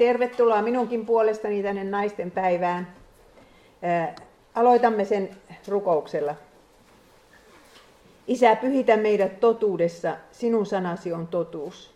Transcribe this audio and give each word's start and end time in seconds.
Tervetuloa 0.00 0.62
minunkin 0.62 1.06
puolestani 1.06 1.62
tänne 1.62 1.84
naisten 1.84 2.30
päivään. 2.30 2.94
Aloitamme 4.54 5.04
sen 5.04 5.30
rukouksella. 5.68 6.34
Isä, 8.26 8.56
pyhitä 8.56 8.96
meidät 8.96 9.40
totuudessa, 9.40 10.16
sinun 10.32 10.66
sanasi 10.66 11.12
on 11.12 11.26
totuus. 11.26 11.94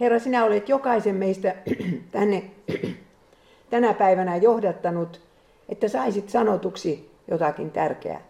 Herra, 0.00 0.18
sinä 0.18 0.44
olet 0.44 0.68
jokaisen 0.68 1.14
meistä 1.14 1.54
tänne 2.12 2.50
tänä 3.70 3.94
päivänä 3.94 4.36
johdattanut, 4.36 5.20
että 5.68 5.88
saisit 5.88 6.28
sanotuksi 6.28 7.10
jotakin 7.28 7.70
tärkeää. 7.70 8.20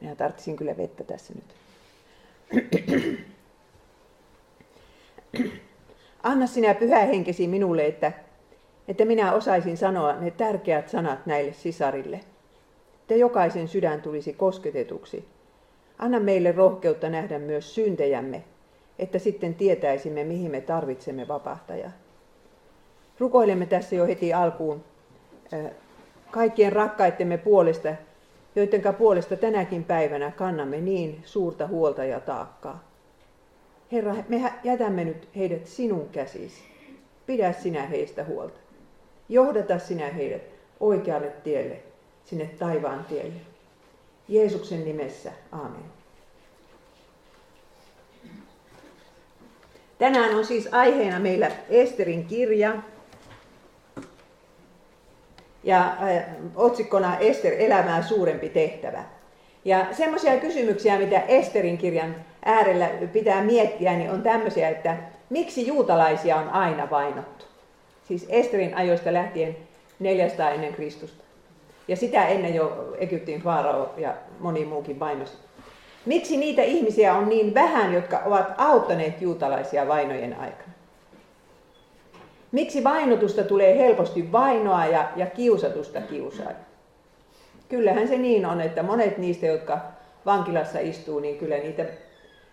Minä 0.00 0.14
tarvitsin 0.14 0.56
kyllä 0.56 0.76
vettä 0.76 1.04
tässä 1.04 1.32
nyt. 1.34 1.54
Anna 6.24 6.46
sinä 6.46 6.74
pyhä 6.74 6.98
henkesi 6.98 7.48
minulle, 7.48 7.86
että, 7.86 8.12
että 8.88 9.04
minä 9.04 9.32
osaisin 9.32 9.76
sanoa 9.76 10.12
ne 10.12 10.30
tärkeät 10.30 10.88
sanat 10.88 11.26
näille 11.26 11.52
sisarille. 11.52 12.20
Että 13.00 13.14
jokaisen 13.14 13.68
sydän 13.68 14.02
tulisi 14.02 14.32
kosketetuksi. 14.32 15.28
Anna 15.98 16.20
meille 16.20 16.52
rohkeutta 16.52 17.08
nähdä 17.08 17.38
myös 17.38 17.74
syntejämme, 17.74 18.44
että 18.98 19.18
sitten 19.18 19.54
tietäisimme, 19.54 20.24
mihin 20.24 20.50
me 20.50 20.60
tarvitsemme 20.60 21.28
vapahtajaa. 21.28 21.90
Rukoilemme 23.18 23.66
tässä 23.66 23.96
jo 23.96 24.06
heti 24.06 24.32
alkuun 24.32 24.84
kaikkien 26.30 26.72
rakkaittemme 26.72 27.38
puolesta, 27.38 27.88
joidenka 28.56 28.92
puolesta 28.92 29.36
tänäkin 29.36 29.84
päivänä 29.84 30.30
kannamme 30.30 30.80
niin 30.80 31.20
suurta 31.24 31.66
huolta 31.66 32.04
ja 32.04 32.20
taakkaa. 32.20 32.93
Herra, 33.94 34.14
me 34.28 34.52
jätämme 34.64 35.04
nyt 35.04 35.28
heidät 35.36 35.66
sinun 35.66 36.08
käsisi. 36.08 36.62
Pidä 37.26 37.52
sinä 37.52 37.86
heistä 37.86 38.24
huolta. 38.24 38.58
Johdata 39.28 39.78
sinä 39.78 40.10
heidät 40.10 40.42
oikealle 40.80 41.32
tielle, 41.44 41.76
sinne 42.24 42.50
taivaan 42.58 43.04
tielle. 43.04 43.40
Jeesuksen 44.28 44.84
nimessä, 44.84 45.32
aamen. 45.52 45.84
Tänään 49.98 50.34
on 50.34 50.46
siis 50.46 50.68
aiheena 50.72 51.20
meillä 51.20 51.50
Esterin 51.68 52.26
kirja. 52.26 52.76
Ja 55.64 55.86
äh, 55.86 56.24
otsikkona 56.54 57.18
Ester 57.18 57.52
elämää 57.58 58.02
suurempi 58.02 58.48
tehtävä. 58.48 59.04
Ja 59.64 59.86
semmoisia 59.92 60.36
kysymyksiä, 60.36 60.98
mitä 60.98 61.20
Esterin 61.20 61.78
kirjan 61.78 62.14
äärellä 62.44 62.90
pitää 63.12 63.42
miettiä, 63.42 63.92
niin 63.92 64.10
on 64.10 64.22
tämmöisiä, 64.22 64.68
että 64.68 64.96
miksi 65.30 65.66
juutalaisia 65.66 66.36
on 66.36 66.48
aina 66.48 66.90
vainottu? 66.90 67.44
Siis 68.08 68.26
Esterin 68.28 68.76
ajoista 68.76 69.12
lähtien 69.12 69.56
400 69.98 70.50
ennen 70.50 70.72
Kristusta. 70.72 71.24
Ja 71.88 71.96
sitä 71.96 72.26
ennen 72.26 72.54
jo 72.54 72.94
Egyptin 72.98 73.40
faarao 73.42 73.94
ja 73.96 74.14
moni 74.40 74.64
muukin 74.64 75.00
vainosi. 75.00 75.32
Miksi 76.06 76.36
niitä 76.36 76.62
ihmisiä 76.62 77.14
on 77.14 77.28
niin 77.28 77.54
vähän, 77.54 77.94
jotka 77.94 78.22
ovat 78.24 78.54
auttaneet 78.58 79.22
juutalaisia 79.22 79.88
vainojen 79.88 80.40
aikana? 80.40 80.72
Miksi 82.52 82.84
vainotusta 82.84 83.44
tulee 83.44 83.78
helposti 83.78 84.32
vainoa 84.32 84.86
ja, 84.86 85.08
ja 85.16 85.26
kiusatusta 85.26 86.00
kiusaa? 86.00 86.50
Kyllähän 87.68 88.08
se 88.08 88.18
niin 88.18 88.46
on, 88.46 88.60
että 88.60 88.82
monet 88.82 89.18
niistä, 89.18 89.46
jotka 89.46 89.78
vankilassa 90.26 90.78
istuu, 90.78 91.20
niin 91.20 91.38
kyllä 91.38 91.56
niitä, 91.56 91.84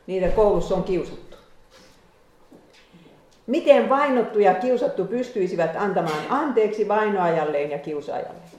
niitä 0.08 0.28
koulussa 0.28 0.76
on 0.76 0.84
kiusattu. 0.84 1.38
Miten 3.48 3.90
vainottu 3.90 4.40
ja 4.40 4.54
kiusattu 4.54 5.06
pystyisivät 5.06 5.76
antamaan 5.76 6.24
anteeksi 6.30 6.88
vainoajalleen 6.88 7.72
ja 7.72 7.80
kiusaajalleen? 7.80 8.52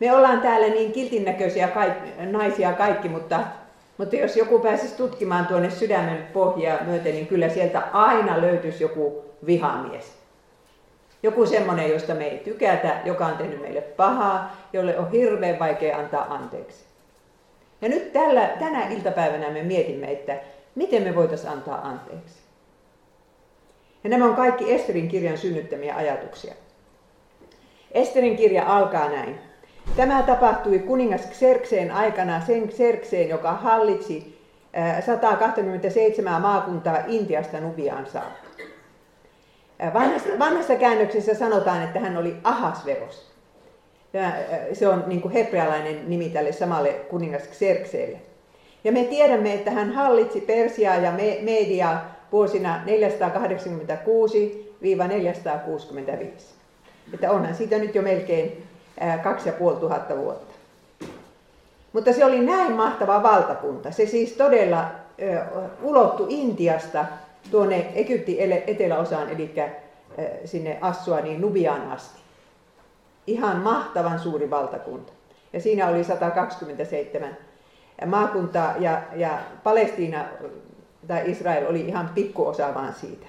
Me 0.00 0.12
ollaan 0.12 0.40
täällä 0.40 0.68
niin 0.68 0.92
kiltinnäköisiä 0.92 1.68
kaikki, 1.68 2.10
naisia 2.30 2.72
kaikki, 2.72 3.08
mutta, 3.08 3.40
mutta 3.98 4.16
jos 4.16 4.36
joku 4.36 4.58
pääsisi 4.58 4.96
tutkimaan 4.96 5.46
tuonne 5.46 5.70
sydämen 5.70 6.26
pohjaa 6.32 6.78
myöten, 6.84 7.14
niin 7.14 7.26
kyllä 7.26 7.48
sieltä 7.48 7.82
aina 7.92 8.40
löytyisi 8.40 8.84
joku 8.84 9.24
vihamies. 9.46 10.12
Joku 11.22 11.46
semmoinen, 11.46 11.90
josta 11.90 12.14
me 12.14 12.24
ei 12.24 12.38
tykätä, 12.38 12.96
joka 13.04 13.26
on 13.26 13.36
tehnyt 13.36 13.60
meille 13.60 13.80
pahaa, 13.80 14.56
jolle 14.72 14.98
on 14.98 15.10
hirveän 15.10 15.58
vaikea 15.58 15.98
antaa 15.98 16.34
anteeksi. 16.34 16.91
Ja 17.82 17.88
nyt 17.88 18.12
tällä, 18.12 18.48
tänä 18.58 18.88
iltapäivänä 18.88 19.50
me 19.50 19.62
mietimme, 19.62 20.12
että 20.12 20.36
miten 20.74 21.02
me 21.02 21.14
voitaisiin 21.14 21.52
antaa 21.52 21.88
anteeksi. 21.88 22.42
Ja 24.04 24.10
nämä 24.10 24.24
on 24.24 24.34
kaikki 24.36 24.72
Esterin 24.72 25.08
kirjan 25.08 25.38
synnyttämiä 25.38 25.96
ajatuksia. 25.96 26.54
Esterin 27.92 28.36
kirja 28.36 28.76
alkaa 28.76 29.08
näin. 29.08 29.38
Tämä 29.96 30.22
tapahtui 30.22 30.78
kuningas 30.78 31.28
Xerxeen 31.30 31.90
aikana, 31.90 32.40
sen 32.40 32.68
Xerxeen, 32.68 33.28
joka 33.28 33.52
hallitsi 33.52 34.42
127 35.06 36.42
maakuntaa 36.42 36.98
Intiasta 37.06 37.60
Nubiaan 37.60 38.06
saakka. 38.06 38.48
Vanhassa, 39.94 40.28
vanhassa 40.38 40.76
käännöksessä 40.76 41.34
sanotaan, 41.34 41.82
että 41.82 42.00
hän 42.00 42.16
oli 42.16 42.36
Ahasveros. 42.44 43.31
Tämä, 44.12 44.36
se 44.72 44.88
on 44.88 45.04
niin 45.06 45.20
kuin 45.20 45.32
hebrealainen 45.32 46.10
nimi 46.10 46.28
tälle 46.28 46.52
samalle 46.52 46.92
kuningas 46.92 47.42
Xerxeelle. 47.42 48.18
Ja 48.84 48.92
me 48.92 49.04
tiedämme, 49.04 49.54
että 49.54 49.70
hän 49.70 49.92
hallitsi 49.92 50.40
Persiaa 50.40 50.96
ja 50.96 51.12
Mediaa 51.42 52.14
vuosina 52.32 52.82
486-465. 52.86 52.88
Että 57.14 57.30
onhan 57.30 57.54
siitä 57.54 57.78
nyt 57.78 57.94
jo 57.94 58.02
melkein 58.02 58.64
2500 59.22 60.16
vuotta. 60.16 60.54
Mutta 61.92 62.12
se 62.12 62.24
oli 62.24 62.40
näin 62.40 62.72
mahtava 62.72 63.22
valtakunta. 63.22 63.90
Se 63.90 64.06
siis 64.06 64.32
todella 64.32 64.90
ulottui 65.82 66.26
Intiasta 66.30 67.04
tuonne 67.50 67.92
Egyptin 67.94 68.52
eteläosaan, 68.66 69.30
eli 69.30 69.54
sinne 70.44 70.78
Assuaniin 70.80 71.40
Nubiaan 71.40 71.90
asti. 71.90 72.21
Ihan 73.26 73.56
mahtavan 73.56 74.18
suuri 74.18 74.50
valtakunta. 74.50 75.12
Ja 75.52 75.60
siinä 75.60 75.88
oli 75.88 76.04
127 76.04 77.36
maakuntaa 78.06 78.74
ja, 78.78 79.02
ja 79.16 79.38
Palestiina 79.64 80.24
tai 81.08 81.30
Israel 81.30 81.66
oli 81.66 81.80
ihan 81.80 82.10
pikkuosa 82.14 82.74
vaan 82.74 82.94
siitä. 82.94 83.26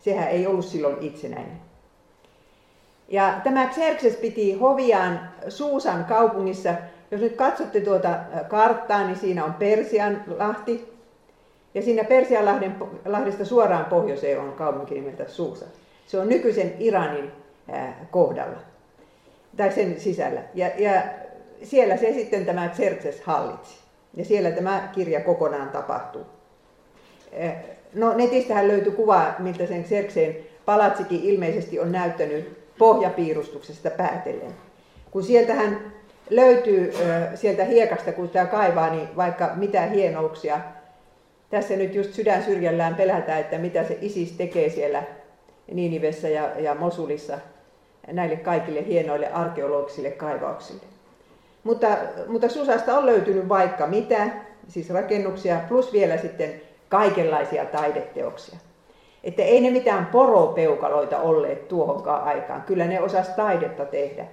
Sehän 0.00 0.28
ei 0.28 0.46
ollut 0.46 0.64
silloin 0.64 0.96
itsenäinen. 1.00 1.60
Ja 3.08 3.40
tämä 3.44 3.68
Xerxes 3.68 4.16
piti 4.16 4.52
hoviaan 4.52 5.20
Suusan 5.48 6.04
kaupungissa. 6.04 6.74
Jos 7.10 7.20
nyt 7.20 7.36
katsotte 7.36 7.80
tuota 7.80 8.18
karttaa, 8.48 9.04
niin 9.04 9.16
siinä 9.16 9.44
on 9.44 9.54
Persian 9.54 10.24
lahti, 10.38 10.96
ja 11.74 11.82
siinä 11.82 12.04
Persianlahdesta 12.04 13.44
suoraan 13.44 13.84
pohjoiseen 13.84 14.40
on 14.40 14.52
kaupunki 14.52 14.94
nimeltä 14.94 15.28
Suusa. 15.28 15.64
Se 16.06 16.18
on 16.18 16.28
nykyisen 16.28 16.74
Iranin 16.78 17.32
kohdalla, 18.10 18.58
tai 19.56 19.72
sen 19.72 20.00
sisällä. 20.00 20.40
Ja, 20.54 20.70
ja 20.78 21.02
siellä 21.62 21.96
se 21.96 22.12
sitten 22.12 22.46
tämä 22.46 22.68
Xerxes 22.68 23.20
hallitsi. 23.20 23.74
Ja 24.16 24.24
siellä 24.24 24.50
tämä 24.50 24.88
kirja 24.94 25.20
kokonaan 25.20 25.68
tapahtuu. 25.68 26.26
No 27.94 28.14
netistähän 28.16 28.68
löytyy 28.68 28.92
kuva, 28.92 29.34
miltä 29.38 29.66
sen 29.66 29.84
Xerxeen 29.84 30.36
palatsikin 30.64 31.20
ilmeisesti 31.22 31.80
on 31.80 31.92
näyttänyt 31.92 32.58
pohjapiirustuksesta 32.78 33.90
päätellen. 33.90 34.54
Kun 35.10 35.22
sieltähän 35.22 35.92
löytyy 36.30 36.92
sieltä 37.34 37.64
hiekasta, 37.64 38.12
kun 38.12 38.26
sitä 38.26 38.46
kaivaa, 38.46 38.90
niin 38.90 39.08
vaikka 39.16 39.50
mitä 39.54 39.82
hienouksia 39.82 40.60
tässä 41.50 41.76
nyt 41.76 41.94
just 41.94 42.14
sydän 42.14 42.42
syrjällään 42.42 42.94
pelätään, 42.94 43.40
että 43.40 43.58
mitä 43.58 43.84
se 43.84 43.98
ISIS 44.00 44.32
tekee 44.32 44.70
siellä 44.70 45.02
Niinivessä 45.72 46.28
ja, 46.28 46.50
ja 46.58 46.74
Mosulissa 46.74 47.38
näille 48.12 48.36
kaikille 48.36 48.86
hienoille 48.86 49.32
arkeologisille 49.32 50.10
kaivauksille. 50.10 50.82
Mutta, 51.64 51.88
mutta 52.26 52.48
Susasta 52.48 52.98
on 52.98 53.06
löytynyt 53.06 53.48
vaikka 53.48 53.86
mitä, 53.86 54.28
siis 54.68 54.90
rakennuksia, 54.90 55.60
plus 55.68 55.92
vielä 55.92 56.16
sitten 56.16 56.60
kaikenlaisia 56.88 57.64
taideteoksia. 57.64 58.58
Että 59.24 59.42
ei 59.42 59.60
ne 59.60 59.70
mitään 59.70 60.06
poropeukaloita 60.06 61.18
olleet 61.18 61.68
tuohonkaan 61.68 62.24
aikaan. 62.24 62.62
Kyllä 62.62 62.84
ne 62.84 63.00
osas 63.00 63.28
taidetta 63.28 63.84
tehdä. 63.84 64.26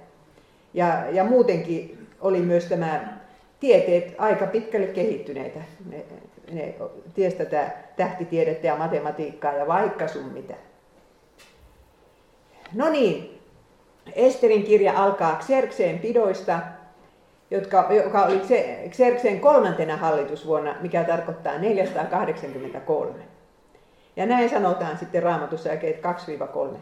Ja, 0.74 1.04
ja 1.10 1.24
muutenkin 1.24 2.06
oli 2.20 2.38
myös 2.38 2.64
tämä 2.64 3.18
tieteet 3.60 4.14
aika 4.18 4.46
pitkälle 4.46 4.86
kehittyneitä. 4.86 5.60
Ne, 5.90 6.04
ne 6.52 6.74
tiesi 7.14 7.36
tätä 7.36 7.70
tähtitiedettä 7.96 8.66
ja 8.66 8.76
matematiikkaa 8.76 9.52
ja 9.52 9.66
vaikka 9.66 10.08
sun 10.08 10.32
mitä. 10.32 10.54
No 12.74 12.88
niin, 12.88 13.33
Esterin 14.12 14.62
kirja 14.62 15.02
alkaa 15.02 15.38
Xerxeen 15.38 15.98
pidoista, 15.98 16.60
jotka, 17.50 17.88
joka 18.04 18.24
oli 18.24 18.40
Xerxeen 18.90 19.40
kolmantena 19.40 19.96
hallitusvuonna, 19.96 20.76
mikä 20.80 21.04
tarkoittaa 21.04 21.58
483. 21.58 23.14
Ja 24.16 24.26
näin 24.26 24.50
sanotaan 24.50 24.98
sitten 24.98 25.22
raamatussa 25.22 25.68
jakeet 25.68 26.00
2-3. 26.74 26.76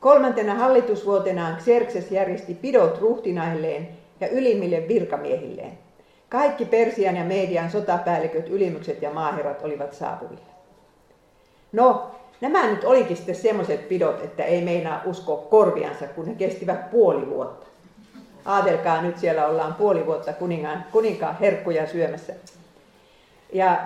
Kolmantena 0.00 0.54
hallitusvuotenaan 0.54 1.56
Xerxes 1.56 2.10
järjesti 2.10 2.54
pidot 2.54 3.00
ruhtinailleen 3.00 3.88
ja 4.20 4.28
ylimmille 4.28 4.88
virkamiehilleen. 4.88 5.78
Kaikki 6.28 6.64
Persian 6.64 7.16
ja 7.16 7.24
Median 7.24 7.70
sotapäälliköt, 7.70 8.48
ylimykset 8.48 9.02
ja 9.02 9.10
maaherrat 9.10 9.64
olivat 9.64 9.92
saapuvilla. 9.92 10.46
No, 11.72 12.10
nämä 12.40 12.66
nyt 12.66 12.84
olikin 12.84 13.16
sitten 13.16 13.34
semmoiset 13.34 13.88
pidot, 13.88 14.24
että 14.24 14.44
ei 14.44 14.64
meinaa 14.64 15.02
usko 15.04 15.36
korviansa, 15.36 16.06
kun 16.06 16.26
ne 16.26 16.34
kestivät 16.34 16.90
puoli 16.90 17.26
vuotta. 17.26 17.66
Aatelkaa, 18.44 19.02
nyt 19.02 19.18
siellä 19.18 19.46
ollaan 19.46 19.74
puoli 19.74 20.06
vuotta 20.06 20.32
kuninkaan, 20.32 20.84
kuninkaan 20.92 21.38
herkkuja 21.38 21.86
syömässä. 21.86 22.32
Ja, 23.52 23.80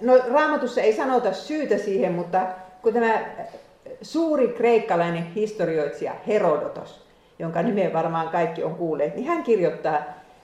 no, 0.00 0.12
raamatussa 0.32 0.80
ei 0.80 0.92
sanota 0.92 1.32
syytä 1.32 1.78
siihen, 1.78 2.12
mutta 2.12 2.46
kun 2.82 2.92
tämä 2.92 3.20
suuri 4.02 4.48
kreikkalainen 4.48 5.24
historioitsija 5.34 6.12
Herodotos, 6.26 7.06
jonka 7.38 7.62
nimeä 7.62 7.92
varmaan 7.92 8.28
kaikki 8.28 8.64
on 8.64 8.74
kuulleet, 8.74 9.14
niin 9.14 9.26
hän 9.26 9.42
kirjoittaa 9.42 9.98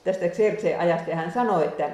tästä 0.05 0.29
Xerxeen 0.29 0.81
ajasta 0.81 1.11
ja 1.11 1.17
hän 1.17 1.33
sanoi, 1.33 1.65
että 1.65 1.91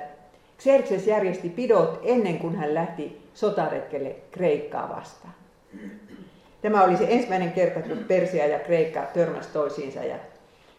Xerxes 0.62 1.06
järjesti 1.06 1.48
pidot 1.48 2.00
ennen 2.02 2.38
kuin 2.38 2.56
hän 2.56 2.74
lähti 2.74 3.27
sotaretkelle 3.38 4.16
Kreikkaa 4.30 4.88
vastaan. 4.96 5.34
Tämä 6.62 6.84
oli 6.84 6.96
se 6.96 7.06
ensimmäinen 7.08 7.52
kerta, 7.52 7.80
kun 7.80 8.04
Persia 8.08 8.46
ja 8.46 8.58
Kreikka 8.58 9.02
törmäsi 9.14 9.48
toisiinsa 9.52 10.04
ja 10.04 10.16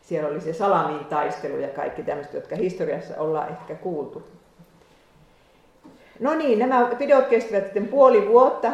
siellä 0.01 0.29
oli 0.29 0.41
se 0.41 0.53
salamin 0.53 1.05
taistelu 1.05 1.57
ja 1.57 1.67
kaikki 1.67 2.03
tämmöiset, 2.03 2.33
jotka 2.33 2.55
historiassa 2.55 3.13
ollaan 3.17 3.49
ehkä 3.49 3.75
kuultu. 3.75 4.23
No 6.19 6.35
niin, 6.35 6.59
nämä 6.59 6.95
pidot 6.97 7.27
kestivät 7.27 7.63
sitten 7.63 7.87
puoli 7.87 8.27
vuotta, 8.27 8.71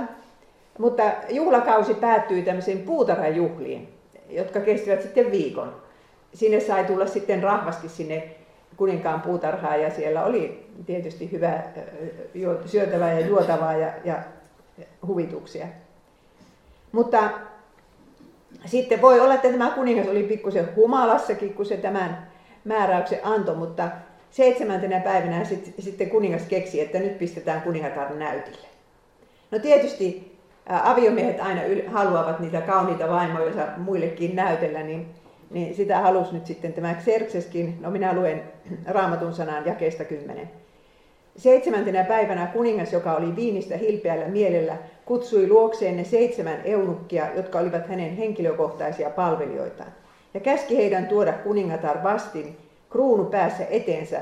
mutta 0.79 1.03
juhlakausi 1.29 1.93
päättyi 1.93 2.41
tämmöisiin 2.41 2.79
puutarhajuhliin, 2.79 3.89
jotka 4.29 4.59
kestivät 4.59 5.01
sitten 5.01 5.31
viikon. 5.31 5.75
Sinne 6.33 6.59
sai 6.59 6.83
tulla 6.83 7.07
sitten 7.07 7.43
rahvasti 7.43 7.89
sinne 7.89 8.35
kuninkaan 8.77 9.21
puutarhaa 9.21 9.75
ja 9.75 9.89
siellä 9.89 10.23
oli 10.25 10.67
tietysti 10.85 11.31
hyvä 11.31 11.63
syötävää 12.65 13.19
ja 13.19 13.25
juotavaa 13.25 13.73
ja, 13.73 13.93
ja 14.03 14.15
huvituksia. 15.07 15.67
Mutta 16.91 17.29
sitten 18.65 19.01
voi 19.01 19.19
olla, 19.19 19.33
että 19.33 19.51
tämä 19.51 19.71
kuningas 19.71 20.07
oli 20.07 20.23
pikkusen 20.23 20.75
humalassakin, 20.75 21.53
kun 21.53 21.65
se 21.65 21.77
tämän 21.77 22.27
määräyksen 22.63 23.19
antoi, 23.23 23.55
mutta 23.55 23.89
seitsemäntenä 24.31 24.99
päivänä 24.99 25.45
sitten 25.79 26.09
kuningas 26.09 26.41
keksi, 26.41 26.81
että 26.81 26.99
nyt 26.99 27.19
pistetään 27.19 27.61
kuningatar 27.61 28.15
näytille. 28.15 28.67
No 29.51 29.59
tietysti 29.59 30.37
aviomiehet 30.69 31.39
aina 31.39 31.61
haluavat 31.87 32.39
niitä 32.39 32.61
kauniita 32.61 33.09
vaimoja 33.09 33.67
muillekin 33.77 34.35
näytellä, 34.35 34.83
niin 34.83 35.07
niin 35.49 35.75
sitä 35.75 35.99
halusi 35.99 36.33
nyt 36.33 36.45
sitten 36.45 36.73
tämä 36.73 36.93
Xerxeskin, 36.93 37.77
no 37.81 37.91
minä 37.91 38.13
luen 38.13 38.43
raamatun 38.87 39.33
sanaan 39.33 39.65
jakeesta 39.65 40.03
10. 40.03 40.49
Seitsemäntenä 41.37 42.03
päivänä 42.03 42.47
kuningas, 42.47 42.93
joka 42.93 43.13
oli 43.13 43.35
viinistä 43.35 43.77
hilpeällä 43.77 44.27
mielellä, 44.27 44.77
kutsui 45.05 45.47
luokseen 45.47 45.97
ne 45.97 46.03
seitsemän 46.03 46.61
eunukkia, 46.63 47.27
jotka 47.35 47.59
olivat 47.59 47.87
hänen 47.87 48.15
henkilökohtaisia 48.17 49.09
palvelijoitaan, 49.09 49.91
ja 50.33 50.39
käski 50.39 50.77
heidän 50.77 51.07
tuoda 51.07 51.33
kuningatar 51.33 52.03
vastin 52.03 52.57
kruunu 52.89 53.25
päässä 53.25 53.65
eteensä, 53.69 54.21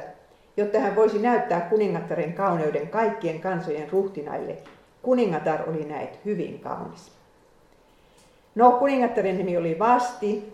jotta 0.57 0.79
hän 0.79 0.95
voisi 0.95 1.19
näyttää 1.19 1.61
kuningattaren 1.61 2.33
kauneuden 2.33 2.87
kaikkien 2.87 3.39
kansojen 3.39 3.89
ruhtinaille. 3.89 4.57
Kuningatar 5.01 5.69
oli 5.69 5.85
näet 5.85 6.19
hyvin 6.25 6.59
kaunis. 6.59 7.11
No, 8.55 8.71
kuningattaren 8.71 9.37
nimi 9.37 9.57
oli 9.57 9.79
Vasti, 9.79 10.53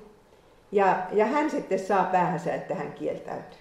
ja, 0.71 0.98
ja 1.12 1.25
hän 1.25 1.50
sitten 1.50 1.80
saa 1.80 2.04
päähänsä, 2.04 2.54
että 2.54 2.75
hän 2.75 2.94
kieltäytyy. 2.94 3.60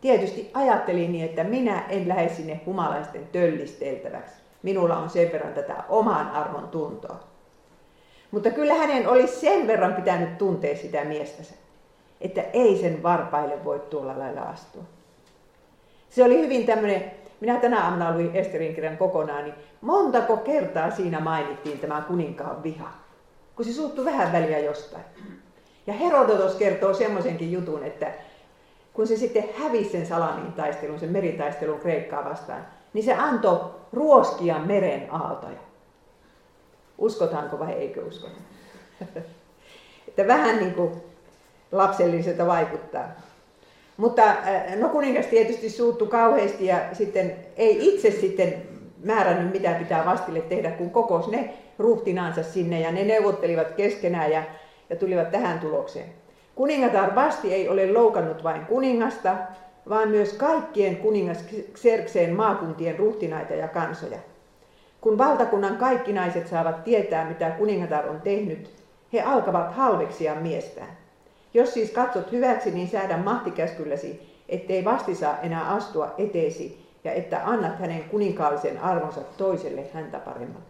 Tietysti 0.00 0.50
ajattelin 0.54 1.12
niin, 1.12 1.24
että 1.24 1.44
minä 1.44 1.84
en 1.88 2.08
lähde 2.08 2.28
sinne 2.28 2.60
humalaisten 2.66 3.28
töllisteltäväksi. 3.32 4.36
Minulla 4.62 4.96
on 4.96 5.10
sen 5.10 5.32
verran 5.32 5.54
tätä 5.54 5.74
oman 5.88 6.30
arvon 6.30 6.68
tuntoa. 6.68 7.20
Mutta 8.30 8.50
kyllä 8.50 8.74
hänen 8.74 9.08
olisi 9.08 9.40
sen 9.40 9.66
verran 9.66 9.94
pitänyt 9.94 10.38
tuntea 10.38 10.76
sitä 10.76 11.04
miestänsä, 11.04 11.54
että 12.20 12.42
ei 12.52 12.78
sen 12.80 13.02
varpaille 13.02 13.64
voi 13.64 13.80
tuolla 13.90 14.18
lailla 14.18 14.40
astua. 14.40 14.82
Se 16.08 16.24
oli 16.24 16.38
hyvin 16.38 16.66
tämmöinen, 16.66 17.10
minä 17.40 17.56
tänä 17.56 17.84
aamuna 17.84 18.14
luin 18.14 18.36
Esterin 18.36 18.74
kirjan 18.74 18.96
kokonaan, 18.96 19.44
niin 19.44 19.54
montako 19.80 20.36
kertaa 20.36 20.90
siinä 20.90 21.20
mainittiin 21.20 21.78
tämä 21.78 22.02
kuninkaan 22.08 22.62
viha. 22.62 22.90
Kun 23.56 23.64
se 23.64 23.72
suuttui 23.72 24.04
vähän 24.04 24.32
väliä 24.32 24.58
jostain. 24.58 25.04
Ja 25.86 25.92
Herodotos 25.92 26.54
kertoo 26.54 26.94
semmoisenkin 26.94 27.52
jutun, 27.52 27.84
että 27.84 28.12
kun 28.92 29.06
se 29.06 29.16
sitten 29.16 29.48
hävisi 29.58 29.90
sen 29.90 30.06
salamin 30.06 30.52
taistelun, 30.52 31.00
sen 31.00 31.10
meritaistelun 31.10 31.80
Kreikkaa 31.80 32.24
vastaan, 32.24 32.66
niin 32.92 33.04
se 33.04 33.14
antoi 33.14 33.60
ruoskia 33.92 34.58
meren 34.58 35.06
aaltoja. 35.10 35.58
Uskotaanko 36.98 37.58
vai 37.58 37.72
eikö 37.72 38.04
uskota? 38.04 38.36
että 40.08 40.26
vähän 40.26 40.56
niin 40.56 40.74
kuin 40.74 40.92
lapselliselta 41.72 42.46
vaikuttaa. 42.46 43.04
Mutta 43.96 44.22
äh, 44.22 44.76
no 44.76 44.88
kuningas 44.88 45.26
tietysti 45.26 45.70
suuttu 45.70 46.06
kauheasti 46.06 46.66
ja 46.66 46.78
sitten 46.92 47.36
ei 47.56 47.94
itse 47.94 48.10
sitten 48.10 48.62
määrännyt 49.04 49.52
mitä 49.52 49.70
pitää 49.70 50.04
vastille 50.04 50.40
tehdä, 50.40 50.70
kun 50.70 50.90
kokos 50.90 51.28
ne 51.28 51.54
ruhtinaansa 51.78 52.42
sinne 52.42 52.80
ja 52.80 52.92
ne 52.92 53.04
neuvottelivat 53.04 53.70
keskenään 53.70 54.32
ja 54.32 54.42
ja 54.94 55.00
tulivat 55.00 55.30
tähän 55.30 55.58
tulokseen. 55.58 56.08
Kuningatar 56.54 57.14
Vasti 57.14 57.54
ei 57.54 57.68
ole 57.68 57.92
loukannut 57.92 58.44
vain 58.44 58.66
kuningasta, 58.66 59.36
vaan 59.88 60.08
myös 60.08 60.32
kaikkien 60.32 60.96
kuningas 60.96 61.44
Xerxeen 61.74 62.34
maakuntien 62.36 62.98
ruhtinaita 62.98 63.54
ja 63.54 63.68
kansoja. 63.68 64.18
Kun 65.00 65.18
valtakunnan 65.18 65.76
kaikki 65.76 66.12
naiset 66.12 66.48
saavat 66.48 66.84
tietää, 66.84 67.28
mitä 67.28 67.50
kuningatar 67.50 68.08
on 68.08 68.20
tehnyt, 68.20 68.70
he 69.12 69.22
alkavat 69.22 69.74
halveksia 69.74 70.34
miestään. 70.34 70.96
Jos 71.54 71.74
siis 71.74 71.90
katsot 71.90 72.32
hyväksi, 72.32 72.70
niin 72.70 72.88
säädä 72.88 73.16
mahtikäskylläsi, 73.16 74.42
ettei 74.48 74.84
vasti 74.84 75.14
saa 75.14 75.40
enää 75.42 75.70
astua 75.70 76.14
eteesi 76.18 76.88
ja 77.04 77.12
että 77.12 77.40
annat 77.44 77.78
hänen 77.78 78.04
kuninkaallisen 78.04 78.80
arvonsa 78.80 79.20
toiselle 79.36 79.84
häntä 79.94 80.18
paremman. 80.18 80.62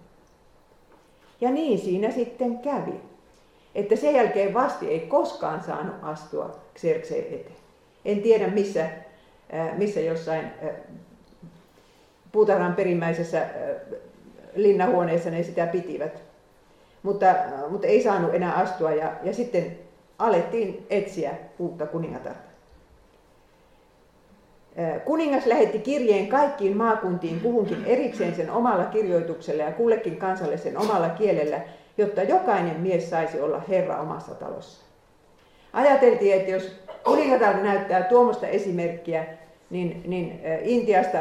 Ja 1.40 1.50
niin 1.50 1.78
siinä 1.78 2.10
sitten 2.10 2.58
kävi 2.58 3.00
että 3.74 3.96
sen 3.96 4.14
jälkeen 4.14 4.54
vasti 4.54 4.88
ei 4.88 5.00
koskaan 5.00 5.62
saanut 5.62 5.94
astua 6.02 6.58
Xerxeen 6.78 7.24
eteen. 7.24 7.56
En 8.04 8.22
tiedä 8.22 8.48
missä, 8.48 8.86
missä 9.76 10.00
jossain 10.00 10.50
puutarhan 12.32 12.74
perimmäisessä 12.74 13.46
linnahuoneessa 14.54 15.30
ne 15.30 15.42
sitä 15.42 15.66
pitivät. 15.66 16.22
Mutta, 17.02 17.34
mutta 17.70 17.86
ei 17.86 18.02
saanut 18.02 18.34
enää 18.34 18.54
astua 18.54 18.92
ja, 18.92 19.12
ja 19.22 19.34
sitten 19.34 19.78
alettiin 20.18 20.86
etsiä 20.90 21.30
uutta 21.58 21.86
kuningatarta. 21.86 22.54
Kuningas 25.04 25.46
lähetti 25.46 25.78
kirjeen 25.78 26.26
kaikkiin 26.26 26.76
maakuntiin 26.76 27.40
kuhunkin 27.40 27.84
erikseen 27.84 28.34
sen 28.34 28.50
omalla 28.50 28.84
kirjoituksella 28.84 29.62
ja 29.62 29.72
kullekin 29.72 30.16
kansalle 30.16 30.58
sen 30.58 30.78
omalla 30.78 31.08
kielellä, 31.08 31.60
jotta 31.98 32.22
jokainen 32.22 32.80
mies 32.80 33.10
saisi 33.10 33.40
olla 33.40 33.62
herra 33.68 34.00
omassa 34.00 34.34
talossa. 34.34 34.84
Ajateltiin, 35.72 36.34
että 36.34 36.50
jos 36.50 36.72
kuningatar 37.04 37.56
näyttää 37.56 38.02
tuommoista 38.02 38.46
esimerkkiä, 38.46 39.24
niin, 39.70 40.02
niin 40.06 40.40
Intiasta 40.62 41.18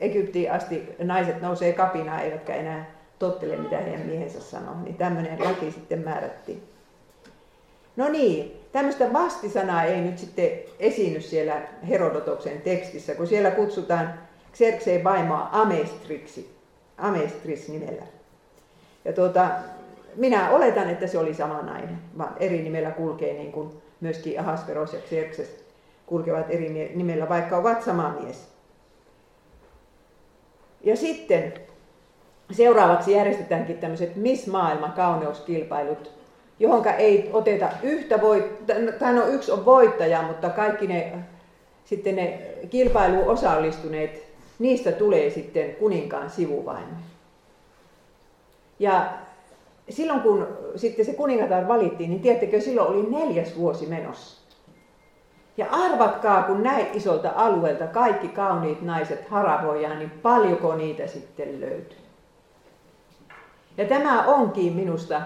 Egyptiin 0.00 0.52
asti 0.52 0.94
naiset 0.98 1.40
nousee 1.40 1.72
kapinaa, 1.72 2.20
eivätkä 2.20 2.54
enää 2.54 2.90
tottele, 3.18 3.56
mitä 3.56 3.78
heidän 3.78 4.06
miehensä 4.06 4.40
sanoo. 4.40 4.74
Niin 4.84 4.94
tämmöinen 4.94 5.44
laki 5.44 5.70
sitten 5.70 5.98
määrättiin. 5.98 6.62
No 7.96 8.08
niin, 8.08 8.60
tämmöistä 8.72 9.12
vastisanaa 9.12 9.84
ei 9.84 10.00
nyt 10.00 10.18
sitten 10.18 10.50
esiinny 10.78 11.20
siellä 11.20 11.62
Herodotoksen 11.88 12.60
tekstissä, 12.60 13.14
kun 13.14 13.26
siellä 13.26 13.50
kutsutaan 13.50 14.14
Xerxeen 14.54 15.04
vaimoa 15.04 15.48
Amestriksi, 15.52 16.54
Amestris 16.98 17.68
nimellä. 17.68 18.02
Ja 19.04 19.12
tuota, 19.12 19.50
minä 20.16 20.50
oletan, 20.50 20.90
että 20.90 21.06
se 21.06 21.18
oli 21.18 21.34
sama 21.34 21.62
nainen, 21.62 21.98
vaan 22.18 22.36
eri 22.40 22.62
nimellä 22.62 22.90
kulkee 22.90 23.32
niin 23.32 23.52
kuin 23.52 23.70
myöskin 24.00 24.40
Ahasveros 24.40 24.92
ja 24.92 25.00
Xerxes 25.00 25.64
kulkevat 26.06 26.46
eri 26.50 26.92
nimellä, 26.94 27.28
vaikka 27.28 27.56
ovat 27.56 27.82
sama 27.82 28.14
mies. 28.20 28.48
Ja 30.84 30.96
sitten 30.96 31.54
seuraavaksi 32.50 33.12
järjestetäänkin 33.12 33.78
tämmöiset 33.78 34.16
Miss 34.16 34.46
Maailma 34.46 34.88
kauneuskilpailut, 34.88 36.10
johonka 36.58 36.92
ei 36.92 37.30
oteta 37.32 37.68
yhtä 37.82 38.20
voittajaa, 38.20 38.92
tai 38.98 39.14
no 39.14 39.26
yksi 39.26 39.52
on 39.52 39.64
voittaja, 39.64 40.22
mutta 40.22 40.50
kaikki 40.50 40.86
ne, 40.86 41.12
sitten 41.84 42.16
ne 42.16 42.40
kilpailuun 42.70 43.28
osallistuneet, 43.28 44.26
niistä 44.58 44.92
tulee 44.92 45.30
sitten 45.30 45.74
kuninkaan 45.74 46.30
sivuvaimoja. 46.30 47.11
Ja 48.78 49.04
silloin 49.90 50.20
kun 50.20 50.48
sitten 50.76 51.04
se 51.04 51.14
kuningatar 51.14 51.68
valittiin, 51.68 52.10
niin 52.10 52.22
tiedättekö, 52.22 52.60
silloin 52.60 52.88
oli 52.88 53.10
neljäs 53.10 53.58
vuosi 53.58 53.86
menossa. 53.86 54.42
Ja 55.56 55.66
arvatkaa, 55.70 56.42
kun 56.42 56.62
näin 56.62 56.86
isolta 56.94 57.32
alueelta 57.36 57.86
kaikki 57.86 58.28
kauniit 58.28 58.82
naiset 58.82 59.28
haravoidaan, 59.28 59.98
niin 59.98 60.10
paljonko 60.10 60.74
niitä 60.74 61.06
sitten 61.06 61.60
löytyy. 61.60 61.98
Ja 63.76 63.84
tämä 63.84 64.24
onkin 64.26 64.72
minusta, 64.72 65.22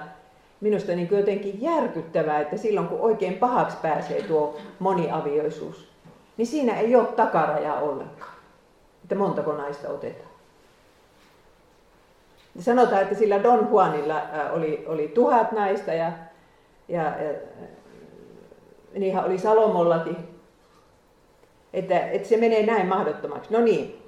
minusta 0.61 0.93
niin 0.93 1.09
jotenkin 1.11 1.63
järkyttävää, 1.63 2.41
että 2.41 2.57
silloin 2.57 2.89
kun 2.89 3.01
oikein 3.01 3.35
pahaksi 3.35 3.77
pääsee 3.83 4.23
tuo 4.23 4.57
moniavioisuus, 4.79 5.89
niin 6.37 6.47
siinä 6.47 6.81
ei 6.81 6.97
ole 6.97 7.07
takarajaa 7.07 7.81
ollenkaan, 7.81 8.35
että 9.03 9.15
montako 9.15 9.53
naista 9.53 9.89
otetaan. 9.89 10.36
Sanotaan, 12.59 13.03
että 13.03 13.15
sillä 13.15 13.43
Don 13.43 13.69
Juanilla 13.71 14.23
oli, 14.53 14.85
oli 14.89 15.09
tuhat 15.09 15.53
naista 15.53 15.93
ja, 15.93 16.13
ja, 16.89 17.03
ja 17.03 17.35
niinhän 18.95 19.25
oli 19.25 19.39
Salomollakin. 19.39 20.17
Että, 21.73 21.99
että 21.99 22.29
se 22.29 22.37
menee 22.37 22.67
näin 22.67 22.87
mahdottomaksi. 22.87 23.53
No 23.53 23.61
niin, 23.61 24.03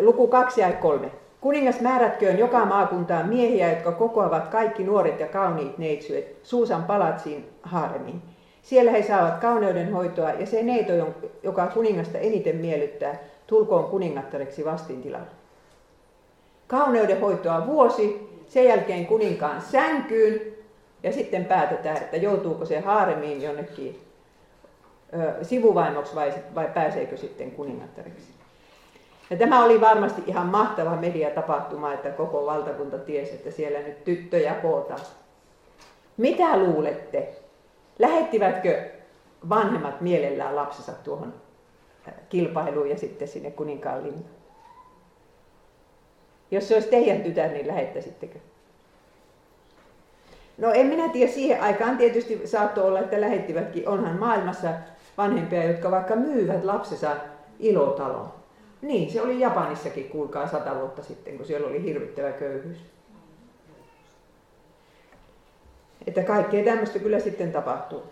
luku 0.00 0.28
kaksi 0.28 0.60
ja 0.60 0.72
kolme. 0.72 1.10
Kuningas 1.40 1.80
määrätköön 1.80 2.38
joka 2.38 2.64
maakuntaan 2.64 3.28
miehiä, 3.28 3.72
jotka 3.72 3.92
kokoavat 3.92 4.48
kaikki 4.48 4.84
nuoret 4.84 5.20
ja 5.20 5.26
kauniit 5.26 5.78
neitsyet 5.78 6.36
Suusan 6.42 6.84
palatsiin 6.84 7.48
haaremiin. 7.62 8.22
Siellä 8.62 8.90
he 8.90 9.02
saavat 9.02 9.38
kauneuden 9.40 9.92
hoitoa 9.92 10.30
ja 10.30 10.46
se 10.46 10.62
neito, 10.62 10.92
joka 11.42 11.66
kuningasta 11.66 12.18
eniten 12.18 12.56
miellyttää, 12.56 13.18
tulkoon 13.46 13.84
kuningattareksi 13.84 14.64
vastintilalle. 14.64 15.45
Kauneuden 16.66 17.20
hoitoa 17.20 17.66
vuosi, 17.66 18.28
sen 18.48 18.64
jälkeen 18.64 19.06
kuninkaan 19.06 19.60
sänkyyn 19.60 20.40
ja 21.02 21.12
sitten 21.12 21.44
päätetään, 21.44 21.96
että 21.96 22.16
joutuuko 22.16 22.64
se 22.64 22.80
haaremiin 22.80 23.42
jonnekin 23.42 24.00
ö, 25.14 25.44
sivuvaimoksi 25.44 26.14
vai, 26.14 26.34
vai 26.54 26.68
pääseekö 26.74 27.16
sitten 27.16 27.50
kuningattareksi. 27.50 28.36
Ja 29.30 29.36
tämä 29.36 29.64
oli 29.64 29.80
varmasti 29.80 30.22
ihan 30.26 30.46
mahtava 30.46 30.96
mediatapahtuma, 30.96 31.92
että 31.92 32.10
koko 32.10 32.46
valtakunta 32.46 32.98
tiesi, 32.98 33.32
että 33.32 33.50
siellä 33.50 33.78
nyt 33.78 34.04
tyttöjä 34.04 34.54
kootaan. 34.54 35.00
Mitä 36.16 36.56
luulette? 36.56 37.28
Lähettivätkö 37.98 38.90
vanhemmat 39.48 40.00
mielellään 40.00 40.56
lapsensa 40.56 40.92
tuohon 40.92 41.34
kilpailuun 42.28 42.90
ja 42.90 42.98
sitten 42.98 43.28
sinne 43.28 43.50
kuninkaan 43.50 44.02
linnaan? 44.02 44.35
Jos 46.50 46.68
se 46.68 46.74
olisi 46.74 46.88
teidän 46.88 47.22
tytär, 47.22 47.50
niin 47.50 47.66
lähettäisittekö? 47.66 48.38
No 50.58 50.72
en 50.72 50.86
minä 50.86 51.08
tiedä, 51.08 51.32
siihen 51.32 51.62
aikaan 51.62 51.96
tietysti 51.96 52.46
saattoi 52.46 52.84
olla, 52.84 53.00
että 53.00 53.20
lähettivätkin. 53.20 53.88
Onhan 53.88 54.18
maailmassa 54.18 54.68
vanhempia, 55.18 55.64
jotka 55.64 55.90
vaikka 55.90 56.16
myyvät 56.16 56.64
lapsensa 56.64 57.16
ilotaloon. 57.58 58.32
Niin, 58.82 59.10
se 59.10 59.22
oli 59.22 59.40
Japanissakin, 59.40 60.08
kuulkaa, 60.08 60.48
sata 60.48 60.74
vuotta 60.74 61.02
sitten, 61.02 61.36
kun 61.36 61.46
siellä 61.46 61.66
oli 61.66 61.82
hirvittävä 61.82 62.32
köyhyys. 62.32 62.78
Että 66.06 66.22
kaikkea 66.22 66.64
tämmöistä 66.64 66.98
kyllä 66.98 67.20
sitten 67.20 67.52
tapahtuu. 67.52 68.02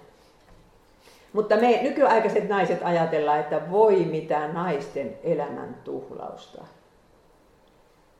Mutta 1.33 1.57
me 1.57 1.83
nykyaikaiset 1.83 2.49
naiset 2.49 2.79
ajatellaan, 2.83 3.41
että 3.41 3.71
voi 3.71 3.97
mitä 3.97 4.49
naisten 4.49 5.19
elämän 5.23 5.77
tuhlausta. 5.85 6.65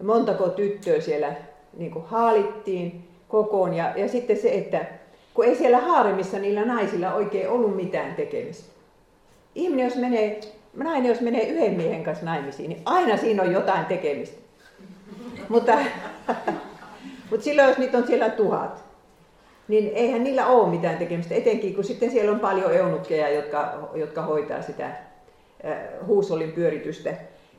Montako 0.07 0.49
tyttöä 0.49 1.01
siellä 1.01 1.33
niin 1.77 1.91
kuin 1.91 2.05
haalittiin 2.05 3.09
kokoon. 3.29 3.75
Ja, 3.75 3.93
ja 3.97 4.09
sitten 4.09 4.37
se, 4.37 4.55
että 4.55 4.85
kun 5.35 5.45
ei 5.45 5.57
siellä 5.57 5.79
haaremissa 5.79 6.39
niillä 6.39 6.65
naisilla 6.65 7.15
oikein 7.15 7.49
ollut 7.49 7.77
mitään 7.77 8.15
tekemistä. 8.15 8.73
Ihminen, 9.55 9.85
jos 9.85 9.97
menee 9.97 10.41
nainen 10.77 11.09
jos 11.09 11.21
menee 11.21 11.49
yhden 11.49 11.73
miehen 11.73 12.05
kanssa 12.05 12.25
naimisiin, 12.25 12.69
niin 12.69 12.83
aina 12.85 13.17
siinä 13.17 13.43
on 13.43 13.53
jotain 13.53 13.87
tekemistä. 13.87 14.39
mutta, 15.49 15.79
mutta 17.31 17.45
silloin, 17.45 17.69
jos 17.69 17.79
niitä 17.79 17.99
on 17.99 18.07
siellä 18.07 18.31
tuhat, 18.31 18.85
niin 19.69 19.91
eihän 19.95 20.25
niillä 20.25 20.47
ole 20.47 20.69
mitään 20.69 20.99
tekemistä, 20.99 21.35
etenkin 21.35 21.75
kun 21.75 21.85
sitten 21.85 22.11
siellä 22.11 22.33
on 22.33 22.41
paljon 22.41 22.75
eunukkeja, 22.75 23.29
jotka, 23.29 23.89
jotka 23.95 24.23
hoitaa 24.23 24.63
sitä 24.63 24.87
äh, 24.87 24.97
huusolin 26.07 26.53
pyöritystä. 26.53 27.11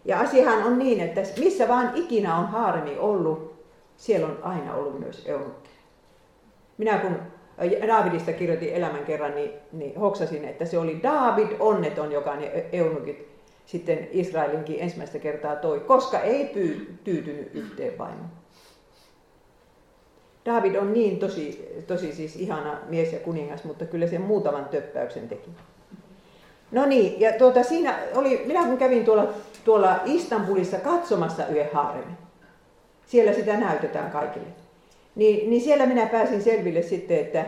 Ja 0.05 0.19
asiahan 0.19 0.63
on 0.63 0.79
niin, 0.79 0.99
että 0.99 1.21
missä 1.39 1.67
vaan 1.67 1.91
ikinä 1.95 2.37
on 2.37 2.47
haaremi 2.47 2.97
ollut, 2.97 3.65
siellä 3.97 4.27
on 4.27 4.39
aina 4.41 4.75
ollut 4.75 4.99
myös 4.99 5.23
eunukkeja. 5.25 5.75
Minä 6.77 6.97
kun 6.97 7.19
Daavidista 7.87 8.33
kirjoitin 8.33 8.73
elämän 8.73 9.05
kerran, 9.05 9.35
niin, 9.35 9.51
niin 9.71 9.99
hoksasin, 9.99 10.45
että 10.45 10.65
se 10.65 10.77
oli 10.77 10.99
David 11.03 11.47
onneton, 11.59 12.11
joka 12.11 12.35
ne 12.35 12.45
e- 12.45 12.69
eunukit 12.71 13.27
sitten 13.65 14.07
Israelinkin 14.11 14.79
ensimmäistä 14.79 15.19
kertaa 15.19 15.55
toi, 15.55 15.79
koska 15.79 16.19
ei 16.19 16.45
pyy, 16.45 16.99
tyytynyt 17.03 17.55
yhteen 17.55 17.97
vaimoon. 17.97 18.29
David 20.45 20.75
on 20.75 20.93
niin 20.93 21.19
tosi, 21.19 21.69
tosi 21.87 22.13
siis 22.13 22.35
ihana 22.35 22.77
mies 22.89 23.13
ja 23.13 23.19
kuningas, 23.19 23.63
mutta 23.63 23.85
kyllä 23.85 24.07
sen 24.07 24.21
muutaman 24.21 24.65
töppäyksen 24.65 25.27
teki. 25.27 25.49
No 26.71 26.85
niin, 26.85 27.21
ja 27.21 27.33
tuota, 27.33 27.63
siinä 27.63 27.99
oli, 28.15 28.43
minä 28.45 28.65
kun 28.65 28.77
kävin 28.77 29.05
tuolla, 29.05 29.33
tuolla 29.65 29.99
Istanbulissa 30.05 30.77
katsomassa 30.77 31.47
yhden 31.47 31.69
haaremin, 31.73 32.17
siellä 33.05 33.33
sitä 33.33 33.57
näytetään 33.57 34.11
kaikille. 34.11 34.47
Niin, 35.15 35.49
niin 35.49 35.61
siellä 35.61 35.85
minä 35.85 36.05
pääsin 36.05 36.41
selville 36.41 36.81
sitten, 36.81 37.19
että, 37.19 37.45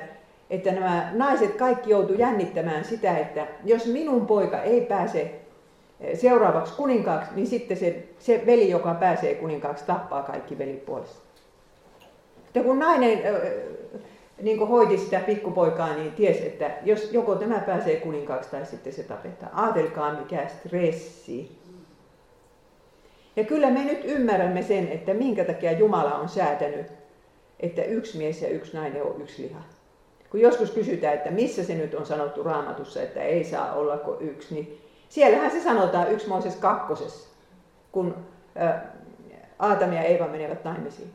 että 0.49 0.71
nämä 0.71 1.09
naiset 1.13 1.55
kaikki 1.55 1.89
joutu 1.89 2.13
jännittämään 2.13 2.85
sitä, 2.85 3.17
että 3.17 3.47
jos 3.65 3.85
minun 3.85 4.27
poika 4.27 4.61
ei 4.61 4.81
pääse 4.81 5.39
eh, 6.01 6.19
seuraavaksi 6.19 6.73
kuninkaaksi, 6.73 7.31
niin 7.35 7.47
sitten 7.47 7.77
se, 7.77 8.03
se 8.19 8.43
veli, 8.45 8.69
joka 8.69 8.93
pääsee 8.93 9.35
kuninkaaksi, 9.35 9.85
tappaa 9.85 10.23
kaikki 10.23 10.57
velipuolesta. 10.57 11.27
Ja 12.55 12.63
kun 12.63 12.79
nainen 12.79 13.21
niin 14.41 14.57
kuin 14.57 14.69
hoiti 14.69 14.97
sitä 14.97 15.19
pikkupoikaa, 15.19 15.93
niin 15.93 16.11
tiesi, 16.11 16.47
että 16.47 16.71
jos 16.85 17.11
joko 17.11 17.35
tämä 17.35 17.59
pääsee 17.59 17.95
kuninkaaksi 17.95 18.51
tai 18.51 18.65
sitten 18.65 18.93
se 18.93 19.03
tapetaan. 19.03 19.51
Aatelkaa 19.55 20.13
mikä 20.13 20.47
stressi. 20.47 21.57
Ja 23.37 23.43
kyllä 23.43 23.69
me 23.69 23.83
nyt 23.83 24.05
ymmärrämme 24.05 24.63
sen, 24.63 24.87
että 24.87 25.13
minkä 25.13 25.43
takia 25.43 25.71
Jumala 25.71 26.15
on 26.15 26.29
säätänyt 26.29 26.85
että 27.59 27.83
yksi 27.83 28.17
mies 28.17 28.41
ja 28.41 28.49
yksi 28.49 28.77
nainen 28.77 29.03
on 29.03 29.21
yksi 29.21 29.43
liha. 29.43 29.59
Kun 30.29 30.39
joskus 30.39 30.71
kysytään, 30.71 31.13
että 31.13 31.31
missä 31.31 31.63
se 31.63 31.75
nyt 31.75 31.93
on 31.93 32.05
sanottu 32.05 32.43
raamatussa, 32.43 33.01
että 33.01 33.21
ei 33.21 33.43
saa 33.43 33.73
olla 33.73 33.97
kuin 33.97 34.21
yksi, 34.21 34.55
niin 34.55 34.81
siellähän 35.09 35.51
se 35.51 35.63
sanotaan 35.63 36.11
yksi 36.11 36.27
Mooses 36.27 36.55
kakkosessa, 36.55 37.29
kun 37.91 38.15
Aatami 39.59 39.95
ja 39.95 40.03
Eeva 40.03 40.27
menevät 40.27 40.63
naimisiin. 40.63 41.09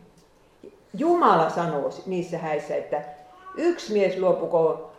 Jumala 0.94 1.50
sanoo 1.50 1.90
niissä 2.06 2.38
häissä, 2.38 2.76
että 2.76 3.02
yksi 3.54 3.92
mies 3.92 4.18
luopukoon 4.18 4.92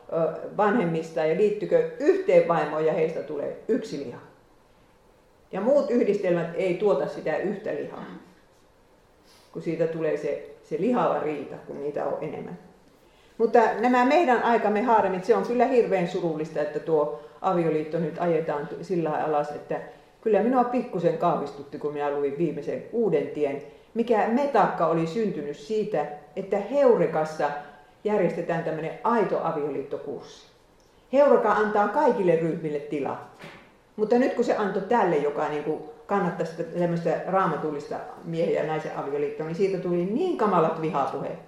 vanhemmista 0.58 1.26
ja 1.26 1.38
liittykö 1.38 1.92
yhteen 2.00 2.48
vaimoon 2.48 2.86
ja 2.86 2.94
heistä 2.94 3.24
tulee 3.24 3.64
yksi 3.68 4.06
liha. 4.06 4.33
Ja 5.54 5.62
muut 5.62 5.92
yhdistelmät 5.92 6.48
ei 6.56 6.74
tuota 6.74 7.08
sitä 7.08 7.38
yhtä 7.38 7.70
lihaa, 7.76 8.06
kun 9.52 9.62
siitä 9.62 9.88
tulee 9.88 10.18
se 10.18 10.54
se 10.64 10.82
lihava 10.82 11.20
riita, 11.20 11.56
kun 11.68 11.80
niitä 11.80 12.06
on 12.06 12.18
enemmän. 12.22 12.58
Mutta 13.38 13.60
nämä 13.80 14.06
meidän 14.06 14.44
aikamme 14.44 14.82
haaremit, 14.82 15.26
se 15.26 15.36
on 15.36 15.46
kyllä 15.46 15.66
hirveän 15.66 16.08
surullista, 16.08 16.62
että 16.62 16.80
tuo 16.80 17.20
avioliitto 17.42 18.00
nyt 18.00 18.16
ajetaan 18.20 18.70
sillä 18.82 19.10
alas, 19.10 19.52
että 19.52 19.82
kyllä 20.22 20.44
minua 20.44 20.64
pikkusen 20.64 21.18
kahvistutti, 21.18 21.80
kun 21.80 21.94
minä 21.94 22.12
luin 22.12 22.38
viimeisen 22.38 22.84
uuden 22.92 23.28
tien, 23.28 23.62
mikä 23.94 24.28
metakka 24.28 24.88
oli 24.88 25.08
syntynyt 25.08 25.58
siitä, 25.58 26.06
että 26.36 26.58
Heurekassa 26.58 27.50
järjestetään 28.04 28.64
tämmöinen 28.64 29.00
aito 29.04 29.40
avioliittokurssi. 29.44 30.48
Heureka 31.14 31.52
antaa 31.52 31.88
kaikille 31.88 32.36
ryhmille 32.36 32.80
tilaa. 32.80 33.36
Mutta 33.96 34.16
nyt 34.16 34.34
kun 34.34 34.46
se 34.46 34.56
antoi 34.56 34.82
tälle, 34.82 35.18
joka 35.18 35.50
niin 35.50 35.64
kuin 35.64 35.84
kannattaisi 36.06 36.64
tämmöistä 36.64 37.22
raamatullista 37.28 37.96
miehen 38.24 38.54
ja 38.54 38.64
naisen 38.64 38.98
avioliittoa, 38.98 39.46
niin 39.46 39.56
siitä 39.56 39.78
tuli 39.78 40.06
niin 40.06 40.38
kamalat 40.38 40.82
vihapuheet, 40.82 41.40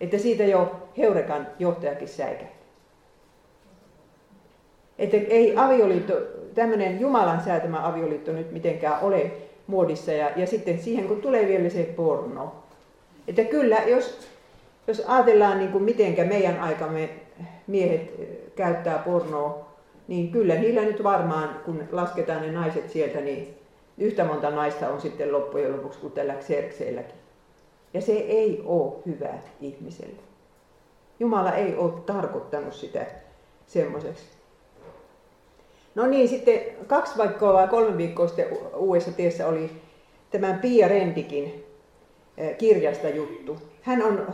että 0.00 0.18
siitä 0.18 0.44
jo 0.44 0.88
Heurekan 0.98 1.46
johtajakin 1.58 2.08
säikähti. 2.08 2.60
Että 4.98 5.16
ei 5.16 5.56
avioliitto, 5.56 6.14
tämmöinen 6.54 7.00
Jumalan 7.00 7.44
säätämä 7.44 7.88
avioliitto 7.88 8.32
nyt 8.32 8.52
mitenkään 8.52 9.00
ole 9.02 9.30
muodissa. 9.66 10.12
Ja, 10.12 10.30
ja 10.36 10.46
sitten 10.46 10.82
siihen 10.82 11.08
kun 11.08 11.22
tulee 11.22 11.48
vielä 11.48 11.68
se 11.68 11.82
porno. 11.96 12.54
Että 13.28 13.44
kyllä, 13.44 13.76
jos, 13.76 14.28
jos 14.86 15.02
ajatellaan 15.06 15.58
niin 15.58 15.72
kuin 15.72 15.84
mitenkä 15.84 16.24
meidän 16.24 16.60
aikamme 16.60 17.08
miehet 17.66 18.12
käyttää 18.56 18.98
pornoa, 18.98 19.69
niin 20.10 20.32
kyllä 20.32 20.54
niillä 20.54 20.80
nyt 20.80 21.02
varmaan, 21.02 21.60
kun 21.64 21.88
lasketaan 21.92 22.42
ne 22.42 22.52
naiset 22.52 22.90
sieltä, 22.90 23.20
niin 23.20 23.58
yhtä 23.98 24.24
monta 24.24 24.50
naista 24.50 24.88
on 24.88 25.00
sitten 25.00 25.32
loppujen 25.32 25.72
lopuksi 25.72 25.98
kuin 25.98 26.12
tällä 26.12 26.34
Xerxeilläkin. 26.34 27.14
Ja 27.94 28.00
se 28.00 28.12
ei 28.12 28.62
ole 28.64 28.92
hyvä 29.06 29.34
ihmiselle. 29.60 30.20
Jumala 31.20 31.52
ei 31.52 31.74
ole 31.74 31.92
tarkoittanut 32.06 32.74
sitä 32.74 33.06
semmoiseksi. 33.66 34.24
No 35.94 36.06
niin, 36.06 36.28
sitten 36.28 36.60
kaksi 36.86 37.22
viikkoa 37.22 37.52
vai 37.52 37.68
kolme 37.68 37.96
viikkoa 37.96 38.28
sitten 38.28 38.58
uudessa 38.76 39.12
tiessä 39.12 39.48
oli 39.48 39.70
tämän 40.30 40.58
Pia 40.58 40.88
Rendikin 40.88 41.64
eh, 42.36 42.56
kirjasta 42.56 43.08
juttu. 43.08 43.58
Hän 43.82 44.02
on 44.02 44.26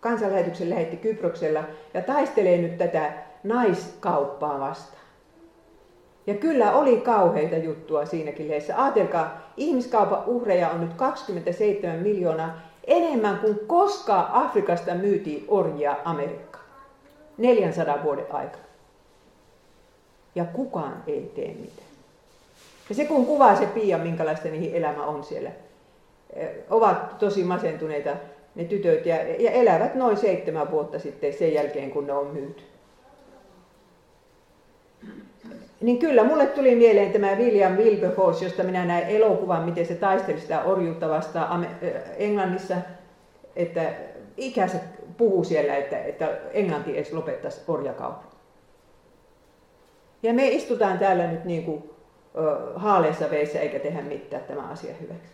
kansanlähetyksen 0.00 0.70
lähetti 0.70 0.96
Kyproksella 0.96 1.64
ja 1.94 2.02
taistelee 2.02 2.58
nyt 2.58 2.78
tätä 2.78 3.23
naiskauppaa 3.44 4.60
vastaan. 4.60 5.04
Ja 6.26 6.34
kyllä 6.34 6.72
oli 6.72 6.96
kauheita 6.96 7.56
juttua 7.56 8.06
siinäkin 8.06 8.48
lehdessä. 8.48 8.82
Ajatelkaa, 8.82 9.52
ihmiskaupan 9.56 10.22
uhreja 10.26 10.70
on 10.70 10.80
nyt 10.80 10.94
27 10.94 11.98
miljoonaa 11.98 12.58
enemmän 12.86 13.38
kuin 13.38 13.58
koskaan 13.66 14.32
Afrikasta 14.32 14.94
myytiin 14.94 15.44
orjia 15.48 15.96
Amerikkaan. 16.04 16.64
400 17.38 18.02
vuoden 18.02 18.26
aikana. 18.32 18.64
Ja 20.34 20.44
kukaan 20.44 21.02
ei 21.06 21.32
tee 21.34 21.48
mitään. 21.48 21.88
Ja 22.88 22.94
se 22.94 23.04
kun 23.04 23.26
kuvaa 23.26 23.56
se 23.56 23.66
Pia, 23.66 23.98
minkälaista 23.98 24.48
niihin 24.48 24.74
elämä 24.74 25.06
on 25.06 25.24
siellä. 25.24 25.50
Ovat 26.70 27.18
tosi 27.18 27.44
masentuneita 27.44 28.10
ne 28.54 28.64
tytöt 28.64 29.06
ja, 29.06 29.16
ja 29.16 29.50
elävät 29.50 29.94
noin 29.94 30.16
seitsemän 30.16 30.70
vuotta 30.70 30.98
sitten 30.98 31.32
sen 31.32 31.54
jälkeen, 31.54 31.90
kun 31.90 32.06
ne 32.06 32.12
on 32.12 32.26
myyty. 32.26 32.62
Niin 35.84 35.98
kyllä, 35.98 36.24
mulle 36.24 36.46
tuli 36.46 36.74
mieleen 36.74 37.12
tämä 37.12 37.34
William 37.34 37.72
Wilberforce, 37.72 38.44
josta 38.44 38.62
minä 38.62 38.84
näin 38.84 39.06
elokuvan, 39.06 39.64
miten 39.64 39.86
se 39.86 39.94
taisteli 39.94 40.40
sitä 40.40 40.62
orjuutta 40.62 41.08
vastaan 41.08 41.66
Englannissa, 42.16 42.74
että 43.56 43.92
ikäiset 44.36 44.80
puhuu 45.16 45.44
siellä, 45.44 45.76
että, 45.76 45.98
että 45.98 46.28
Englanti 46.52 46.96
edes 46.96 47.12
lopettaisi 47.12 47.60
orjakaupan. 47.68 48.24
Ja 50.22 50.34
me 50.34 50.48
istutaan 50.48 50.98
täällä 50.98 51.26
nyt 51.26 51.44
niin 51.44 51.64
kuin 51.64 51.90
haaleessa 52.74 53.30
veessä 53.30 53.60
eikä 53.60 53.78
tehdä 53.78 54.02
mitään 54.02 54.44
tämä 54.44 54.68
asia 54.68 54.94
hyväksi. 55.00 55.32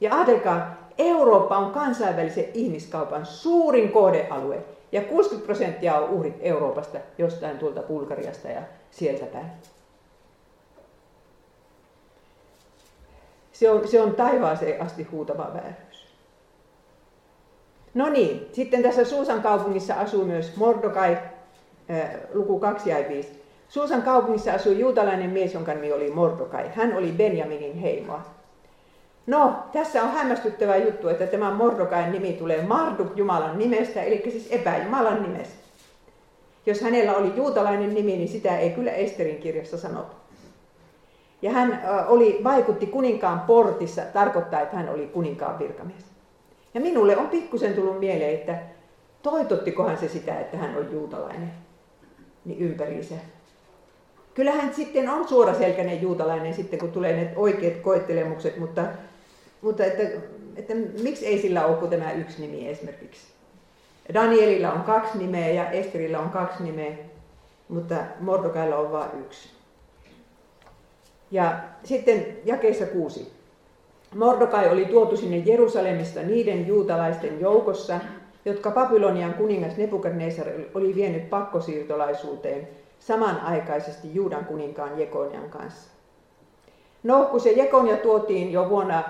Ja 0.00 0.14
ajatelkaa, 0.14 0.88
Eurooppa 0.98 1.58
on 1.58 1.72
kansainvälisen 1.72 2.46
ihmiskaupan 2.54 3.26
suurin 3.26 3.92
kohdealue. 3.92 4.58
Ja 4.92 5.02
60 5.02 5.46
prosenttia 5.46 5.98
on 5.98 6.10
uhrit 6.10 6.36
Euroopasta, 6.40 6.98
jostain 7.18 7.58
tuolta 7.58 7.82
Bulgariasta 7.82 8.48
ja 8.48 8.62
sieltä 8.90 9.26
päin. 9.26 9.46
Se 13.62 13.70
on, 13.70 13.88
se 13.88 14.00
on 14.00 14.14
taivaaseen 14.14 14.82
asti 14.82 15.02
huutava 15.02 15.50
vääryys. 15.54 16.06
No 17.94 18.08
niin, 18.08 18.48
sitten 18.52 18.82
tässä 18.82 19.04
Suusan 19.04 19.42
kaupungissa 19.42 19.94
asuu 19.94 20.24
myös 20.24 20.56
Mordokai, 20.56 21.18
äh, 21.90 22.10
luku 22.34 22.58
2 22.58 22.90
ja 22.90 23.08
5. 23.08 23.42
Suusan 23.68 24.02
kaupungissa 24.02 24.52
asui 24.52 24.78
juutalainen 24.78 25.30
mies, 25.30 25.54
jonka 25.54 25.74
nimi 25.74 25.92
oli 25.92 26.10
Mordokai. 26.10 26.70
Hän 26.74 26.96
oli 26.96 27.12
Benjaminin 27.12 27.78
heimoa. 27.78 28.22
No, 29.26 29.54
tässä 29.72 30.02
on 30.02 30.10
hämmästyttävä 30.10 30.76
juttu, 30.76 31.08
että 31.08 31.26
tämä 31.26 31.54
Mordokain 31.54 32.12
nimi 32.12 32.32
tulee 32.32 32.62
Marduk 32.62 33.16
Jumalan 33.16 33.58
nimestä, 33.58 34.02
eli 34.02 34.22
siis 34.30 34.48
epäjumalan 34.50 35.22
nimestä. 35.22 35.54
Jos 36.66 36.80
hänellä 36.80 37.16
oli 37.16 37.32
juutalainen 37.36 37.94
nimi, 37.94 38.16
niin 38.16 38.28
sitä 38.28 38.58
ei 38.58 38.70
kyllä 38.70 38.92
Esterin 38.92 39.38
kirjassa 39.38 39.78
sanota. 39.78 40.21
Ja 41.42 41.50
hän 41.50 41.82
oli, 42.08 42.40
vaikutti 42.44 42.86
kuninkaan 42.86 43.40
portissa, 43.40 44.02
tarkoittaa, 44.02 44.60
että 44.60 44.76
hän 44.76 44.88
oli 44.88 45.06
kuninkaan 45.06 45.58
virkamies. 45.58 46.04
Ja 46.74 46.80
minulle 46.80 47.16
on 47.16 47.28
pikkusen 47.28 47.74
tullut 47.74 48.00
mieleen, 48.00 48.34
että 48.34 48.58
toitottikohan 49.22 49.98
se 49.98 50.08
sitä, 50.08 50.40
että 50.40 50.56
hän 50.56 50.76
on 50.76 50.92
juutalainen, 50.92 51.52
niin 52.44 52.58
ympäriinsä. 52.58 53.14
Kyllähän 54.34 54.74
sitten 54.74 55.08
on 55.08 55.28
suoraselkäinen 55.28 56.02
juutalainen 56.02 56.54
sitten, 56.54 56.78
kun 56.78 56.92
tulee 56.92 57.16
ne 57.16 57.32
oikeat 57.36 57.76
koettelemukset, 57.76 58.58
mutta, 58.58 58.84
mutta 59.62 59.84
että, 59.84 60.02
että 60.56 60.74
miksi 61.02 61.26
ei 61.26 61.42
sillä 61.42 61.66
ole 61.66 61.76
kuin 61.76 61.90
tämä 61.90 62.12
yksi 62.12 62.42
nimi 62.42 62.68
esimerkiksi. 62.68 63.26
Danielilla 64.14 64.72
on 64.72 64.82
kaksi 64.82 65.18
nimeä 65.18 65.48
ja 65.48 65.70
Esterillä 65.70 66.18
on 66.18 66.30
kaksi 66.30 66.62
nimeä, 66.62 66.92
mutta 67.68 67.96
Mordokailla 68.20 68.76
on 68.76 68.92
vain 68.92 69.10
yksi. 69.20 69.61
Ja 71.32 71.60
sitten 71.84 72.26
jakeessa 72.44 72.86
kuusi. 72.86 73.32
Mordokai 74.14 74.68
oli 74.72 74.84
tuotu 74.84 75.16
sinne 75.16 75.36
Jerusalemista 75.36 76.22
niiden 76.22 76.66
juutalaisten 76.66 77.40
joukossa, 77.40 78.00
jotka 78.44 78.70
Babylonian 78.70 79.34
kuningas 79.34 79.76
Nebukadnezar 79.76 80.46
oli 80.74 80.94
vienyt 80.94 81.30
pakkosiirtolaisuuteen 81.30 82.68
samanaikaisesti 82.98 84.14
Juudan 84.14 84.44
kuninkaan 84.44 84.98
Jekonian 84.98 85.50
kanssa. 85.50 85.90
No, 87.02 87.24
kun 87.24 87.40
se 87.40 87.50
Jekonia 87.50 87.96
tuotiin 87.96 88.52
jo 88.52 88.68
vuonna 88.68 89.04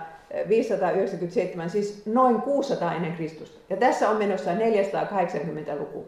597, 0.48 1.70
siis 1.70 2.06
noin 2.06 2.40
600 2.42 2.94
ennen 2.94 3.12
Kristusta, 3.12 3.58
ja 3.70 3.76
tässä 3.76 4.10
on 4.10 4.16
menossa 4.16 4.50
480-luku, 4.50 6.06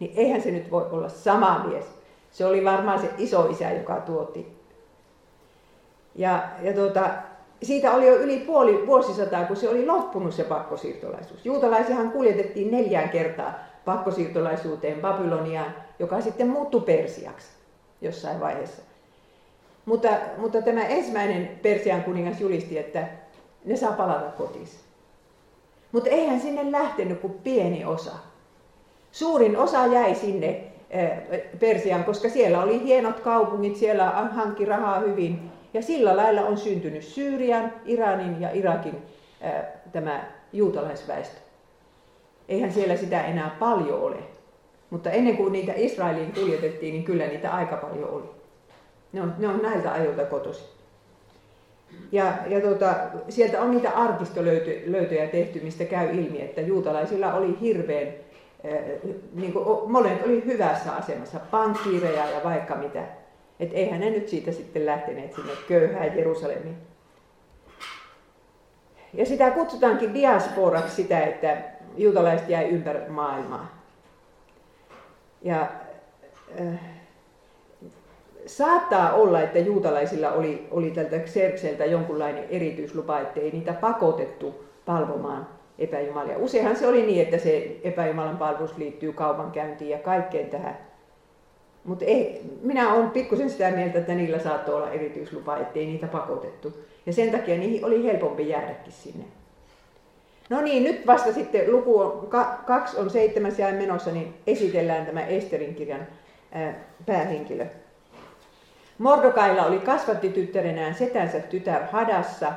niin 0.00 0.12
eihän 0.16 0.42
se 0.42 0.50
nyt 0.50 0.70
voi 0.70 0.86
olla 0.90 1.08
sama 1.08 1.64
mies. 1.68 1.84
Se 2.30 2.44
oli 2.44 2.64
varmaan 2.64 3.00
se 3.00 3.10
iso 3.18 3.48
isä, 3.50 3.70
joka 3.70 3.94
tuotiin. 3.94 4.63
Ja, 6.16 6.48
ja 6.62 6.72
tuota, 6.72 7.10
siitä 7.62 7.92
oli 7.92 8.06
jo 8.06 8.16
yli 8.16 8.38
puoli 8.38 8.86
vuosisataa, 8.86 9.44
kun 9.44 9.56
se 9.56 9.68
oli 9.68 9.86
loppunut 9.86 10.34
se 10.34 10.44
pakkosiirtolaisuus. 10.44 11.46
Juutalaisiahan 11.46 12.10
kuljetettiin 12.10 12.70
neljään 12.70 13.08
kertaa 13.08 13.54
pakkosiirtolaisuuteen 13.84 15.00
Babyloniaan, 15.00 15.74
joka 15.98 16.20
sitten 16.20 16.48
muuttui 16.48 16.80
Persiaksi 16.80 17.48
jossain 18.00 18.40
vaiheessa. 18.40 18.82
Mutta, 19.84 20.08
mutta 20.38 20.62
tämä 20.62 20.84
ensimmäinen 20.84 21.58
Persian 21.62 22.02
kuningas 22.02 22.40
julisti, 22.40 22.78
että 22.78 23.06
ne 23.64 23.76
saa 23.76 23.92
palata 23.92 24.30
kotiin. 24.30 24.68
Mutta 25.92 26.10
eihän 26.10 26.40
sinne 26.40 26.72
lähtenyt 26.72 27.20
kuin 27.20 27.32
pieni 27.32 27.84
osa. 27.84 28.12
Suurin 29.12 29.56
osa 29.56 29.86
jäi 29.86 30.14
sinne 30.14 30.64
eh, 30.90 31.10
Persiaan, 31.60 32.04
koska 32.04 32.28
siellä 32.28 32.62
oli 32.62 32.82
hienot 32.82 33.20
kaupungit, 33.20 33.76
siellä 33.76 34.10
hankki 34.10 34.64
rahaa 34.64 34.98
hyvin 34.98 35.50
ja 35.74 35.82
sillä 35.82 36.16
lailla 36.16 36.40
on 36.40 36.58
syntynyt 36.58 37.02
Syyrian, 37.02 37.72
Iranin 37.84 38.40
ja 38.40 38.50
Irakin 38.50 39.02
ää, 39.40 39.64
tämä 39.92 40.24
juutalaisväestö. 40.52 41.36
Eihän 42.48 42.72
siellä 42.72 42.96
sitä 42.96 43.24
enää 43.24 43.56
paljon 43.58 44.00
ole. 44.00 44.16
Mutta 44.90 45.10
ennen 45.10 45.36
kuin 45.36 45.52
niitä 45.52 45.72
Israeliin 45.76 46.32
kuljetettiin, 46.32 46.92
niin 46.92 47.04
kyllä 47.04 47.26
niitä 47.26 47.50
aika 47.50 47.76
paljon 47.76 48.10
oli. 48.10 48.30
Ne 49.12 49.22
on, 49.22 49.34
ne 49.38 49.48
on 49.48 49.62
näiltä 49.62 49.92
ajoilta 49.92 50.24
kotosi. 50.24 50.64
Ja, 52.12 52.32
ja 52.48 52.60
tuota, 52.60 52.94
sieltä 53.28 53.62
on 53.62 53.70
niitä 53.70 53.90
arkistolöytöjä 53.90 55.26
tehty, 55.26 55.60
mistä 55.60 55.84
käy 55.84 56.10
ilmi, 56.10 56.40
että 56.40 56.60
juutalaisilla 56.60 57.34
oli 57.34 57.58
hirveän, 57.60 58.08
äh, 58.08 58.78
niin 59.32 59.52
kuin, 59.52 59.90
molemmat 59.90 60.26
oli 60.26 60.44
hyvässä 60.44 60.92
asemassa, 60.92 61.40
pankkiireja 61.50 62.30
ja 62.30 62.44
vaikka 62.44 62.74
mitä. 62.74 63.23
Et 63.60 63.70
eihän 63.72 64.00
ne 64.00 64.10
nyt 64.10 64.28
siitä 64.28 64.52
sitten 64.52 64.86
lähteneet 64.86 65.34
sinne 65.34 65.52
köyhään 65.68 66.16
Jerusalemiin. 66.16 66.76
Ja 69.12 69.26
sitä 69.26 69.50
kutsutaankin 69.50 70.14
diasporaksi 70.14 70.94
sitä, 70.94 71.20
että 71.20 71.56
juutalaiset 71.96 72.48
jäi 72.48 72.68
ympäri 72.68 73.08
maailmaa. 73.08 73.84
Ja 75.42 75.68
äh, 76.60 76.80
saattaa 78.46 79.12
olla, 79.12 79.40
että 79.40 79.58
juutalaisilla 79.58 80.32
oli, 80.32 80.68
oli 80.70 80.90
tältä 80.90 81.18
Xerxeltä 81.18 81.84
jonkunlainen 81.84 82.44
erityislupa, 82.50 83.20
ettei 83.20 83.50
niitä 83.50 83.72
pakotettu 83.72 84.64
palvomaan 84.86 85.48
epäjumalia. 85.78 86.38
Useinhan 86.38 86.76
se 86.76 86.86
oli 86.86 87.06
niin, 87.06 87.22
että 87.22 87.38
se 87.38 87.80
epäjumalan 87.84 88.38
palvelus 88.38 88.78
liittyy 88.78 89.12
kaupankäyntiin 89.12 89.90
ja 89.90 89.98
kaikkeen 89.98 90.50
tähän 90.50 90.78
mutta 91.84 92.04
minä 92.62 92.94
olen 92.94 93.10
pikkusen 93.10 93.50
sitä 93.50 93.70
mieltä, 93.70 93.98
että 93.98 94.14
niillä 94.14 94.38
saattoi 94.38 94.74
olla 94.74 94.90
erityislupa, 94.90 95.56
ettei 95.56 95.86
niitä 95.86 96.06
pakotettu. 96.06 96.72
Ja 97.06 97.12
sen 97.12 97.30
takia 97.30 97.58
niihin 97.58 97.84
oli 97.84 98.04
helpompi 98.04 98.48
jäädäkin 98.48 98.92
sinne. 98.92 99.24
No 100.50 100.60
niin, 100.60 100.84
nyt 100.84 101.06
vasta 101.06 101.32
sitten 101.32 101.72
luku 101.72 101.98
on, 102.00 102.28
kaksi 102.66 102.96
on 102.96 103.10
seitsemäs 103.10 103.58
ja 103.58 103.72
menossa, 103.72 104.10
niin 104.10 104.34
esitellään 104.46 105.06
tämä 105.06 105.26
Esterin 105.26 105.74
kirjan 105.74 106.06
ää, 106.52 106.74
päähenkilö. 107.06 107.66
Mordokailla 108.98 109.66
oli 109.66 109.78
kasvattityttärenään 109.78 110.94
setänsä 110.94 111.40
tytär 111.40 111.82
Hadassa, 111.92 112.52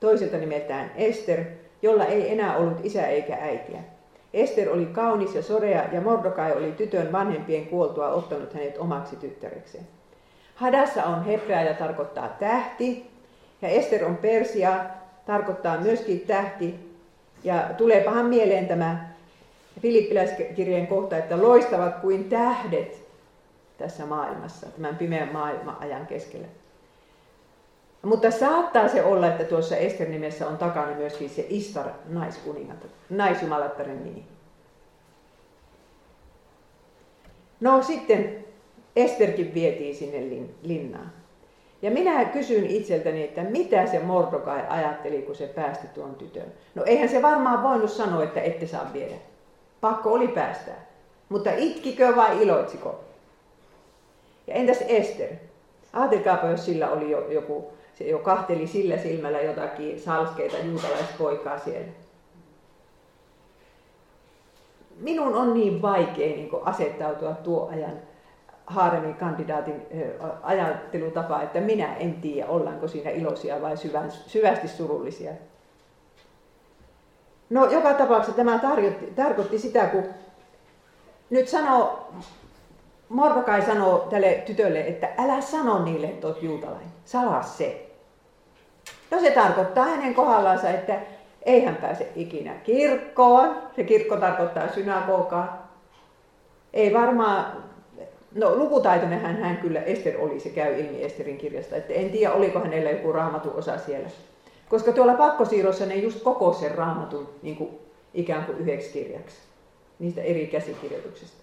toiselta 0.00 0.36
nimeltään 0.36 0.90
Ester, 0.96 1.44
jolla 1.82 2.04
ei 2.04 2.32
enää 2.32 2.56
ollut 2.56 2.84
isä 2.84 3.06
eikä 3.06 3.36
äitiä. 3.40 3.80
Ester 4.36 4.70
oli 4.70 4.86
kaunis 4.86 5.34
ja 5.34 5.42
sorea 5.42 5.84
ja 5.92 6.00
Mordokai 6.00 6.52
oli 6.52 6.72
tytön 6.72 7.12
vanhempien 7.12 7.66
kuoltua 7.66 8.08
ottanut 8.08 8.54
hänet 8.54 8.78
omaksi 8.78 9.16
tyttärekseen. 9.16 9.84
Hadassa 10.54 11.04
on 11.04 11.24
hebrea 11.24 11.62
ja 11.62 11.74
tarkoittaa 11.74 12.28
tähti 12.28 13.10
ja 13.62 13.68
Ester 13.68 14.04
on 14.04 14.16
Persia, 14.16 14.84
tarkoittaa 15.26 15.80
myöskin 15.80 16.20
tähti. 16.20 16.74
Ja 17.44 17.70
tuleepahan 17.76 18.26
mieleen 18.26 18.68
tämä 18.68 19.08
Filippiläiskirjeen 19.80 20.86
kohta, 20.86 21.16
että 21.16 21.42
loistavat 21.42 21.96
kuin 21.96 22.24
tähdet 22.24 23.06
tässä 23.78 24.06
maailmassa, 24.06 24.66
tämän 24.66 24.96
pimeän 24.96 25.32
maailman 25.32 25.76
ajan 25.80 26.06
keskellä. 26.06 26.46
Mutta 28.06 28.30
saattaa 28.30 28.88
se 28.88 29.04
olla, 29.04 29.26
että 29.26 29.44
tuossa 29.44 29.76
Ester 29.76 30.08
nimessä 30.08 30.48
on 30.48 30.58
takana 30.58 30.96
myöskin 30.96 31.30
se 31.30 31.46
Istar 31.48 31.86
naiskuningatar, 32.08 32.90
naisjumalattaren 33.10 34.04
nimi. 34.04 34.24
No 37.60 37.82
sitten 37.82 38.44
Esterkin 38.96 39.54
vietiin 39.54 39.94
sinne 39.94 40.46
linnaan. 40.62 41.12
Ja 41.82 41.90
minä 41.90 42.24
kysyn 42.24 42.66
itseltäni, 42.66 43.24
että 43.24 43.42
mitä 43.42 43.86
se 43.86 43.98
Mordokai 43.98 44.62
ajatteli, 44.68 45.22
kun 45.22 45.34
se 45.34 45.46
päästi 45.46 45.86
tuon 45.86 46.14
tytön. 46.14 46.52
No 46.74 46.84
eihän 46.84 47.08
se 47.08 47.22
varmaan 47.22 47.62
voinut 47.62 47.90
sanoa, 47.90 48.24
että 48.24 48.40
ette 48.40 48.66
saa 48.66 48.90
viedä. 48.92 49.16
Pakko 49.80 50.12
oli 50.12 50.28
päästää. 50.28 50.86
Mutta 51.28 51.50
itkikö 51.56 52.16
vai 52.16 52.42
iloitsiko? 52.42 53.00
Ja 54.46 54.54
entäs 54.54 54.84
Ester? 54.88 55.30
Ajatelkaapa, 55.92 56.46
jos 56.46 56.64
sillä 56.64 56.90
oli 56.90 57.10
jo, 57.10 57.30
joku, 57.30 57.76
se 57.98 58.04
jo 58.04 58.18
kahteli 58.18 58.66
sillä 58.66 58.98
silmällä 58.98 59.40
jotakin 59.40 60.00
salskeita 60.00 60.58
juutalaispoikaa 60.58 61.58
siellä. 61.58 61.88
Minun 65.00 65.34
on 65.34 65.54
niin 65.54 65.82
vaikea 65.82 66.36
niin 66.36 66.50
asettautua 66.64 67.32
tuo 67.32 67.68
ajan 67.72 67.92
Haaremin 68.66 69.14
kandidaatin 69.14 69.86
ajattelutapa, 70.42 71.42
että 71.42 71.60
minä 71.60 71.96
en 71.96 72.14
tiedä, 72.14 72.48
ollaanko 72.48 72.88
siinä 72.88 73.10
iloisia 73.10 73.62
vai 73.62 73.76
syvästi 74.26 74.68
surullisia. 74.68 75.32
No 77.50 77.70
joka 77.70 77.94
tapauksessa 77.94 78.36
tämä 78.36 78.58
tarjotti, 78.58 79.06
tarkoitti 79.06 79.58
sitä, 79.58 79.86
kun 79.86 80.04
nyt 81.30 81.48
sanoo, 81.48 82.08
Mordokai 83.08 83.62
sanoo 83.62 83.98
tälle 83.98 84.42
tytölle, 84.46 84.80
että 84.80 85.08
älä 85.18 85.40
sano 85.40 85.84
niille, 85.84 86.06
että 86.06 86.26
olet 86.26 86.42
juutalainen, 86.42 86.92
salaa 87.04 87.42
se. 87.42 87.85
No 89.10 89.20
se 89.20 89.30
tarkoittaa 89.30 89.84
hänen 89.84 90.14
kohdallansa, 90.14 90.70
että 90.70 91.00
ei 91.42 91.64
hän 91.64 91.76
pääse 91.76 92.12
ikinä 92.16 92.54
kirkkoon. 92.54 93.56
Se 93.76 93.84
kirkko 93.84 94.16
tarkoittaa 94.16 94.68
synagogaa. 94.68 95.66
Ei 96.72 96.94
varmaan 96.94 97.66
No 98.36 98.56
lukutaitoinen 98.56 99.20
hän, 99.20 99.36
hän 99.36 99.56
kyllä 99.56 99.80
Ester 99.80 100.14
oli, 100.18 100.40
se 100.40 100.48
käy 100.48 100.80
ilmi 100.80 101.04
Esterin 101.04 101.38
kirjasta. 101.38 101.76
Että 101.76 101.94
en 101.94 102.10
tiedä, 102.10 102.32
oliko 102.32 102.58
hänellä 102.58 102.90
joku 102.90 103.12
raamatun 103.12 103.54
osa 103.54 103.78
siellä. 103.78 104.08
Koska 104.68 104.92
tuolla 104.92 105.14
pakkosiirrossa 105.14 105.86
ne 105.86 105.94
just 105.94 106.22
koko 106.22 106.52
sen 106.52 106.74
raamatun 106.74 107.28
niin 107.42 107.56
kuin, 107.56 107.70
ikään 108.14 108.44
kuin 108.44 108.58
yhdeksi 108.58 108.92
kirjaksi. 108.92 109.36
Niistä 109.98 110.22
eri 110.22 110.46
käsikirjoituksista. 110.46 111.42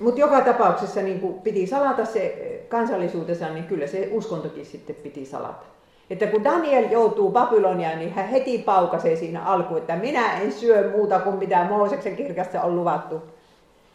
Mutta 0.00 0.20
joka 0.20 0.40
tapauksessa 0.40 1.02
niin 1.02 1.34
piti 1.42 1.66
salata 1.66 2.04
se 2.04 2.34
kansallisuutensa, 2.68 3.48
niin 3.48 3.64
kyllä 3.64 3.86
se 3.86 4.08
uskontokin 4.12 4.66
sitten 4.66 4.96
piti 4.96 5.24
salata. 5.24 5.66
Että 6.10 6.26
kun 6.26 6.44
Daniel 6.44 6.90
joutuu 6.90 7.30
Babyloniaan, 7.30 7.98
niin 7.98 8.12
hän 8.12 8.28
heti 8.28 8.58
paukasee 8.58 9.16
siinä 9.16 9.44
alkuun, 9.44 9.80
että 9.80 9.96
minä 9.96 10.40
en 10.40 10.52
syö 10.52 10.90
muuta 10.90 11.18
kuin 11.18 11.36
mitä 11.36 11.64
Mooseksen 11.64 12.16
kirkassa 12.16 12.62
on 12.62 12.76
luvattu 12.76 13.22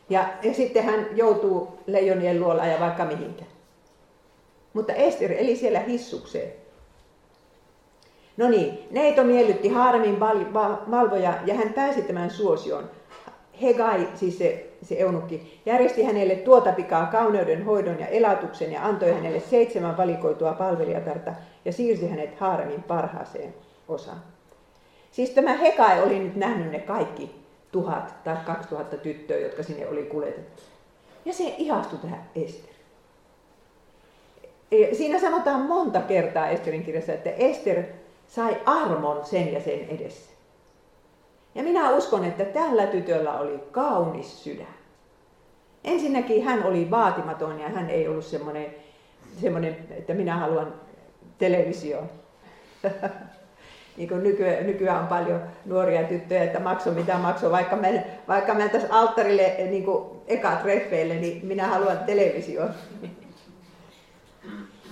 ja, 0.09 0.25
ja 0.43 0.53
sitten 0.53 0.83
hän 0.83 1.07
joutuu 1.15 1.79
leijonien 1.87 2.39
luola 2.39 2.65
ja 2.65 2.79
vaikka 2.79 3.05
mihinkä. 3.05 3.43
Mutta 4.73 4.93
Ester 4.93 5.31
eli 5.31 5.55
siellä 5.55 5.79
hissukseen. 5.79 6.51
No 8.37 8.49
niin, 8.49 8.79
Neito 8.91 9.23
miellytti 9.23 9.69
Haaremin 9.69 10.19
valvoja 10.91 11.33
ja 11.45 11.53
hän 11.53 11.73
pääsi 11.73 12.01
tämän 12.01 12.29
suosioon. 12.29 12.89
Hegai, 13.61 14.07
siis 14.15 14.37
se, 14.37 14.69
se 14.81 14.95
eunukki, 14.99 15.61
järjesti 15.65 16.03
hänelle 16.03 16.35
tuota 16.35 16.71
pikaa 16.71 17.05
kauneuden, 17.05 17.65
hoidon 17.65 17.99
ja 17.99 18.07
elatuksen 18.07 18.71
ja 18.71 18.85
antoi 18.85 19.11
hänelle 19.11 19.39
seitsemän 19.39 19.97
valikoitua 19.97 20.53
palvelijatarta 20.53 21.31
ja 21.65 21.73
siirsi 21.73 22.07
hänet 22.07 22.39
Haaremin 22.39 22.83
parhaaseen 22.83 23.53
osaan. 23.87 24.21
Siis 25.11 25.29
tämä 25.29 25.53
Hegai 25.53 26.03
oli 26.03 26.19
nyt 26.19 26.35
nähnyt 26.35 26.71
ne 26.71 26.79
kaikki 26.79 27.35
tuhat 27.71 28.23
tai 28.23 28.37
kaksi 28.45 28.69
tuhatta 28.69 28.97
tyttöä, 28.97 29.37
jotka 29.37 29.63
sinne 29.63 29.87
oli 29.87 30.03
kuljetettu. 30.03 30.63
Ja 31.25 31.33
se 31.33 31.55
ihastui 31.57 31.99
tähän 31.99 32.29
Ester. 32.35 32.75
Siinä 34.93 35.19
sanotaan 35.19 35.61
monta 35.61 36.01
kertaa 36.01 36.47
Esterin 36.47 36.83
kirjassa, 36.83 37.13
että 37.13 37.29
Ester 37.29 37.83
sai 38.27 38.57
armon 38.65 39.25
sen 39.25 39.53
ja 39.53 39.61
sen 39.61 39.79
edessä. 39.89 40.34
Ja 41.55 41.63
minä 41.63 41.89
uskon, 41.89 42.25
että 42.25 42.45
tällä 42.45 42.87
tytöllä 42.87 43.39
oli 43.39 43.59
kaunis 43.71 44.43
sydän. 44.43 44.75
Ensinnäkin 45.83 46.43
hän 46.43 46.63
oli 46.63 46.91
vaatimaton 46.91 47.59
ja 47.59 47.69
hän 47.69 47.89
ei 47.89 48.07
ollut 48.07 48.25
semmoinen, 48.25 48.75
semmoinen 49.41 49.77
että 49.91 50.13
minä 50.13 50.35
haluan 50.35 50.73
televisioon. 51.37 52.09
niin 53.97 54.09
kuin 54.09 54.23
nykyään, 54.23 54.65
nykyään 54.65 55.01
on 55.01 55.07
paljon 55.07 55.41
nuoria 55.65 56.03
tyttöjä, 56.03 56.43
että 56.43 56.59
makso 56.59 56.91
mitä 56.91 57.17
makso, 57.17 57.51
vaikka 57.51 57.75
mä, 57.75 57.87
vaikka 58.27 58.53
mä 58.53 58.69
tässä 58.69 58.87
alttarille 58.91 59.55
niin 59.69 59.85
kuin 59.85 60.05
eka 60.27 60.55
treffeille, 60.55 61.15
niin 61.15 61.45
minä 61.45 61.67
haluan 61.67 61.97
televisioon. 61.97 62.69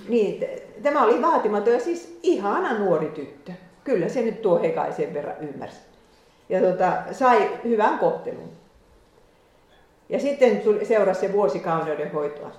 niin, 0.09 0.45
tämä 0.83 1.03
oli 1.03 1.21
vaatimaton 1.21 1.73
ja 1.73 1.79
siis 1.79 2.19
ihana 2.23 2.79
nuori 2.79 3.07
tyttö. 3.07 3.51
Kyllä 3.83 4.09
se 4.09 4.21
nyt 4.21 4.41
tuo 4.41 4.61
hekaisen 4.61 5.13
verran 5.13 5.35
ymmärsi. 5.41 5.92
Ja 6.53 6.61
tota, 6.61 6.93
sai 7.11 7.49
hyvän 7.63 7.99
kohtelun. 7.99 8.49
Ja 10.09 10.19
sitten 10.19 10.57
tuli, 10.57 10.85
seurasi 10.85 11.19
se 11.19 11.33
vuosikauneuden 11.33 12.11
hoitoa. 12.11 12.51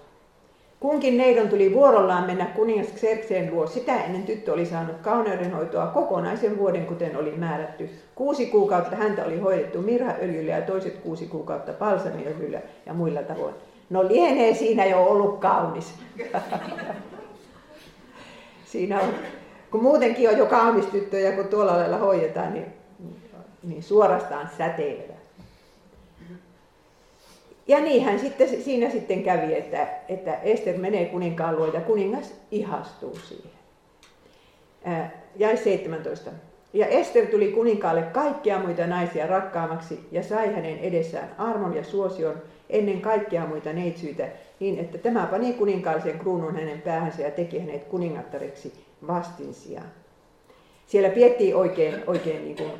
Kunkin 0.80 1.18
neidon 1.18 1.48
tuli 1.48 1.74
vuorollaan 1.74 2.26
mennä 2.26 2.46
kuningas 2.46 2.86
Xerxeen 2.94 3.50
luo. 3.54 3.66
Sitä 3.66 4.04
ennen 4.04 4.22
tyttö 4.22 4.52
oli 4.52 4.66
saanut 4.66 4.96
kauneudenhoitoa 5.02 5.86
kokonaisen 5.86 6.58
vuoden, 6.58 6.86
kuten 6.86 7.16
oli 7.16 7.32
määrätty. 7.36 7.90
Kuusi 8.14 8.46
kuukautta 8.46 8.96
häntä 8.96 9.24
oli 9.24 9.38
hoidettu 9.38 9.82
mirhaöljyllä 9.82 10.52
ja 10.52 10.62
toiset 10.62 10.98
kuusi 10.98 11.26
kuukautta 11.26 11.72
palsamiöljyllä 11.72 12.60
ja 12.86 12.94
muilla 12.94 13.22
tavoin. 13.22 13.54
No 13.90 14.08
lienee 14.08 14.54
siinä 14.54 14.86
jo 14.86 15.04
ollut 15.04 15.38
kaunis. 15.40 15.94
siinä 18.72 19.00
on, 19.00 19.08
kun 19.70 19.82
muutenkin 19.82 20.28
on 20.28 20.38
jo 20.38 20.46
kaunis 20.46 20.86
tyttö 20.86 21.18
ja 21.18 21.32
kun 21.32 21.44
tuolla 21.44 21.76
lailla 21.76 21.98
hoidetaan, 21.98 22.54
niin, 22.54 22.83
niin 23.64 23.82
suorastaan 23.82 24.50
säteilevä. 24.58 25.14
Ja 27.68 27.80
niinhän 27.80 28.20
sitten, 28.20 28.62
siinä 28.62 28.90
sitten 28.90 29.22
kävi, 29.22 29.54
että, 29.54 29.88
että 30.08 30.34
Ester 30.34 30.78
menee 30.78 31.04
kuninkaan 31.04 31.56
luo 31.56 31.66
ja 31.66 31.80
kuningas 31.80 32.34
ihastuu 32.50 33.18
siihen. 33.28 33.50
Jäi 35.36 35.56
17. 35.56 36.30
Ja 36.72 36.86
Ester 36.86 37.26
tuli 37.26 37.52
kuninkaalle 37.52 38.02
kaikkia 38.02 38.58
muita 38.58 38.86
naisia 38.86 39.26
rakkaamaksi 39.26 40.00
ja 40.12 40.22
sai 40.22 40.54
hänen 40.54 40.78
edessään 40.78 41.34
armon 41.38 41.76
ja 41.76 41.84
suosion 41.84 42.42
ennen 42.70 43.00
kaikkia 43.00 43.46
muita 43.46 43.72
neitsyitä, 43.72 44.28
niin 44.60 44.78
että 44.78 44.98
tämä 44.98 45.26
pani 45.26 45.52
kuninkaallisen 45.52 46.18
kruunun 46.18 46.54
hänen 46.54 46.82
päähänsä 46.82 47.22
ja 47.22 47.30
teki 47.30 47.58
hänet 47.58 47.84
kuningattareksi 47.84 48.72
vastin 49.06 49.54
sijaan. 49.54 49.86
Siellä 50.86 51.08
piettiin 51.08 51.56
oikein, 51.56 51.94
oikein 52.06 52.44
niin 52.44 52.56
kuin 52.56 52.72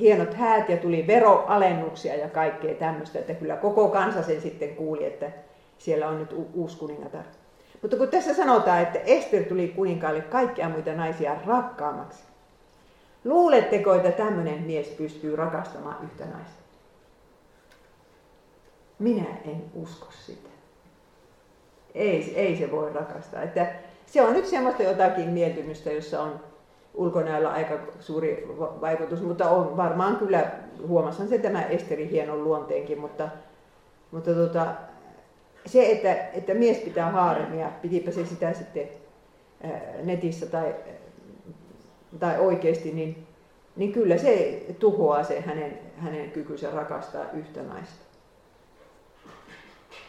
hienot 0.00 0.34
häät 0.34 0.68
ja 0.68 0.76
tuli 0.76 1.06
veroalennuksia 1.06 2.14
ja 2.14 2.28
kaikkea 2.28 2.74
tämmöistä, 2.74 3.18
että 3.18 3.34
kyllä 3.34 3.56
koko 3.56 3.88
kansa 3.88 4.22
sen 4.22 4.40
sitten 4.40 4.76
kuuli, 4.76 5.04
että 5.04 5.30
siellä 5.78 6.08
on 6.08 6.18
nyt 6.18 6.34
uusi 6.54 6.76
kuningatar. 6.76 7.24
Mutta 7.82 7.96
kun 7.96 8.08
tässä 8.08 8.34
sanotaan, 8.34 8.82
että 8.82 8.98
Ester 8.98 9.44
tuli 9.44 9.68
kuninkaalle 9.68 10.20
kaikkia 10.20 10.68
muita 10.68 10.92
naisia 10.92 11.36
rakkaamaksi, 11.46 12.24
luuletteko, 13.24 13.94
että 13.94 14.12
tämmöinen 14.12 14.62
mies 14.62 14.88
pystyy 14.88 15.36
rakastamaan 15.36 16.04
yhtä 16.04 16.24
naista? 16.24 16.62
Minä 18.98 19.26
en 19.44 19.64
usko 19.74 20.08
sitä. 20.26 20.48
Ei, 21.94 22.32
ei 22.36 22.56
se 22.56 22.70
voi 22.70 22.92
rakastaa. 22.92 23.42
Että 23.42 23.66
se 24.06 24.22
on 24.22 24.32
nyt 24.32 24.46
semmoista 24.46 24.82
jotakin 24.82 25.28
mieltymystä, 25.28 25.92
jossa 25.92 26.22
on 26.22 26.40
ulkonäöllä 26.94 27.50
aika 27.50 27.78
suuri 28.00 28.46
vaikutus, 28.58 29.22
mutta 29.22 29.50
on 29.50 29.76
varmaan 29.76 30.16
kyllä, 30.16 30.50
huomasan 30.86 31.28
se 31.28 31.38
tämä 31.38 31.62
Esterin 31.62 32.08
hienon 32.08 32.44
luonteenkin, 32.44 33.00
mutta, 33.00 33.28
mutta 34.10 34.34
tota, 34.34 34.66
se, 35.66 35.90
että, 35.90 36.14
että 36.14 36.54
mies 36.54 36.78
pitää 36.78 37.10
haaremia, 37.10 37.70
pitipä 37.82 38.10
se 38.10 38.26
sitä 38.26 38.52
sitten 38.52 38.88
netissä 40.02 40.46
tai, 40.46 40.74
tai 42.20 42.38
oikeasti, 42.38 42.92
niin, 42.92 43.26
niin 43.76 43.92
kyllä 43.92 44.18
se 44.18 44.62
tuhoaa 44.78 45.22
se 45.22 45.40
hänen, 45.40 45.78
hänen 45.96 46.30
kykynsä 46.30 46.70
rakastaa 46.70 47.24
yhtä 47.32 47.62
naista. 47.62 48.08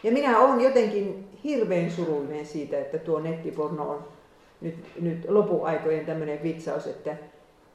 Ja 0.02 0.12
minä 0.12 0.38
olen 0.38 0.60
jotenkin 0.60 1.28
hirveän 1.44 1.90
surullinen 1.90 2.46
siitä, 2.46 2.78
että 2.78 2.98
tuo 2.98 3.20
nettiporno 3.20 3.90
on 3.90 4.08
nyt, 4.60 4.76
nyt 5.00 5.24
lopuaikojen 5.28 6.06
tämmöinen 6.06 6.42
vitsaus, 6.42 6.86
että, 6.86 7.16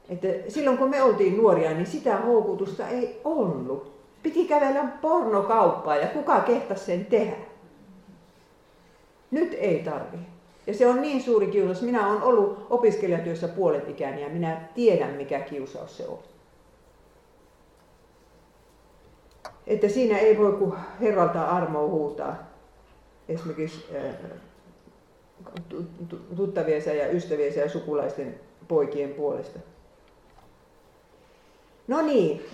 Että 0.08 0.28
silloin 0.48 0.78
kun 0.78 0.90
me 0.90 1.02
oltiin 1.02 1.36
nuoria, 1.36 1.70
niin 1.70 1.86
sitä 1.86 2.16
houkutusta 2.16 2.88
ei 2.88 3.20
ollut. 3.24 3.96
Piti 4.22 4.44
kävellä 4.44 4.88
pornokauppaa 5.00 5.96
ja 5.96 6.06
kuka 6.06 6.40
kehtasi 6.40 6.84
sen 6.84 7.06
tehdä. 7.06 7.36
Nyt 9.30 9.54
ei 9.58 9.82
tarvi. 9.82 10.18
Ja 10.66 10.74
se 10.74 10.86
on 10.86 11.02
niin 11.02 11.22
suuri 11.22 11.46
kiusaus. 11.46 11.82
Minä 11.82 12.08
olen 12.08 12.22
ollut 12.22 12.66
opiskelijatyössä 12.70 13.48
puolet 13.48 13.88
ikäni 13.88 14.22
ja 14.22 14.28
minä 14.28 14.60
tiedän 14.74 15.14
mikä 15.14 15.40
kiusaus 15.40 15.96
se 15.96 16.06
on. 16.06 16.18
Että 19.66 19.88
siinä 19.88 20.18
ei 20.18 20.38
voi 20.38 20.52
kuin 20.52 20.72
Herralta 21.00 21.42
armoa 21.42 21.88
huutaa. 21.88 22.36
Esimerkiksi 23.28 23.86
tuttaviensa 26.36 26.90
ja 26.90 27.08
ystäviensä 27.08 27.60
ja 27.60 27.68
sukulaisten 27.68 28.40
poikien 28.68 29.10
puolesta. 29.10 29.58
No 31.88 32.02
niin, 32.02 32.44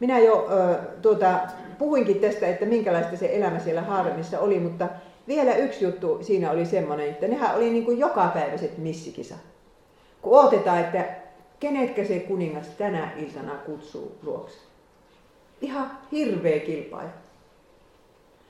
minä 0.00 0.18
jo 0.18 0.48
äh, 0.52 0.86
tuota, 1.02 1.40
puhuinkin 1.78 2.20
tästä, 2.20 2.48
että 2.48 2.66
minkälaista 2.66 3.16
se 3.16 3.36
elämä 3.36 3.58
siellä 3.58 3.82
Haaremissa 3.82 4.40
oli, 4.40 4.60
mutta 4.60 4.88
vielä 5.28 5.54
yksi 5.54 5.84
juttu 5.84 6.18
siinä 6.22 6.50
oli 6.50 6.66
semmoinen, 6.66 7.08
että 7.08 7.28
nehän 7.28 7.56
oli 7.56 7.70
niin 7.70 7.84
kuin 7.84 7.98
jokapäiväiset 7.98 8.78
missikisa. 8.78 9.34
Kun 10.22 10.40
odotetaan, 10.40 10.80
että 10.80 11.04
kenetkä 11.60 12.04
se 12.04 12.18
kuningas 12.18 12.68
tänä 12.68 13.10
iltana 13.16 13.54
kutsuu 13.54 14.18
luokse. 14.22 14.58
Ihan 15.60 15.90
hirveä 16.12 16.60
kilpailu. 16.60 17.08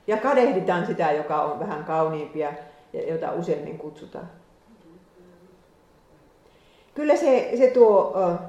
Ja 0.07 0.17
kadehditaan 0.17 0.85
sitä, 0.85 1.11
joka 1.11 1.43
on 1.43 1.59
vähän 1.59 1.83
kauniimpia 1.83 2.53
jota 2.93 3.31
useimmin 3.31 3.77
kutsutaan. 3.77 4.29
Kyllä 6.95 7.15
se, 7.15 7.51
se 7.57 7.67
tuo 7.67 8.13
uh, 8.15 8.39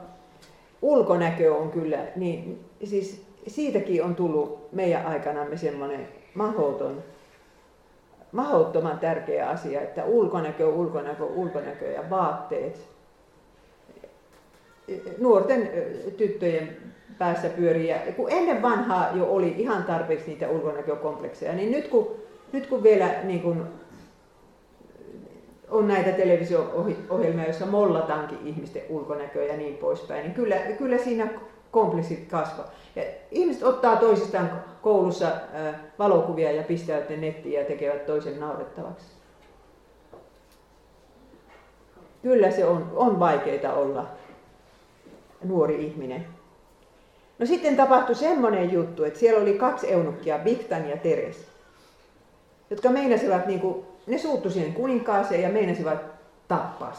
ulkonäkö 0.83 1.55
on 1.55 1.71
kyllä, 1.71 1.99
niin 2.17 2.65
siis 2.85 3.23
siitäkin 3.47 4.05
on 4.05 4.15
tullut 4.15 4.73
meidän 4.73 5.07
aikanamme 5.07 5.57
semmoinen 5.57 6.09
mahoton, 6.35 7.03
mahottoman 8.33 8.99
tärkeä 8.99 9.49
asia, 9.49 9.81
että 9.81 10.05
ulkonäkö, 10.05 10.69
ulkonäkö, 10.69 11.25
ulkonäkö 11.25 11.91
ja 11.91 12.11
vaatteet. 12.11 12.89
Nuorten 15.19 15.71
tyttöjen 16.17 16.77
päässä 17.19 17.49
pyörii. 17.49 17.89
Ja 17.89 17.99
kun 18.17 18.33
ennen 18.33 18.63
vanhaa 18.63 19.11
jo 19.15 19.33
oli 19.33 19.55
ihan 19.59 19.85
tarpeeksi 19.85 20.27
niitä 20.27 20.49
ulkonäkökomplekseja, 20.49 21.53
niin 21.53 21.71
nyt 21.71 21.89
kun, 21.89 22.17
nyt 22.53 22.67
kun 22.67 22.83
vielä 22.83 23.15
niin 23.23 23.43
kun 23.43 23.67
on 25.71 25.89
näitä 25.89 26.13
televisio-ohjelmia, 26.13 27.45
joissa 27.45 27.67
mollataankin 27.67 28.39
ihmisten 28.45 28.83
ulkonäköä 28.89 29.45
ja 29.45 29.57
niin 29.57 29.77
poispäin, 29.77 30.23
niin 30.23 30.35
kyllä, 30.35 30.57
kyllä 30.57 30.99
siinä 30.99 31.29
kompleksit 31.71 32.29
kasvaa. 32.31 32.71
Ja 32.97 33.03
ihmiset 33.31 33.63
ottaa 33.63 33.97
toisistaan 33.97 34.63
koulussa 34.83 35.27
valokuvia 35.99 36.53
ja 36.53 36.63
pistävät 36.63 37.09
ne 37.09 37.17
nettiin 37.17 37.61
ja 37.61 37.65
tekevät 37.65 38.07
toisen 38.07 38.41
naurettavaksi. 38.41 39.07
Kyllä 42.23 42.51
se 42.51 42.65
on, 42.65 42.93
on 42.95 43.21
vaikeita 43.21 43.73
olla 43.73 44.07
nuori 45.45 45.85
ihminen. 45.87 46.27
No 47.39 47.47
sitten 47.47 47.77
tapahtui 47.77 48.15
semmoinen 48.15 48.73
juttu, 48.73 49.05
että 49.05 49.19
siellä 49.19 49.43
oli 49.43 49.59
kaksi 49.59 49.93
eunukkia, 49.93 50.39
Biktan 50.39 50.89
ja 50.89 50.97
Teres, 50.97 51.47
jotka 52.71 52.89
meinasivat, 52.89 53.47
niin 53.47 53.61
kuin, 53.61 53.85
ne 54.11 54.19
suuttu 54.19 54.51
siihen 54.51 54.73
kuninkaaseen 54.73 55.43
ja 55.43 55.49
meinasivat 55.49 55.99
tappaa 56.49 56.93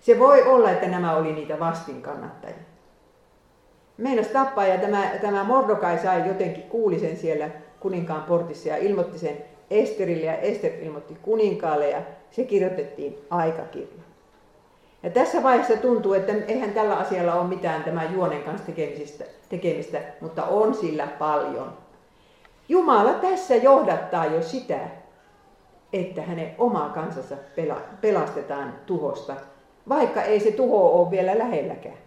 se. 0.00 0.18
voi 0.18 0.42
olla, 0.42 0.70
että 0.70 0.88
nämä 0.88 1.16
oli 1.16 1.32
niitä 1.32 1.60
vastinkannattajia. 1.60 2.56
Meinas 3.96 4.26
tappaa 4.26 4.66
ja 4.66 4.78
tämä, 4.78 5.10
tämä 5.20 5.44
Mordokai 5.44 5.98
sai 5.98 6.28
jotenkin 6.28 6.62
kuuli 6.62 6.98
sen 6.98 7.16
siellä 7.16 7.50
kuninkaan 7.80 8.22
portissa 8.22 8.68
ja 8.68 8.76
ilmoitti 8.76 9.18
sen 9.18 9.36
Esterille 9.70 10.26
ja 10.26 10.36
Ester 10.36 10.72
ilmoitti 10.82 11.16
kuninkaalle 11.22 11.90
ja 11.90 12.02
se 12.30 12.44
kirjoitettiin 12.44 13.18
aikakirja. 13.30 14.04
Ja 15.02 15.10
tässä 15.10 15.42
vaiheessa 15.42 15.76
tuntuu, 15.76 16.12
että 16.14 16.32
eihän 16.48 16.72
tällä 16.72 16.96
asialla 16.96 17.34
ole 17.34 17.48
mitään 17.48 17.84
tämän 17.84 18.14
juonen 18.14 18.42
kanssa 18.42 18.66
tekemistä, 18.66 19.24
tekemistä, 19.48 20.00
mutta 20.20 20.44
on 20.44 20.74
sillä 20.74 21.06
paljon. 21.06 21.72
Jumala 22.68 23.12
tässä 23.12 23.56
johdattaa 23.56 24.26
jo 24.26 24.42
sitä, 24.42 24.78
että 25.94 26.22
hänen 26.22 26.54
oma 26.58 26.90
kansansa 26.94 27.36
pelastetaan 28.00 28.72
tuhosta, 28.86 29.36
vaikka 29.88 30.22
ei 30.22 30.40
se 30.40 30.50
tuho 30.50 31.00
ole 31.00 31.10
vielä 31.10 31.38
lähelläkään. 31.38 31.98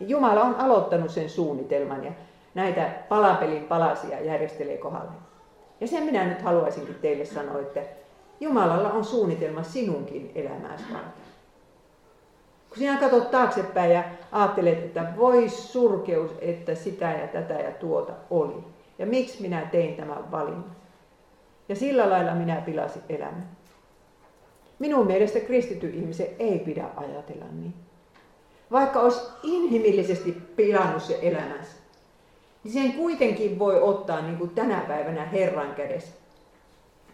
Jumala 0.00 0.42
on 0.42 0.54
aloittanut 0.54 1.10
sen 1.10 1.30
suunnitelman 1.30 2.04
ja 2.04 2.12
näitä 2.54 2.90
palapelin 3.08 3.64
palasia 3.64 4.20
järjestelee 4.20 4.76
kohdalle. 4.76 5.12
Ja 5.80 5.86
sen 5.86 6.04
minä 6.04 6.24
nyt 6.24 6.42
haluaisinkin 6.42 6.94
teille 6.94 7.24
sanoa, 7.24 7.60
että 7.60 7.80
Jumalalla 8.40 8.90
on 8.90 9.04
suunnitelma 9.04 9.62
sinunkin 9.62 10.32
elämääsi 10.34 10.84
varten. 10.92 11.24
Kun 12.68 12.78
sinä 12.78 12.96
katsot 12.96 13.30
taaksepäin 13.30 13.92
ja 13.92 14.04
ajattelet, 14.32 14.78
että 14.78 15.12
voi 15.16 15.48
surkeus, 15.48 16.30
että 16.40 16.74
sitä 16.74 17.12
ja 17.12 17.28
tätä 17.28 17.54
ja 17.54 17.70
tuota 17.70 18.12
oli. 18.30 18.64
Ja 18.98 19.06
miksi 19.06 19.42
minä 19.42 19.60
tein 19.72 19.94
tämän 19.94 20.30
valinnan. 20.30 20.83
Ja 21.68 21.76
sillä 21.76 22.10
lailla 22.10 22.34
minä 22.34 22.62
pilasin 22.66 23.02
elämän. 23.08 23.48
Minun 24.78 25.06
mielestä 25.06 25.40
kristity 25.40 25.88
ihmisen 25.88 26.26
ei 26.38 26.58
pidä 26.58 26.84
ajatella 26.96 27.44
niin. 27.52 27.74
Vaikka 28.72 29.00
olisi 29.00 29.20
inhimillisesti 29.42 30.32
pilannut 30.56 31.02
se 31.02 31.18
elämänsä, 31.22 31.72
niin 32.64 32.72
sen 32.74 32.92
kuitenkin 32.92 33.58
voi 33.58 33.82
ottaa 33.82 34.20
niin 34.20 34.38
kuin 34.38 34.50
tänä 34.50 34.80
päivänä 34.88 35.24
Herran 35.24 35.74
kädessä 35.74 36.24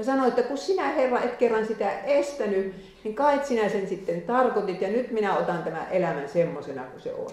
ja 0.01 0.05
sanoi, 0.05 0.29
että 0.29 0.43
kun 0.43 0.59
sinä 0.59 0.89
Herra 0.89 1.21
et 1.21 1.37
kerran 1.37 1.67
sitä 1.67 2.01
estänyt, 2.01 2.75
niin 3.05 3.15
kai 3.15 3.41
sinä 3.45 3.69
sen 3.69 3.89
sitten 3.89 4.23
tarkoitit 4.23 4.81
ja 4.81 4.89
nyt 4.89 5.11
minä 5.11 5.37
otan 5.37 5.63
tämän 5.63 5.87
elämän 5.91 6.29
semmoisena 6.29 6.83
kuin 6.83 7.01
se 7.01 7.15
on. 7.15 7.31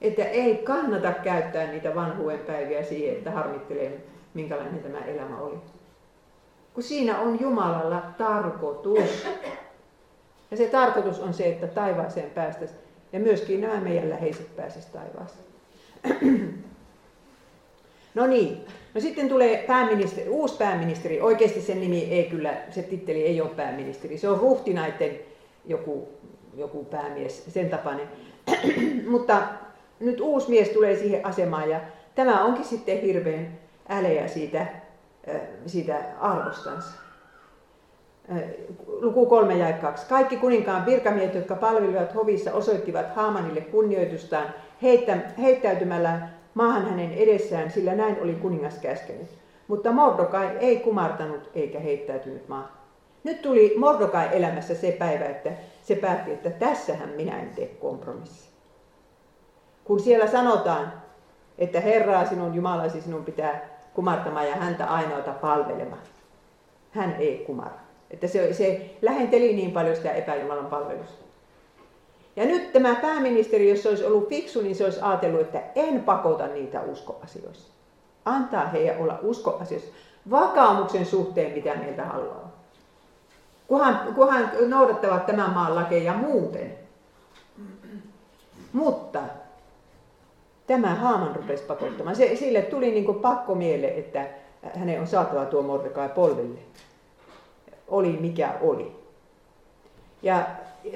Että 0.00 0.24
ei 0.24 0.56
kannata 0.56 1.12
käyttää 1.12 1.66
niitä 1.66 1.94
vanhuuden 1.94 2.38
päiviä 2.38 2.82
siihen, 2.82 3.16
että 3.16 3.30
harmittelee, 3.30 4.00
minkälainen 4.34 4.82
tämä 4.82 4.98
elämä 4.98 5.38
oli. 5.38 5.56
Kun 6.74 6.82
siinä 6.82 7.18
on 7.18 7.40
Jumalalla 7.40 8.02
tarkoitus. 8.18 9.26
Ja 10.50 10.56
se 10.56 10.66
tarkoitus 10.66 11.20
on 11.20 11.34
se, 11.34 11.48
että 11.48 11.66
taivaaseen 11.66 12.30
päästäisiin 12.30 12.80
ja 13.12 13.20
myöskin 13.20 13.60
nämä 13.60 13.80
meidän 13.80 14.10
läheiset 14.10 14.56
pääsisivät 14.56 14.92
taivaaseen. 14.92 15.44
No 18.14 18.26
niin, 18.26 18.60
no 18.94 19.00
sitten 19.00 19.28
tulee 19.28 19.64
pääministeri, 19.66 20.28
uusi 20.28 20.56
pääministeri. 20.56 21.20
Oikeasti 21.20 21.60
sen 21.60 21.80
nimi 21.80 22.02
ei 22.10 22.24
kyllä, 22.24 22.54
se 22.70 22.82
titteli 22.82 23.22
ei 23.22 23.40
ole 23.40 23.50
pääministeri. 23.50 24.18
Se 24.18 24.28
on 24.28 24.40
ruhtinaiden 24.40 25.18
joku, 25.66 26.08
joku 26.56 26.84
päämies, 26.84 27.44
sen 27.44 27.70
tapainen. 27.70 28.08
Mutta 29.10 29.42
nyt 30.00 30.20
uusi 30.20 30.50
mies 30.50 30.68
tulee 30.68 30.96
siihen 30.96 31.26
asemaan 31.26 31.70
ja 31.70 31.80
tämä 32.14 32.44
onkin 32.44 32.64
sitten 32.64 33.00
hirveän 33.00 33.58
äleä 33.88 34.28
siitä, 34.28 34.66
siitä 35.66 35.96
arvostansa. 36.20 36.90
Luku 38.86 39.26
kolme 39.26 39.56
ja 39.56 39.72
kaksi. 39.72 40.06
Kaikki 40.06 40.36
kuninkaan 40.36 40.86
virkamiehet, 40.86 41.34
jotka 41.34 41.54
palvelivat 41.54 42.14
hovissa, 42.14 42.52
osoittivat 42.52 43.14
Haamanille 43.14 43.60
kunnioitustaan 43.60 44.46
heittäytymällä 45.38 46.28
maahan 46.54 46.88
hänen 46.90 47.12
edessään, 47.12 47.70
sillä 47.70 47.94
näin 47.94 48.16
oli 48.22 48.34
kuningas 48.34 48.78
käskenyt. 48.78 49.28
Mutta 49.68 49.92
Mordokai 49.92 50.56
ei 50.60 50.80
kumartanut 50.80 51.50
eikä 51.54 51.80
heittäytynyt 51.80 52.48
maahan. 52.48 52.72
Nyt 53.24 53.42
tuli 53.42 53.74
Mordokai 53.78 54.28
elämässä 54.32 54.74
se 54.74 54.92
päivä, 54.92 55.24
että 55.24 55.50
se 55.82 55.94
päätti, 55.94 56.32
että 56.32 56.50
tässähän 56.50 57.08
minä 57.08 57.40
en 57.40 57.50
tee 57.50 57.66
kompromissi. 57.66 58.48
Kun 59.84 60.00
siellä 60.00 60.26
sanotaan, 60.26 60.92
että 61.58 61.80
Herraa 61.80 62.26
sinun 62.26 62.54
Jumalasi 62.54 63.00
sinun 63.00 63.24
pitää 63.24 63.73
kumartamaan 63.94 64.48
ja 64.48 64.56
häntä 64.56 64.86
ainoata 64.86 65.32
palvelemaan. 65.32 66.02
Hän 66.90 67.16
ei 67.18 67.44
kumara. 67.46 67.84
Että 68.10 68.26
se, 68.28 68.52
se 68.52 68.96
lähenteli 69.02 69.52
niin 69.52 69.72
paljon 69.72 69.96
sitä 69.96 70.12
epäjumalan 70.12 70.66
palvelusta. 70.66 71.24
Ja 72.36 72.44
nyt 72.44 72.72
tämä 72.72 72.94
pääministeri, 72.94 73.70
jos 73.70 73.82
se 73.82 73.88
olisi 73.88 74.04
ollut 74.04 74.28
fiksu, 74.28 74.60
niin 74.60 74.74
se 74.74 74.84
olisi 74.84 75.00
ajatellut, 75.02 75.40
että 75.40 75.62
en 75.74 76.02
pakota 76.02 76.46
niitä 76.46 76.80
uskoasioissa. 76.80 77.72
Antaa 78.24 78.66
heidän 78.66 78.98
olla 78.98 79.18
uskoasioissa 79.22 79.92
vakaumuksen 80.30 81.06
suhteen, 81.06 81.52
mitä 81.52 81.74
meiltä 81.74 82.04
haluaa. 82.04 82.52
Kunhan, 83.66 84.14
kunhan 84.14 84.50
noudattavat 84.66 85.26
tämän 85.26 85.50
maan 85.50 85.74
lakeja 85.74 86.12
muuten. 86.12 86.78
Mutta 88.72 89.20
tämä 90.66 90.94
Haaman 90.94 91.36
rupesi 91.36 91.64
pakottamaan. 91.64 92.16
Se, 92.16 92.36
sille 92.36 92.62
tuli 92.62 92.90
niin 92.90 93.14
pakko 93.14 93.54
miele, 93.54 93.86
että 93.86 94.26
hänen 94.74 95.00
on 95.00 95.06
saatava 95.06 95.44
tuo 95.44 95.62
Mordekai 95.62 96.08
polville. 96.08 96.60
Oli 97.88 98.16
mikä 98.20 98.54
oli. 98.60 98.96
Ja 100.22 100.46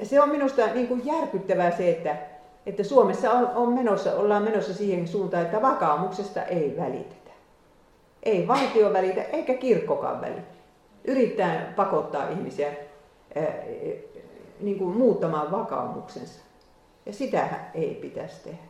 se 0.03 0.21
on 0.21 0.29
minusta 0.29 0.67
niin 0.73 0.87
kuin 0.87 1.05
järkyttävää 1.05 1.71
se, 1.71 1.89
että, 1.89 2.15
että 2.65 2.83
Suomessa 2.83 3.31
on, 3.31 3.47
on 3.55 3.73
menossa, 3.73 4.15
ollaan 4.15 4.43
menossa 4.43 4.73
siihen 4.73 5.07
suuntaan, 5.07 5.43
että 5.43 5.61
vakaumuksesta 5.61 6.43
ei 6.43 6.75
välitetä. 6.77 7.31
Ei 8.23 8.47
valtio 8.47 8.93
välitä, 8.93 9.23
eikä 9.23 9.53
kirkkokaan 9.53 10.21
välitä. 10.21 10.41
Yrittää 11.05 11.73
pakottaa 11.75 12.29
ihmisiä 12.29 12.67
ää, 13.35 13.53
niin 14.59 14.77
kuin 14.77 14.97
muuttamaan 14.97 15.51
vakaumuksensa. 15.51 16.39
Ja 17.05 17.13
sitä 17.13 17.49
ei 17.73 17.95
pitäisi 18.01 18.43
tehdä. 18.43 18.68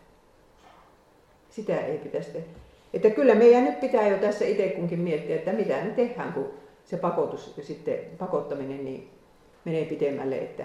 Sitä 1.49 1.79
ei 1.79 1.97
pitäisi 1.97 2.31
tehdä. 2.31 2.47
Että 2.93 3.09
kyllä 3.09 3.35
meidän 3.35 3.65
nyt 3.65 3.79
pitää 3.79 4.07
jo 4.07 4.17
tässä 4.17 4.45
itse 4.45 4.69
kunkin 4.69 4.99
miettiä, 4.99 5.35
että 5.35 5.53
mitä 5.53 5.73
me 5.83 5.89
tehdään, 5.89 6.33
kun 6.33 6.49
se 6.85 6.97
pakotus, 6.97 7.55
sitten 7.61 7.99
pakottaminen 8.17 8.85
niin 8.85 9.09
menee 9.65 9.85
pitemmälle. 9.85 10.37
Että, 10.37 10.63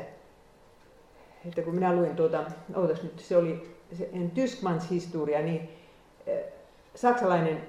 että 1.49 1.62
kun 1.62 1.75
minä 1.75 1.97
luin 1.97 2.16
tuota, 2.16 2.44
ootas 2.77 3.03
nyt, 3.03 3.18
se 3.18 3.37
oli 3.37 3.68
se 3.92 4.09
Tyskmans 4.35 4.90
historia, 4.90 5.42
niin 5.42 5.68
eh, 6.27 6.44
saksalainen 6.94 7.61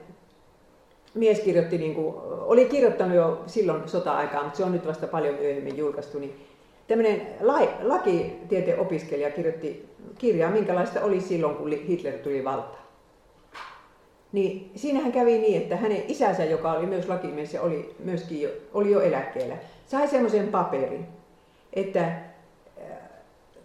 mies 1.14 1.40
kirjoitti, 1.40 1.78
niin 1.78 1.96
kuin, 1.96 2.16
oli 2.26 2.66
kirjoittanut 2.66 3.16
jo 3.16 3.44
silloin 3.48 3.90
sota-aikaa, 3.90 4.44
mutta 4.44 4.58
se 4.58 4.64
on 4.64 4.72
nyt 4.72 4.88
vasta 4.88 5.08
paljon 5.08 5.36
myöhemmin 5.36 5.78
julkaistu, 5.78 6.20
niin 6.20 6.46
tämmöinen 6.88 7.28
lakitieteen 7.82 8.80
opiskelija 8.80 9.32
kirjoitti 9.32 9.90
kirjaa, 10.18 10.52
minkälaista 10.52 11.02
oli 11.02 11.22
silloin, 11.22 11.56
kun 11.56 11.72
Hitler 11.72 12.14
tuli 12.14 12.44
valtaan. 12.44 12.85
Niin 14.32 14.72
siinähän 14.76 15.12
kävi 15.12 15.38
niin, 15.38 15.62
että 15.62 15.76
hänen 15.76 16.04
isänsä, 16.08 16.44
joka 16.44 16.72
oli 16.72 16.86
myös 16.86 17.08
lakimies 17.08 17.54
ja 17.54 17.62
oli, 17.62 17.96
myöskin 18.00 18.42
jo, 18.42 18.50
oli 18.74 18.92
jo 18.92 19.02
eläkkeellä, 19.02 19.56
sai 19.88 20.08
semmoisen 20.08 20.48
paperin, 20.48 21.08
että 21.74 22.02
äh, 22.02 22.18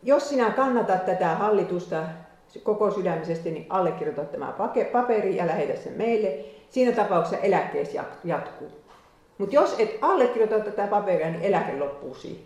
jos 0.02 0.28
sinä 0.28 0.50
kannatat 0.50 1.06
tätä 1.06 1.28
hallitusta 1.28 2.02
koko 2.62 2.90
sydämisesti, 2.90 3.50
niin 3.50 3.66
allekirjoita 3.68 4.24
tämä 4.24 4.54
paperi 4.92 5.36
ja 5.36 5.46
lähetä 5.46 5.76
sen 5.76 5.92
meille. 5.92 6.44
Siinä 6.70 6.92
tapauksessa 6.92 7.38
eläkkeessä 7.38 8.04
jatkuu. 8.24 8.68
Mutta 9.38 9.54
jos 9.54 9.74
et 9.78 9.98
allekirjoita 10.00 10.60
tätä 10.60 10.86
paperia, 10.86 11.30
niin 11.30 11.42
eläke 11.42 11.78
loppuu 11.78 12.14
siihen. 12.14 12.44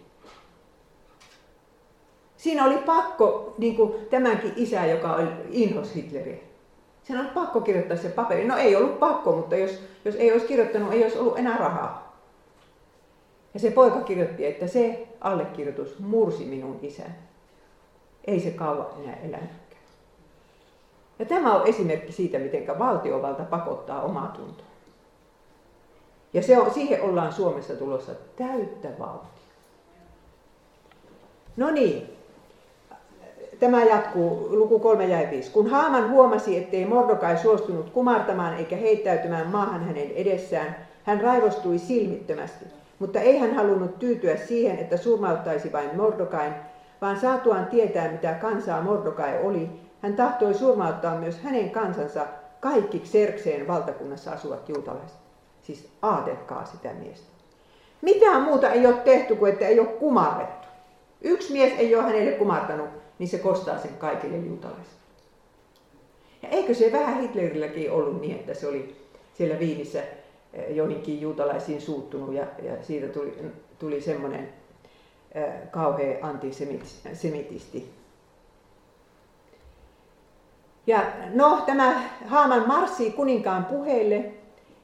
Siinä 2.37 2.65
oli 2.65 2.79
pakko, 2.79 3.55
niin 3.59 3.77
kuin 3.77 3.93
tämänkin 4.11 4.53
isä, 4.57 4.87
joka 4.87 5.15
oli 5.15 5.29
inhos 5.51 5.95
Hitleriä. 5.95 6.37
Sen 7.05 7.19
on 7.19 7.27
pakko 7.27 7.61
kirjoittaa 7.61 7.97
se 7.97 8.09
paperi. 8.09 8.45
No 8.45 8.57
ei 8.57 8.77
ollut 8.77 8.99
pakko, 8.99 9.37
mutta 9.37 9.57
jos, 9.57 9.81
jos 10.05 10.15
ei 10.15 10.33
olisi 10.33 10.47
kirjoittanut, 10.47 10.93
ei 10.93 11.03
olisi 11.03 11.19
ollut 11.19 11.39
enää 11.39 11.57
rahaa. 11.57 12.15
Ja 13.55 13.61
se 13.61 13.71
poika 13.71 14.01
kirjoitti, 14.01 14.47
että 14.47 14.67
se 14.67 15.09
allekirjoitus 15.21 15.99
mursi 15.99 16.45
minun 16.45 16.79
isän. 16.83 17.15
Ei 18.27 18.41
se 18.41 18.51
kauan 18.51 18.87
enää 19.03 19.17
elänytkään. 19.17 19.83
Ja 21.19 21.25
tämä 21.25 21.55
on 21.55 21.67
esimerkki 21.67 22.13
siitä, 22.13 22.39
miten 22.39 22.79
valtiovalta 22.79 23.43
pakottaa 23.43 24.03
omaa 24.03 24.29
tuntoa. 24.29 24.67
Ja 26.33 26.43
se 26.43 26.59
on, 26.59 26.71
siihen 26.71 27.03
ollaan 27.03 27.33
Suomessa 27.33 27.77
tulossa 27.77 28.13
täyttä 28.37 28.89
vauhtia. 28.99 29.45
No 31.57 31.71
niin, 31.71 32.17
Tämä 33.61 33.85
jatkuu, 33.85 34.49
luku 34.51 34.79
3 34.79 35.07
jäi 35.07 35.31
5. 35.31 35.51
Kun 35.51 35.71
Haaman 35.71 36.11
huomasi, 36.11 36.57
ettei 36.57 36.85
Mordokai 36.85 37.39
suostunut 37.39 37.91
kumartamaan 37.91 38.57
eikä 38.57 38.77
heittäytymään 38.77 39.47
maahan 39.47 39.85
hänen 39.85 40.11
edessään, 40.11 40.77
hän 41.05 41.21
raivostui 41.21 41.79
silmittömästi. 41.79 42.65
Mutta 42.99 43.21
ei 43.21 43.39
hän 43.39 43.55
halunnut 43.55 43.99
tyytyä 43.99 44.37
siihen, 44.37 44.79
että 44.79 44.97
surmauttaisi 44.97 45.73
vain 45.73 45.97
Mordokain, 45.97 46.53
vaan 47.01 47.21
saatuaan 47.21 47.67
tietää, 47.67 48.13
mitä 48.13 48.33
kansaa 48.33 48.83
Mordokai 48.83 49.41
oli, 49.43 49.69
hän 50.03 50.17
tahtoi 50.17 50.55
surmauttaa 50.55 51.17
myös 51.17 51.39
hänen 51.39 51.71
kansansa 51.71 52.27
kaikki 52.61 52.99
Xerxeen 52.99 53.67
valtakunnassa 53.67 54.31
asuvat 54.33 54.69
juutalaiset. 54.69 55.19
Siis 55.63 55.89
aatelkaa 56.03 56.65
sitä 56.65 56.89
miestä. 56.99 57.27
Mitään 58.03 58.43
muuta 58.43 58.71
ei 58.71 58.87
ole 58.87 58.95
tehty 58.95 59.37
kuin 59.37 59.53
että 59.53 59.67
ei 59.67 59.81
ole 59.81 59.89
kumarrettu. 59.89 60.69
Yksi 61.23 61.53
mies 61.53 61.73
ei 61.79 61.95
ole 61.95 62.03
hänelle 62.03 62.33
kumartanut, 62.33 63.04
niin 63.19 63.29
se 63.29 63.39
kostaa 63.39 63.79
sen 63.79 63.95
kaikille 63.99 64.37
juutalaisille. 64.37 65.05
Ja 66.43 66.49
eikö 66.49 66.75
se 66.75 66.93
vähän 66.93 67.21
Hitlerilläkin 67.21 67.91
ollut 67.91 68.21
niin, 68.21 68.37
että 68.37 68.55
se 68.55 68.69
oli 68.69 68.97
siellä 69.35 69.59
Viinissä 69.59 70.03
eh, 70.53 70.77
joihinkin 70.77 71.21
juutalaisiin 71.21 71.81
suuttunut 71.81 72.35
ja, 72.35 72.47
ja 72.63 72.83
siitä 72.83 73.07
tuli, 73.07 73.39
tuli 73.79 74.01
semmoinen 74.01 74.49
äh, 75.37 75.71
kauhea 75.71 76.19
antisemitisti. 76.23 77.91
Ja 80.87 81.03
no, 81.35 81.63
tämä 81.67 82.03
Haaman 82.27 82.67
marssii 82.67 83.11
kuninkaan 83.11 83.65
puheille 83.65 84.33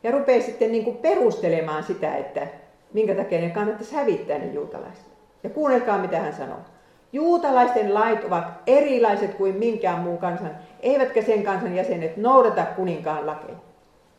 ja 0.02 0.10
rupeaa 0.10 0.42
sitten 0.42 0.72
niin 0.72 0.84
kuin 0.84 0.96
perustelemaan 0.96 1.84
sitä, 1.84 2.16
että 2.16 2.46
minkä 2.92 3.14
takia 3.14 3.40
ne 3.40 3.50
kannattaisi 3.50 3.94
hävittää 3.94 4.38
ne 4.38 4.46
juutalaiset. 4.46 5.06
Ja 5.42 5.50
kuunnelkaa, 5.50 5.98
mitä 5.98 6.20
hän 6.20 6.36
sanoo. 6.36 6.58
Juutalaisten 7.12 7.94
lait 7.94 8.24
ovat 8.24 8.44
erilaiset 8.66 9.34
kuin 9.34 9.56
minkään 9.56 10.00
muun 10.00 10.18
kansan, 10.18 10.50
eivätkä 10.80 11.22
sen 11.22 11.42
kansan 11.42 11.76
jäsenet 11.76 12.16
noudata 12.16 12.64
kuninkaan 12.64 13.26
lakeja. 13.26 13.56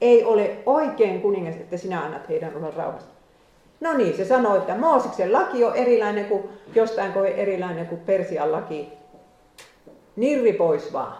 Ei 0.02 0.24
ole 0.24 0.58
oikein 0.66 1.22
kuningas, 1.22 1.56
että 1.56 1.78
sinä 1.78 2.02
annat 2.02 2.30
heidän 2.30 2.56
olla 2.56 2.72
rauhassa. 2.76 3.12
No 3.80 3.94
niin, 3.94 4.18
se 4.18 4.26
sanoo, 4.26 4.56
että 4.56 4.76
Mooseksen 4.76 5.34
laki 5.34 5.64
on 5.64 5.76
erilainen 5.76 6.26
kuin 6.26 6.44
jostain 6.76 7.14
kuin 7.14 7.32
erilainen 7.32 7.88
kuin 7.88 8.02
Persian 8.02 8.52
laki. 8.52 8.90
Nirri 10.16 10.54
pois 10.54 10.94
vaan. 10.94 11.18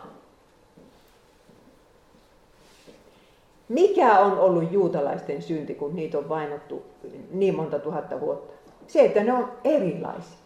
Mikä 3.70 4.20
on 4.20 4.40
ollut 4.40 4.72
juutalaisten 4.72 5.42
synti, 5.42 5.76
kun 5.76 5.96
niitä 5.96 6.18
on 6.18 6.30
vainottu 6.30 6.86
niin 7.32 7.56
monta 7.56 7.80
tuhatta 7.80 8.22
vuotta? 8.22 8.54
Se, 8.88 9.06
että 9.06 9.24
ne 9.24 9.34
on 9.34 9.52
erilaisia. 9.64 10.41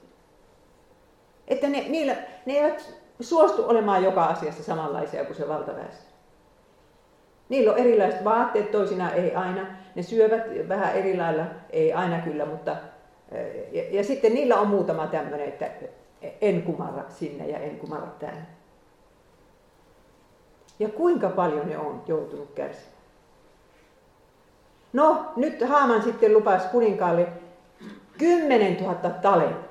Että 1.47 1.69
ne, 1.69 1.85
niillä, 1.89 2.15
ne 2.45 2.53
eivät 2.53 2.93
suostu 3.19 3.63
olemaan 3.67 4.03
joka 4.03 4.25
asiassa 4.25 4.63
samanlaisia 4.63 5.25
kuin 5.25 5.35
se 5.35 5.47
valtaväestö. 5.47 6.05
Niillä 7.49 7.71
on 7.71 7.77
erilaiset 7.77 8.23
vaatteet, 8.23 8.71
toisinaan 8.71 9.13
ei 9.13 9.35
aina. 9.35 9.65
Ne 9.95 10.03
syövät 10.03 10.69
vähän 10.69 10.95
eri 10.95 11.17
lailla, 11.17 11.45
ei 11.69 11.93
aina 11.93 12.21
kyllä, 12.21 12.45
mutta... 12.45 12.75
Ja, 13.71 13.83
ja 13.91 14.03
sitten 14.03 14.33
niillä 14.33 14.59
on 14.59 14.67
muutama 14.67 15.07
tämmöinen, 15.07 15.47
että 15.47 15.69
en 16.41 16.61
kumarra 16.61 17.03
sinne 17.09 17.47
ja 17.47 17.59
en 17.59 17.79
kumarra 17.79 18.07
tänne. 18.07 18.45
Ja 20.79 20.89
kuinka 20.89 21.29
paljon 21.29 21.69
ne 21.69 21.77
on 21.77 22.03
joutunut 22.07 22.51
kärsimään. 22.55 22.95
No, 24.93 25.25
nyt 25.35 25.61
Haaman 25.61 26.03
sitten 26.03 26.33
lupasi 26.33 26.67
kuninkaalle 26.67 27.27
10 28.17 28.77
000 28.77 28.95
talenttia. 29.21 29.64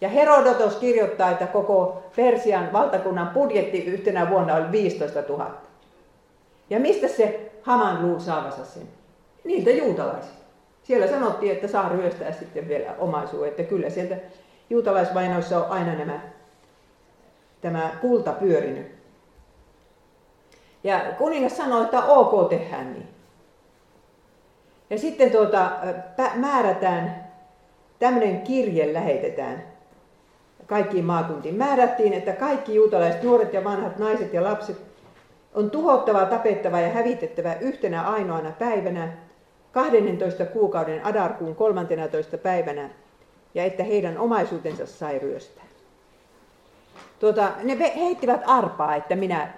Ja 0.00 0.08
Herodotos 0.08 0.76
kirjoittaa, 0.76 1.30
että 1.30 1.46
koko 1.46 2.02
Persian 2.16 2.72
valtakunnan 2.72 3.28
budjetti 3.28 3.84
yhtenä 3.84 4.30
vuonna 4.30 4.54
oli 4.54 4.72
15 4.72 5.22
000. 5.28 5.50
Ja 6.70 6.80
mistä 6.80 7.08
se 7.08 7.50
Haman 7.62 8.02
luuli 8.02 8.20
saavansa 8.20 8.64
sen? 8.64 8.88
Niiltä 9.44 9.70
juutalaisilta. 9.70 10.38
Siellä 10.82 11.06
sanottiin, 11.06 11.52
että 11.52 11.68
saa 11.68 11.88
ryöstää 11.88 12.32
sitten 12.32 12.68
vielä 12.68 12.94
omaisuuden, 12.98 13.48
että 13.48 13.62
kyllä 13.62 13.90
sieltä 13.90 14.16
juutalaisvainoissa 14.70 15.64
on 15.64 15.70
aina 15.70 15.94
nämä, 15.94 16.20
tämä 17.60 17.90
kulta 18.00 18.32
pyörinyt. 18.32 18.86
Ja 20.84 21.00
kuningas 21.18 21.56
sanoi, 21.56 21.84
että 21.84 22.04
ok 22.04 22.48
tehdään 22.48 22.92
niin. 22.92 23.08
Ja 24.90 24.98
sitten 24.98 25.30
tuota, 25.30 25.70
määrätään, 26.34 27.28
tämmöinen 27.98 28.40
kirje 28.40 28.92
lähetetään 28.92 29.77
kaikkiin 30.68 31.04
maakuntiin. 31.04 31.54
Määrättiin, 31.54 32.12
että 32.12 32.32
kaikki 32.32 32.74
juutalaiset, 32.74 33.22
nuoret 33.22 33.52
ja 33.52 33.64
vanhat, 33.64 33.98
naiset 33.98 34.32
ja 34.32 34.42
lapset 34.42 34.76
on 35.54 35.70
tuhottava, 35.70 36.24
tapettava 36.24 36.80
ja 36.80 36.88
hävitettävä 36.88 37.54
yhtenä 37.54 38.02
ainoana 38.02 38.50
päivänä, 38.50 39.12
12 39.72 40.44
kuukauden 40.44 41.06
Adarkuun 41.06 41.54
13. 41.54 42.38
päivänä, 42.38 42.90
ja 43.54 43.64
että 43.64 43.84
heidän 43.84 44.18
omaisuutensa 44.18 44.86
sai 44.86 45.18
ryöstää. 45.18 45.64
Tuota, 47.20 47.52
ne 47.62 47.92
heittivät 47.96 48.40
arpaa, 48.46 48.96
että 48.96 49.16
minä, 49.16 49.52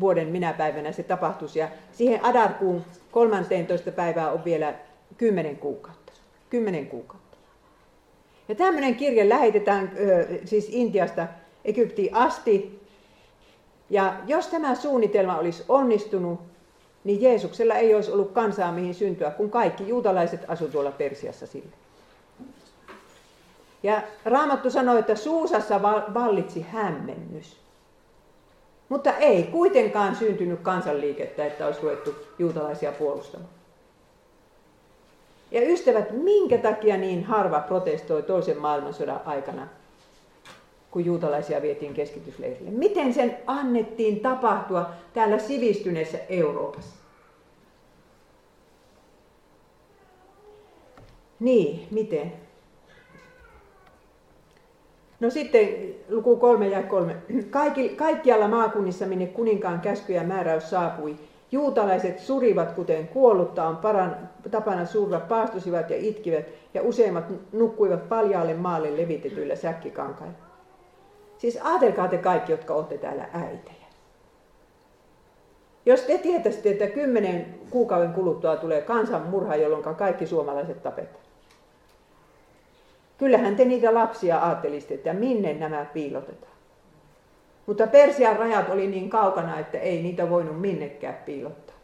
vuoden 0.00 0.28
minä 0.28 0.52
päivänä 0.52 0.92
se 0.92 1.02
tapahtuisi, 1.02 1.58
ja 1.58 1.68
siihen 1.92 2.24
Adarkuun 2.24 2.84
13. 3.10 3.92
päivää 3.92 4.30
on 4.30 4.44
vielä 4.44 4.74
10 5.16 5.56
kuukautta. 5.56 6.12
10 6.50 6.86
kuukautta. 6.86 7.23
Ja 8.48 8.54
tämmöinen 8.54 8.94
kirje 8.94 9.28
lähetetään 9.28 9.92
siis 10.44 10.68
Intiasta 10.70 11.26
Egyptiin 11.64 12.14
asti. 12.14 12.80
Ja 13.90 14.14
jos 14.26 14.46
tämä 14.46 14.74
suunnitelma 14.74 15.38
olisi 15.38 15.64
onnistunut, 15.68 16.40
niin 17.04 17.22
Jeesuksella 17.22 17.74
ei 17.74 17.94
olisi 17.94 18.10
ollut 18.10 18.32
kansaa 18.32 18.72
mihin 18.72 18.94
syntyä, 18.94 19.30
kun 19.30 19.50
kaikki 19.50 19.88
juutalaiset 19.88 20.40
asuivat 20.48 20.72
tuolla 20.72 20.92
Persiassa 20.92 21.46
sille. 21.46 21.72
Ja 23.82 24.02
Raamattu 24.24 24.70
sanoi, 24.70 24.98
että 24.98 25.14
Suusassa 25.14 25.82
vallitsi 26.14 26.66
hämmennys. 26.72 27.56
Mutta 28.88 29.16
ei 29.16 29.42
kuitenkaan 29.42 30.16
syntynyt 30.16 30.60
kansanliikettä, 30.60 31.46
että 31.46 31.66
olisi 31.66 31.80
ruvettu 31.82 32.14
juutalaisia 32.38 32.92
puolustamaan. 32.92 33.53
Ja 35.54 35.60
ystävät, 35.62 36.10
minkä 36.10 36.58
takia 36.58 36.96
niin 36.96 37.24
harva 37.24 37.60
protestoi 37.60 38.22
toisen 38.22 38.58
maailmansodan 38.58 39.20
aikana, 39.24 39.68
kun 40.90 41.04
juutalaisia 41.04 41.62
vietiin 41.62 41.94
keskitysleirille? 41.94 42.70
Miten 42.70 43.14
sen 43.14 43.36
annettiin 43.46 44.20
tapahtua 44.20 44.90
täällä 45.12 45.38
sivistyneessä 45.38 46.18
Euroopassa? 46.28 46.96
Niin, 51.40 51.86
miten? 51.90 52.32
No 55.20 55.30
sitten 55.30 55.68
luku 56.08 56.36
kolme 56.36 56.68
ja 56.68 56.82
kolme. 56.82 57.16
Kaikki, 57.50 57.88
kaikkialla 57.88 58.48
maakunnissa, 58.48 59.06
minne 59.06 59.26
kuninkaan 59.26 59.80
käsky 59.80 60.12
ja 60.12 60.22
määräys 60.24 60.70
saapui, 60.70 61.16
juutalaiset 61.52 62.18
surivat, 62.18 62.72
kuten 62.72 63.08
kuollutta 63.08 63.64
on 63.64 63.76
paran, 63.76 64.30
tapana 64.50 64.86
surra, 64.86 65.20
paastusivat 65.20 65.90
ja 65.90 65.96
itkivät, 65.96 66.46
ja 66.74 66.82
useimmat 66.82 67.24
nukkuivat 67.52 68.08
paljaalle 68.08 68.54
maalle 68.54 68.96
levitetyillä 68.96 69.56
säkkikankailla. 69.56 70.38
Siis 71.38 71.58
ajatelkaa 71.62 72.08
te 72.08 72.18
kaikki, 72.18 72.52
jotka 72.52 72.74
olette 72.74 72.98
täällä 72.98 73.28
äitejä. 73.32 73.84
Jos 75.86 76.00
te 76.00 76.18
tietäisitte, 76.18 76.70
että 76.70 76.86
kymmenen 76.86 77.54
kuukauden 77.70 78.12
kuluttua 78.12 78.56
tulee 78.56 78.82
kansanmurha, 78.82 79.56
jolloin 79.56 79.96
kaikki 79.96 80.26
suomalaiset 80.26 80.82
tapetaan. 80.82 81.24
Kyllähän 83.18 83.56
te 83.56 83.64
niitä 83.64 83.94
lapsia 83.94 84.44
ajattelisitte, 84.44 84.94
että 84.94 85.12
minne 85.12 85.54
nämä 85.54 85.86
piilotetaan. 85.92 86.53
Mutta 87.66 87.86
Persian 87.86 88.36
rajat 88.36 88.68
oli 88.68 88.86
niin 88.86 89.10
kaukana, 89.10 89.58
että 89.58 89.78
ei 89.78 90.02
niitä 90.02 90.30
voinut 90.30 90.60
minnekään 90.60 91.18
piilottaa. 91.26 91.76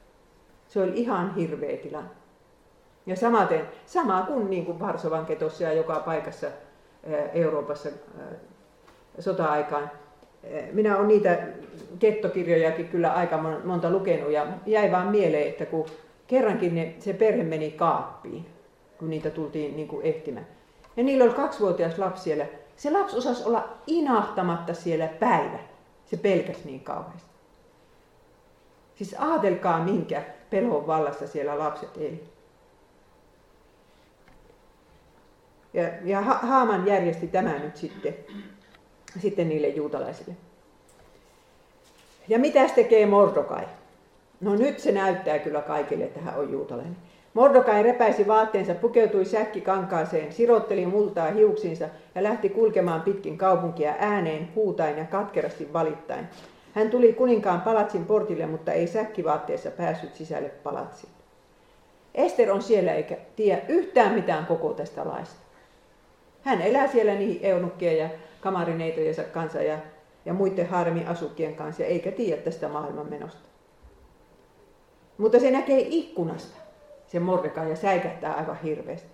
Se 0.68 0.83
oli 0.83 0.93
ihan 0.95 1.35
hirveä 1.35 1.76
tilanne. 1.76 2.11
Ja 3.07 3.16
samaten, 3.16 3.68
sama 3.87 4.22
kuin, 4.22 4.51
niin 4.51 4.66
kuin 4.66 4.81
Varsovan 4.81 5.26
ketossa 5.26 5.64
ja 5.64 5.72
joka 5.72 5.95
paikassa 5.95 6.47
Euroopassa 7.33 7.89
sota-aikaan. 9.18 9.91
Minä 10.72 10.97
olen 10.97 11.09
niitä 11.09 11.39
kettokirjojakin 11.99 12.89
kyllä 12.89 13.12
aika 13.12 13.39
monta 13.64 13.91
lukenut 13.91 14.31
ja 14.31 14.47
jäi 14.66 14.93
vaan 14.93 15.09
mieleen, 15.09 15.49
että 15.49 15.66
kun 15.66 15.87
kerrankin 16.26 16.74
ne, 16.74 16.95
se 16.99 17.12
perhe 17.12 17.43
meni 17.43 17.70
kaappiin, 17.70 18.47
kun 18.99 19.11
niitä 19.11 19.31
tultiin 19.31 19.76
niin 19.76 19.89
kuin 19.89 20.07
ehtimään. 20.07 20.47
Ja 20.97 21.03
niillä 21.03 21.24
oli 21.24 21.35
kaksivuotias 21.35 21.99
lapsi 21.99 22.22
siellä. 22.22 22.47
Se 22.76 22.91
lapsi 22.91 23.16
osasi 23.16 23.45
olla 23.45 23.68
inahtamatta 23.87 24.74
siellä 24.74 25.07
päivä. 25.07 25.59
Se 26.11 26.17
pelkäsi 26.17 26.61
niin 26.65 26.81
kauheasti. 26.81 27.31
Siis 28.95 29.15
ajatelkaa, 29.19 29.85
minkä 29.85 30.23
pelon 30.51 30.87
vallassa 30.87 31.27
siellä 31.27 31.59
lapset 31.59 31.97
eli. 31.97 32.25
Ja, 35.75 35.89
ja 36.05 36.21
Haaman 36.21 36.87
järjesti 36.87 37.27
tämän 37.27 37.63
nyt 37.63 37.77
sitten, 37.77 38.15
sitten 39.19 39.49
niille 39.49 39.69
juutalaisille. 39.69 40.37
Ja 42.29 42.39
mitä 42.39 42.69
tekee 42.69 43.07
Mordokai? 43.07 43.67
No 44.41 44.57
nyt 44.57 44.79
se 44.79 44.93
näyttää 44.93 45.39
kyllä 45.39 45.63
kaikille, 45.63 46.05
että 46.05 46.21
hän 46.21 46.39
on 46.39 46.53
juutalainen. 46.53 46.97
Mordokai 47.35 47.83
repäisi 47.83 48.26
vaatteensa, 48.26 48.74
pukeutui 48.74 49.24
säkkikankaaseen, 49.24 50.33
sirotteli 50.33 50.87
multaa 50.87 51.31
hiuksinsa 51.31 51.89
ja 52.14 52.22
lähti 52.22 52.49
kulkemaan 52.49 53.03
pitkin 53.03 53.39
kaupunkia 53.39 53.95
ääneen, 53.99 54.49
huutain 54.55 54.99
ja 54.99 55.05
katkerasti 55.05 55.72
valittain. 55.72 56.28
Hän 56.74 56.91
tuli 56.91 57.12
kuninkaan 57.12 57.61
palatsin 57.61 58.05
portille, 58.05 58.47
mutta 58.47 58.72
ei 58.72 58.87
säkkivaatteessa 58.87 59.70
päässyt 59.70 60.14
sisälle 60.14 60.49
palatsiin. 60.49 61.12
Ester 62.14 62.53
on 62.53 62.62
siellä 62.62 62.93
eikä 62.93 63.16
tiedä 63.37 63.62
yhtään 63.68 64.14
mitään 64.14 64.47
koko 64.47 64.72
tästä 64.72 65.09
laista. 65.09 65.41
Hän 66.43 66.62
elää 66.62 66.87
siellä 66.87 67.14
niihin 67.14 67.39
eunukkien 67.43 67.99
ja 67.99 68.09
kamarineitojensa 68.41 69.22
kanssa 69.22 69.62
ja, 69.62 69.78
ja 70.24 70.33
muiden 70.33 70.66
harmi-asukkien 70.66 71.55
kanssa, 71.55 71.85
eikä 71.85 72.11
tiedä 72.11 72.43
tästä 72.43 72.68
maailmanmenosta. 72.68 73.49
Mutta 75.18 75.41
se 75.41 75.51
näkee 75.51 75.87
ikkunasta 75.89 76.60
se 77.11 77.21
Mordekai 77.21 77.71
ja 77.71 77.77
säikähtää 77.77 78.35
aivan 78.35 78.59
hirveästi. 78.63 79.09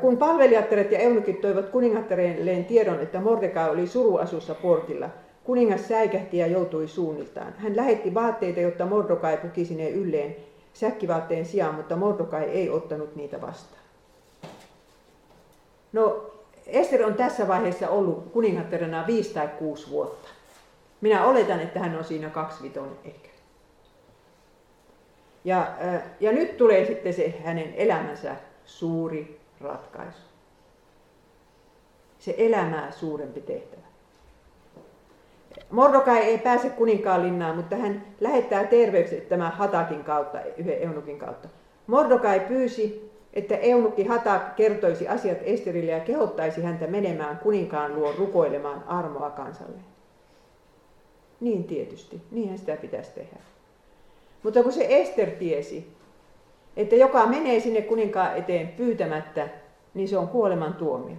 Kun 0.00 0.16
palvelijattaret 0.16 0.92
ja 0.92 0.98
eunukit 0.98 1.40
toivat 1.40 1.68
kuningattareen 1.68 2.64
tiedon, 2.64 3.00
että 3.00 3.20
Mordekai 3.20 3.70
oli 3.70 3.86
suruasussa 3.86 4.54
portilla, 4.54 5.08
kuningas 5.44 5.88
säikähti 5.88 6.38
ja 6.38 6.46
joutui 6.46 6.88
suunniltaan. 6.88 7.54
Hän 7.56 7.76
lähetti 7.76 8.14
vaatteita, 8.14 8.60
jotta 8.60 8.86
Mordokai 8.86 9.36
pukisi 9.36 9.74
ne 9.74 9.90
ylleen 9.90 10.36
säkkivaatteen 10.74 11.44
sijaan, 11.44 11.74
mutta 11.74 11.96
Mordokai 11.96 12.44
ei 12.44 12.70
ottanut 12.70 13.16
niitä 13.16 13.40
vastaan. 13.40 13.82
No, 15.92 16.30
Ester 16.66 17.06
on 17.06 17.14
tässä 17.14 17.48
vaiheessa 17.48 17.88
ollut 17.88 18.32
kuningattarena 18.32 19.06
viisi 19.06 19.34
tai 19.34 19.48
kuusi 19.48 19.90
vuotta. 19.90 20.28
Minä 21.00 21.24
oletan, 21.24 21.60
että 21.60 21.80
hän 21.80 21.98
on 21.98 22.04
siinä 22.04 22.30
kaksi 22.30 22.62
viton 22.62 22.98
ehkä. 23.04 23.29
Ja, 25.44 25.72
ja 26.20 26.32
nyt 26.32 26.56
tulee 26.56 26.86
sitten 26.86 27.14
se 27.14 27.34
hänen 27.44 27.74
elämänsä 27.74 28.36
suuri 28.64 29.40
ratkaisu. 29.60 30.22
Se 32.18 32.34
elämää 32.38 32.90
suurempi 32.90 33.40
tehtävä. 33.40 33.80
Mordokai 35.70 36.18
ei 36.18 36.38
pääse 36.38 36.70
kuninkaan 36.70 37.22
linnaan, 37.22 37.56
mutta 37.56 37.76
hän 37.76 38.04
lähettää 38.20 38.64
terveykset 38.64 39.28
tämän 39.28 39.52
Hatakin 39.52 40.04
kautta, 40.04 40.38
yhden 40.56 40.82
eunukin 40.82 41.18
kautta. 41.18 41.48
Mordokai 41.86 42.40
pyysi, 42.40 43.10
että 43.34 43.56
eunukki 43.56 44.04
Hatak 44.04 44.56
kertoisi 44.56 45.08
asiat 45.08 45.38
Esterille 45.42 45.90
ja 45.92 46.00
kehottaisi 46.00 46.62
häntä 46.62 46.86
menemään 46.86 47.38
kuninkaan 47.38 47.94
luo 47.94 48.12
rukoilemaan 48.18 48.84
armoa 48.86 49.30
kansalle. 49.30 49.78
Niin 51.40 51.64
tietysti, 51.64 52.22
niinhän 52.30 52.58
sitä 52.58 52.76
pitäisi 52.76 53.10
tehdä. 53.10 53.36
Mutta 54.42 54.62
kun 54.62 54.72
se 54.72 54.86
Ester 54.88 55.30
tiesi, 55.30 55.92
että 56.76 56.96
joka 56.96 57.26
menee 57.26 57.60
sinne 57.60 57.82
kuninkaan 57.82 58.36
eteen 58.36 58.68
pyytämättä, 58.68 59.48
niin 59.94 60.08
se 60.08 60.18
on 60.18 60.28
kuoleman 60.28 60.74
tuomio. 60.74 61.16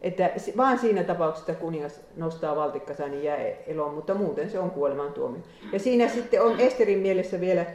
Että 0.00 0.30
vaan 0.56 0.78
siinä 0.78 1.04
tapauksessa, 1.04 1.52
että 1.52 1.62
kuningas 1.62 2.00
nostaa 2.16 2.56
valtikkansa, 2.56 3.08
niin 3.08 3.24
jää 3.24 3.38
eloon, 3.66 3.94
mutta 3.94 4.14
muuten 4.14 4.50
se 4.50 4.58
on 4.58 4.70
kuoleman 4.70 5.12
tuomio. 5.12 5.40
Ja 5.72 5.78
siinä 5.78 6.08
sitten 6.08 6.42
on 6.42 6.60
Esterin 6.60 6.98
mielessä 6.98 7.40
vielä, 7.40 7.66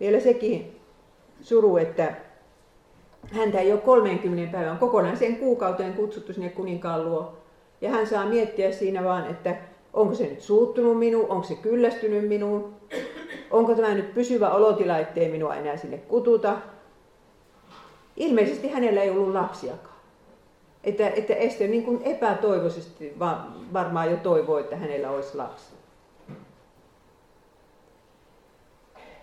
vielä 0.00 0.20
sekin 0.20 0.80
suru, 1.40 1.76
että 1.76 2.14
häntä 3.32 3.60
ei 3.60 3.72
ole 3.72 3.80
30 3.80 4.52
päivän 4.52 4.78
kokonaiseen 4.78 5.36
kuukauteen 5.36 5.94
kutsuttu 5.94 6.32
sinne 6.32 6.48
kuninkaan 6.48 7.04
luo. 7.04 7.32
Ja 7.80 7.90
hän 7.90 8.06
saa 8.06 8.26
miettiä 8.26 8.72
siinä 8.72 9.04
vaan, 9.04 9.30
että 9.30 9.56
onko 9.92 10.14
se 10.14 10.24
nyt 10.24 10.40
suuttunut 10.40 10.98
minuun, 10.98 11.30
onko 11.30 11.46
se 11.46 11.54
kyllästynyt 11.54 12.28
minuun, 12.28 12.74
onko 13.50 13.74
tämä 13.74 13.94
nyt 13.94 14.14
pysyvä 14.14 14.50
olotila, 14.50 14.98
ettei 14.98 15.28
minua 15.28 15.54
enää 15.54 15.76
sinne 15.76 15.98
kututa. 15.98 16.56
Ilmeisesti 18.16 18.68
hänellä 18.68 19.02
ei 19.02 19.10
ollut 19.10 19.34
lapsiakaan. 19.34 19.96
Että, 20.84 21.08
että 21.08 21.34
Ester 21.34 21.68
niin 21.68 21.84
kuin 21.84 22.02
epätoivoisesti 22.02 23.16
varmaan 23.72 24.10
jo 24.10 24.16
toivoi, 24.16 24.60
että 24.60 24.76
hänellä 24.76 25.10
olisi 25.10 25.36
lapsi. 25.36 25.76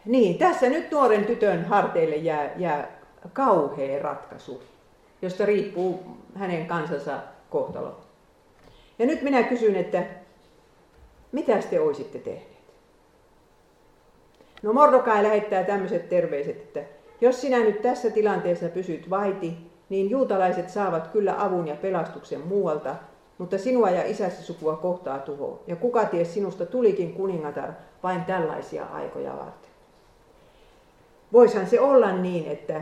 Niin, 0.06 0.38
tässä 0.38 0.70
nyt 0.70 0.92
nuoren 0.92 1.26
tytön 1.26 1.66
harteille 1.66 2.16
jää, 2.16 2.52
jää 2.58 3.00
kauhea 3.34 4.04
ratkaisu, 4.04 4.62
josta 5.22 5.46
riippuu 5.46 6.04
hänen 6.36 6.66
kansansa 6.66 7.20
kohtalo. 7.50 7.98
Ja 9.00 9.06
nyt 9.06 9.22
minä 9.22 9.44
kysyn, 9.44 9.76
että 9.76 10.04
mitä 11.32 11.58
te 11.58 11.80
olisitte 11.80 12.20
tehneet? 12.20 12.53
No 14.64 14.74
Mordokai 14.74 15.24
lähettää 15.24 15.64
tämmöiset 15.64 16.10
terveiset, 16.10 16.58
että 16.58 16.80
jos 17.22 17.42
sinä 17.42 17.60
nyt 17.60 17.82
tässä 17.82 18.10
tilanteessa 18.10 18.70
pysyt 18.70 19.10
vaiti, 19.10 19.58
niin 19.90 20.10
juutalaiset 20.10 20.70
saavat 20.70 21.08
kyllä 21.08 21.36
avun 21.38 21.68
ja 21.68 21.76
pelastuksen 21.76 22.48
muualta, 22.48 22.96
mutta 23.38 23.58
sinua 23.58 23.90
ja 23.90 24.06
isäsi 24.06 24.44
sukua 24.44 24.76
kohtaa 24.76 25.20
tuho. 25.20 25.64
Ja 25.68 25.76
kuka 25.76 26.06
ties 26.06 26.34
sinusta 26.34 26.66
tulikin 26.66 27.14
kuningatar 27.14 27.70
vain 28.04 28.26
tällaisia 28.26 28.86
aikoja 28.86 29.32
varten. 29.32 29.72
Voishan 31.34 31.68
se 31.68 31.80
olla 31.80 32.12
niin, 32.12 32.48
että, 32.48 32.82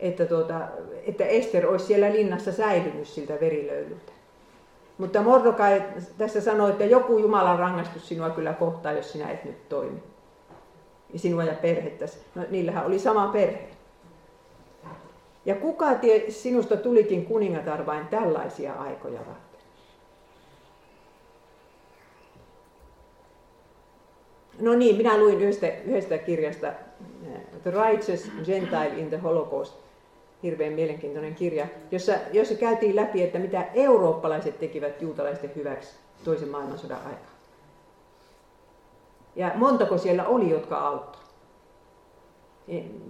että, 0.00 0.26
tuota, 0.26 0.60
että 1.06 1.24
Ester 1.24 1.66
olisi 1.66 1.86
siellä 1.86 2.12
linnassa 2.12 2.52
säilynyt 2.52 3.08
siltä 3.08 3.34
verilöylyltä. 3.40 4.12
Mutta 4.98 5.22
Mordokai 5.22 5.82
tässä 6.18 6.40
sanoi, 6.40 6.70
että 6.70 6.84
joku 6.84 7.18
Jumalan 7.18 7.58
rangaistus 7.58 8.08
sinua 8.08 8.30
kyllä 8.30 8.52
kohtaa, 8.52 8.92
jos 8.92 9.12
sinä 9.12 9.30
et 9.30 9.44
nyt 9.44 9.68
toimi 9.68 10.02
sinua 11.16 11.44
ja 11.44 11.54
perhettäsi. 11.54 12.18
No, 12.34 12.42
niillähän 12.50 12.86
oli 12.86 12.98
sama 12.98 13.28
perhe. 13.28 13.68
Ja 15.44 15.54
kuka 15.54 15.94
tie 15.94 16.30
sinusta 16.30 16.76
tulikin 16.76 17.26
kuningatar 17.26 17.86
vain 17.86 18.06
tällaisia 18.06 18.72
aikoja 18.72 19.18
varten? 19.18 19.60
No 24.60 24.74
niin, 24.74 24.96
minä 24.96 25.18
luin 25.18 25.40
yhdestä, 25.40 25.66
yhdestä 25.84 26.18
kirjasta 26.18 26.72
The 27.62 27.70
Righteous 27.70 28.30
Gentile 28.44 28.92
in 28.96 29.08
the 29.08 29.16
Holocaust, 29.16 29.74
hirveän 30.42 30.72
mielenkiintoinen 30.72 31.34
kirja, 31.34 31.66
jossa, 31.90 32.12
jossa 32.32 32.54
käytiin 32.54 32.96
läpi, 32.96 33.22
että 33.22 33.38
mitä 33.38 33.64
eurooppalaiset 33.74 34.58
tekivät 34.58 35.02
juutalaisten 35.02 35.52
hyväksi 35.56 35.94
toisen 36.24 36.48
maailmansodan 36.48 36.98
aikaa. 36.98 37.37
Ja 39.38 39.52
montako 39.54 39.98
siellä 39.98 40.24
oli, 40.26 40.50
jotka 40.50 40.78
auttoivat. 40.78 41.28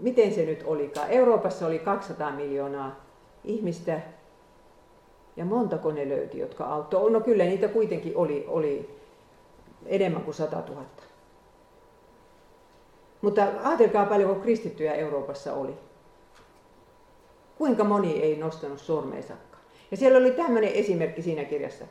Miten 0.00 0.34
se 0.34 0.44
nyt 0.44 0.62
olikaan? 0.66 1.10
Euroopassa 1.10 1.66
oli 1.66 1.78
200 1.78 2.32
miljoonaa 2.32 2.96
ihmistä, 3.44 4.00
ja 5.36 5.44
montako 5.44 5.92
ne 5.92 6.08
löyti, 6.08 6.38
jotka 6.38 6.64
auttoivat? 6.64 7.12
No 7.12 7.20
kyllä 7.20 7.44
niitä 7.44 7.68
kuitenkin 7.68 8.16
oli, 8.16 8.44
oli 8.48 9.00
enemmän 9.86 10.22
kuin 10.22 10.34
100 10.34 10.62
000. 10.68 10.84
Mutta 13.22 13.46
ajatelkaa 13.64 14.06
paljonko 14.06 14.34
kristittyjä 14.34 14.94
Euroopassa 14.94 15.54
oli. 15.54 15.74
Kuinka 17.58 17.84
moni 17.84 18.22
ei 18.22 18.36
nostanut 18.36 18.80
sormeensakaan. 18.80 19.62
Ja 19.90 19.96
siellä 19.96 20.18
oli 20.18 20.30
tämmöinen 20.30 20.72
esimerkki 20.72 21.22
siinä 21.22 21.44
kirjassa. 21.44 21.84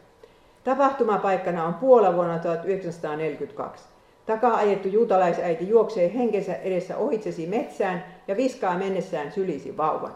Tapahtumapaikkana 0.63 1.65
on 1.65 1.73
Puola 1.73 2.15
vuonna 2.15 2.39
1942. 2.39 3.96
Takaa 4.28 4.55
ajettu 4.55 4.88
juutalaisäiti 4.88 5.69
juoksee 5.69 6.13
henkensä 6.13 6.55
edessä 6.55 6.97
ohitsesi 6.97 7.47
metsään 7.47 8.05
ja 8.28 8.38
viskaa 8.38 8.78
mennessään 8.78 9.32
sylisi 9.32 9.78
vauvan. 9.78 10.15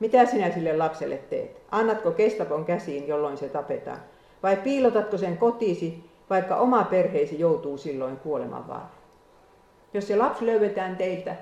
Mitä 0.00 0.26
sinä 0.26 0.52
sille 0.52 0.76
lapselle 0.76 1.16
teet? 1.16 1.62
Annatko 1.70 2.10
kestapon 2.10 2.64
käsiin, 2.64 3.08
jolloin 3.08 3.36
se 3.36 3.48
tapetaan? 3.48 3.98
Vai 4.42 4.56
piilotatko 4.56 5.18
sen 5.18 5.38
kotiisi, 5.38 6.04
vaikka 6.30 6.56
oma 6.56 6.84
perheesi 6.84 7.38
joutuu 7.38 7.78
silloin 7.78 8.16
kuoleman 8.16 8.68
vaaraan? 8.68 8.90
Jos 9.94 10.08
se 10.08 10.16
lapsi 10.16 10.46
löydetään 10.46 10.96
teiltä, 10.96 11.36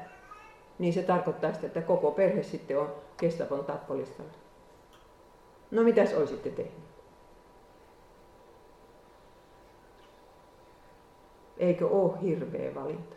niin 0.79 0.93
se 0.93 1.03
tarkoittaa 1.03 1.53
sitä, 1.53 1.66
että 1.66 1.81
koko 1.81 2.11
perhe 2.11 2.43
sitten 2.43 2.79
on 2.79 2.89
kestävän 3.16 3.64
tappolistalla. 3.64 4.33
No 5.70 5.83
mitäs 5.83 6.14
olisitte 6.14 6.51
tehneet? 6.51 6.88
Eikö 11.59 11.88
ole 11.88 12.12
hirveä 12.22 12.74
valinta? 12.74 13.16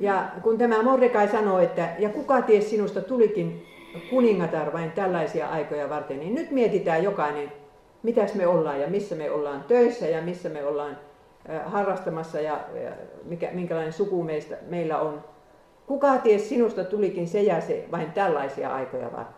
Ja 0.00 0.28
kun 0.42 0.58
tämä 0.58 0.82
Mordekai 0.82 1.28
sanoi, 1.28 1.64
että 1.64 1.88
ja 1.98 2.08
kuka 2.08 2.42
ties 2.42 2.70
sinusta 2.70 3.00
tulikin 3.00 3.66
kuningatar 4.10 4.72
vain 4.72 4.92
tällaisia 4.92 5.48
aikoja 5.48 5.88
varten, 5.88 6.20
niin 6.20 6.34
nyt 6.34 6.50
mietitään 6.50 7.04
jokainen 7.04 7.52
mitäs 8.02 8.34
me 8.34 8.46
ollaan 8.46 8.80
ja 8.80 8.88
missä 8.88 9.14
me 9.14 9.30
ollaan 9.30 9.64
töissä 9.68 10.06
ja 10.06 10.22
missä 10.22 10.48
me 10.48 10.64
ollaan 10.64 10.98
harrastamassa 11.64 12.40
ja, 12.40 12.60
ja 12.84 12.90
mikä, 13.24 13.48
minkälainen 13.52 13.92
suku 13.92 14.22
meistä, 14.22 14.56
meillä 14.68 15.00
on. 15.00 15.24
Kuka 15.86 16.18
ties 16.18 16.48
sinusta 16.48 16.84
tulikin 16.84 17.28
se 17.28 17.42
ja 17.42 17.60
se 17.60 17.84
vain 17.90 18.12
tällaisia 18.12 18.74
aikoja 18.74 19.12
varten. 19.12 19.37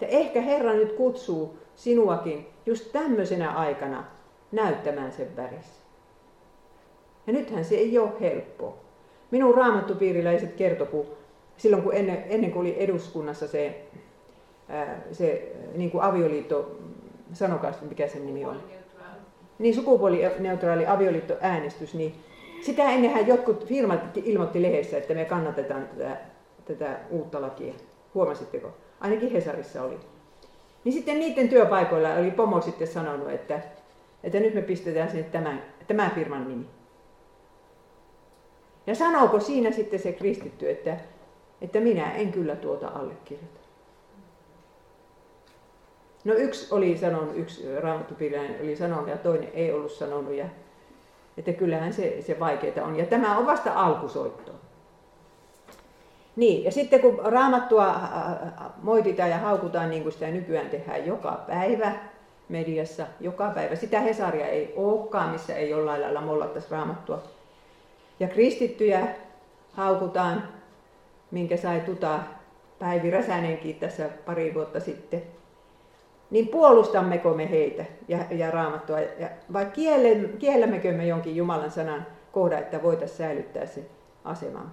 Että 0.00 0.06
ehkä 0.06 0.40
Herra 0.40 0.72
nyt 0.72 0.92
kutsuu 0.92 1.58
sinuakin 1.76 2.46
just 2.66 2.92
tämmöisenä 2.92 3.50
aikana 3.50 4.04
näyttämään 4.52 5.12
sen 5.12 5.36
värissä. 5.36 5.82
Ja 7.26 7.32
nythän 7.32 7.64
se 7.64 7.74
ei 7.74 7.98
ole 7.98 8.12
helppo. 8.20 8.78
Minun 9.30 9.54
raamattupiiriläiset 9.54 10.52
kertoi, 10.52 10.86
kun 10.86 11.06
silloin 11.56 11.82
kun 11.82 11.94
ennen, 11.94 12.24
ennen 12.28 12.52
kuin 12.52 12.60
oli 12.60 12.76
eduskunnassa 12.78 13.48
se, 13.48 13.86
ää, 14.68 15.00
se 15.12 15.52
niin 15.74 15.90
kuin 15.90 16.04
avioliitto 16.04 16.78
sanokaa 17.32 17.72
mikä 17.88 18.08
sen 18.08 18.26
nimi 18.26 18.44
on. 18.44 18.62
Niin, 19.58 19.74
sukupuolineutraali 19.74 20.86
avioliittoäänestys, 20.86 21.94
niin 21.94 22.14
sitä 22.62 22.90
ennenhän 22.90 23.26
jotkut 23.26 23.66
firmat 23.66 24.16
ilmoitti 24.16 24.62
lehdessä, 24.62 24.98
että 24.98 25.14
me 25.14 25.24
kannatetaan 25.24 25.88
tätä, 25.88 26.16
tätä 26.64 26.98
uutta 27.10 27.40
lakia. 27.40 27.74
Huomasitteko? 28.14 28.72
Ainakin 29.00 29.32
Hesarissa 29.32 29.82
oli. 29.82 29.98
Niin 30.84 30.92
sitten 30.92 31.18
niiden 31.18 31.48
työpaikoilla 31.48 32.14
oli 32.14 32.30
pomo 32.30 32.60
sitten 32.60 32.88
sanonut, 32.88 33.30
että, 33.30 33.60
että 34.24 34.40
nyt 34.40 34.54
me 34.54 34.62
pistetään 34.62 35.10
sinne 35.10 35.22
tämän, 35.22 35.62
tämän 35.86 36.10
firman 36.10 36.48
nimi. 36.48 36.66
Ja 38.86 38.94
sanooko 38.94 39.40
siinä 39.40 39.70
sitten 39.70 39.98
se 39.98 40.12
kristitty, 40.12 40.70
että, 40.70 40.96
että 41.60 41.80
minä 41.80 42.12
en 42.12 42.32
kyllä 42.32 42.56
tuota 42.56 42.88
allekirjoita. 42.88 43.60
No 46.24 46.34
yksi 46.34 46.74
oli 46.74 46.98
sanonut, 46.98 47.36
yksi 47.36 47.80
raamattupiiriläinen 47.80 48.60
oli 48.60 48.76
sanonut 48.76 49.08
ja 49.08 49.16
toinen 49.16 49.50
ei 49.54 49.72
ollut 49.72 49.92
sanonut. 49.92 50.34
Ja, 50.34 50.48
että 51.36 51.52
kyllähän 51.52 51.92
se, 51.92 52.22
se 52.22 52.40
vaikeaa 52.40 52.86
on. 52.86 52.96
Ja 52.96 53.06
tämä 53.06 53.38
on 53.38 53.46
vasta 53.46 53.72
alkusoitto. 53.72 54.52
Niin, 56.36 56.64
ja 56.64 56.72
sitten 56.72 57.00
kun 57.00 57.20
raamattua 57.24 57.94
moititaan 58.82 59.30
ja 59.30 59.38
haukutaan 59.38 59.90
niin 59.90 60.02
kuin 60.02 60.12
sitä 60.12 60.26
nykyään 60.26 60.70
tehdään 60.70 61.06
joka 61.06 61.44
päivä 61.46 61.92
mediassa, 62.48 63.06
joka 63.20 63.50
päivä. 63.50 63.76
Sitä 63.76 64.00
Hesaria 64.00 64.46
ei 64.46 64.72
olekaan, 64.76 65.30
missä 65.30 65.54
ei 65.54 65.70
jollain 65.70 66.02
lailla 66.02 66.20
mollattaisi 66.20 66.70
raamattua. 66.70 67.22
Ja 68.20 68.28
kristittyjä 68.28 69.06
haukutaan, 69.72 70.48
minkä 71.30 71.56
sai 71.56 71.80
tuta 71.80 72.20
Päivi 72.78 73.10
Räsänenkin 73.10 73.76
tässä 73.76 74.08
pari 74.26 74.54
vuotta 74.54 74.80
sitten 74.80 75.22
niin 76.30 76.48
puolustammeko 76.48 77.34
me 77.34 77.50
heitä 77.50 77.84
ja, 78.08 78.18
ja 78.30 78.50
raamattua, 78.50 79.00
ja, 79.00 79.28
vai 79.52 79.66
kiellämmekö 80.38 80.92
me 80.92 81.06
jonkin 81.06 81.36
Jumalan 81.36 81.70
sanan 81.70 82.06
kohda, 82.32 82.58
että 82.58 82.82
voitaisiin 82.82 83.18
säilyttää 83.18 83.66
se 83.66 83.84
asemamme. 84.24 84.70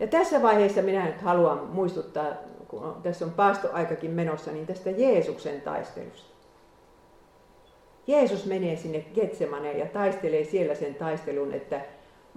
Ja 0.00 0.06
tässä 0.06 0.42
vaiheessa 0.42 0.82
minä 0.82 1.06
nyt 1.06 1.22
haluan 1.22 1.58
muistuttaa, 1.58 2.26
kun 2.68 2.96
tässä 3.02 3.24
on 3.24 3.30
paastoaikakin 3.30 4.10
menossa, 4.10 4.52
niin 4.52 4.66
tästä 4.66 4.90
Jeesuksen 4.90 5.60
taistelusta. 5.60 6.36
Jeesus 8.06 8.46
menee 8.46 8.76
sinne 8.76 9.04
Getsemaneen 9.14 9.78
ja 9.78 9.86
taistelee 9.86 10.44
siellä 10.44 10.74
sen 10.74 10.94
taistelun, 10.94 11.52
että 11.52 11.80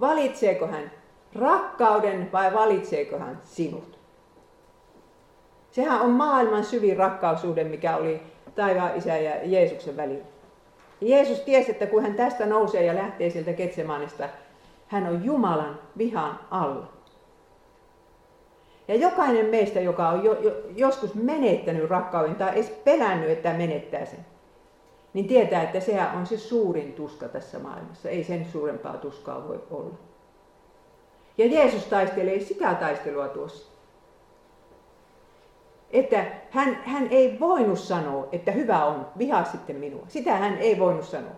valitseeko 0.00 0.66
hän 0.66 0.90
rakkauden 1.34 2.32
vai 2.32 2.54
valitseeko 2.54 3.18
hän 3.18 3.40
sinut. 3.42 3.98
Sehän 5.70 6.00
on 6.00 6.10
maailman 6.10 6.64
syvin 6.64 6.96
rakkaussuhde, 6.96 7.64
mikä 7.64 7.96
oli 7.96 8.22
taivaan 8.54 8.96
isä 8.96 9.16
ja 9.16 9.32
Jeesuksen 9.44 9.96
välillä. 9.96 10.24
Jeesus 11.00 11.40
tiesi, 11.40 11.70
että 11.70 11.86
kun 11.86 12.02
hän 12.02 12.14
tästä 12.14 12.46
nousee 12.46 12.84
ja 12.84 12.94
lähtee 12.94 13.30
sieltä 13.30 13.52
Ketsemanista, 13.52 14.28
hän 14.86 15.06
on 15.06 15.24
Jumalan 15.24 15.78
vihan 15.98 16.40
alla. 16.50 16.99
Ja 18.90 18.96
jokainen 18.96 19.46
meistä, 19.46 19.80
joka 19.80 20.08
on 20.08 20.24
jo, 20.24 20.40
jo, 20.40 20.52
joskus 20.76 21.14
menettänyt 21.14 21.90
rakkauden 21.90 22.34
tai 22.34 22.52
edes 22.52 22.70
pelännyt, 22.70 23.30
että 23.30 23.52
menettää 23.52 24.04
sen, 24.04 24.26
niin 25.12 25.28
tietää, 25.28 25.62
että 25.62 25.80
sehän 25.80 26.16
on 26.16 26.26
se 26.26 26.38
suurin 26.38 26.92
tuska 26.92 27.28
tässä 27.28 27.58
maailmassa. 27.58 28.08
Ei 28.08 28.24
sen 28.24 28.46
suurempaa 28.52 28.96
tuskaa 28.96 29.48
voi 29.48 29.64
olla. 29.70 29.94
Ja 31.38 31.46
Jeesus 31.46 31.84
taistelee 31.84 32.40
sitä 32.40 32.74
taistelua 32.74 33.28
tuossa. 33.28 33.70
Että 35.90 36.24
hän, 36.50 36.78
hän 36.84 37.08
ei 37.10 37.40
voinut 37.40 37.78
sanoa, 37.78 38.28
että 38.32 38.52
hyvä 38.52 38.84
on, 38.84 39.06
vihaa 39.18 39.44
sitten 39.44 39.76
minua. 39.76 40.04
Sitä 40.08 40.36
hän 40.36 40.58
ei 40.58 40.78
voinut 40.78 41.04
sanoa. 41.04 41.34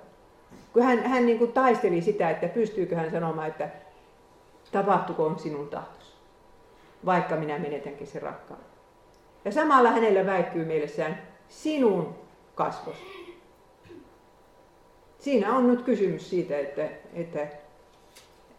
Kun 0.73 0.83
hän, 0.83 0.99
hän 0.99 1.27
niin 1.27 1.39
kuin 1.39 1.53
taisteli 1.53 2.03
sitä, 2.03 2.31
että 2.31 2.49
pystyykö 2.49 2.97
hän 2.97 3.11
sanomaan, 3.11 3.49
että 3.49 3.69
tapahtukoon 4.73 5.39
sinun 5.39 5.69
tahtos, 5.69 6.02
vaikka 7.07 7.37
minä 7.37 7.59
menetänkin 7.59 8.07
sen 8.07 8.23
rakkauden. 8.23 8.67
Ja 9.45 9.53
samalla 9.53 9.91
hänellä 9.91 10.27
väikkyy 10.27 10.65
mielessään 10.65 11.23
sinun 11.49 12.15
kasvos. 12.55 12.97
Siinä 15.19 15.57
on 15.57 15.69
nyt 15.69 15.83
kysymys 15.83 16.31
siitä, 16.31 16.59
että, 16.59 16.89
että 17.15 17.47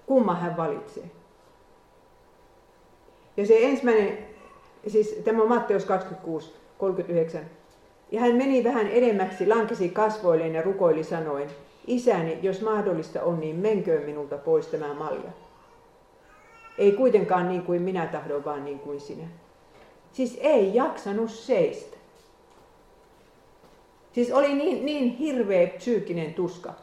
kumma 0.05 0.35
hän 0.35 0.57
valitsee. 0.57 1.03
Ja 3.37 3.45
se 3.45 3.57
ensimmäinen 3.61 4.17
siis 4.87 5.21
tämä 5.23 5.41
on 5.41 5.49
Matteus 5.49 5.85
26, 5.85 6.53
39. 6.77 7.41
Ja 8.11 8.19
hän 8.19 8.35
meni 8.35 8.63
vähän 8.63 8.87
edemmäksi, 8.87 9.47
lankesi 9.47 9.89
kasvoilleen 9.89 10.55
ja 10.55 10.61
rukoili 10.61 11.03
sanoen, 11.03 11.49
Isäni, 11.87 12.39
jos 12.41 12.61
mahdollista 12.61 13.21
on, 13.23 13.39
niin 13.39 13.55
menköön 13.55 14.03
minulta 14.03 14.37
pois 14.37 14.67
tämä 14.67 14.93
malja. 14.93 15.31
Ei 16.77 16.91
kuitenkaan 16.91 17.49
niin 17.49 17.63
kuin 17.63 17.81
minä 17.81 18.07
tahdon, 18.07 18.45
vaan 18.45 18.65
niin 18.65 18.79
kuin 18.79 19.01
sinä. 19.01 19.27
Siis 20.11 20.37
ei 20.41 20.75
jaksanut 20.75 21.31
seistä. 21.31 21.97
Siis 24.13 24.31
oli 24.31 24.53
niin, 24.53 24.85
niin 24.85 25.17
hirveä 25.17 25.67
psyykkinen 25.67 26.33
tuska. 26.33 26.73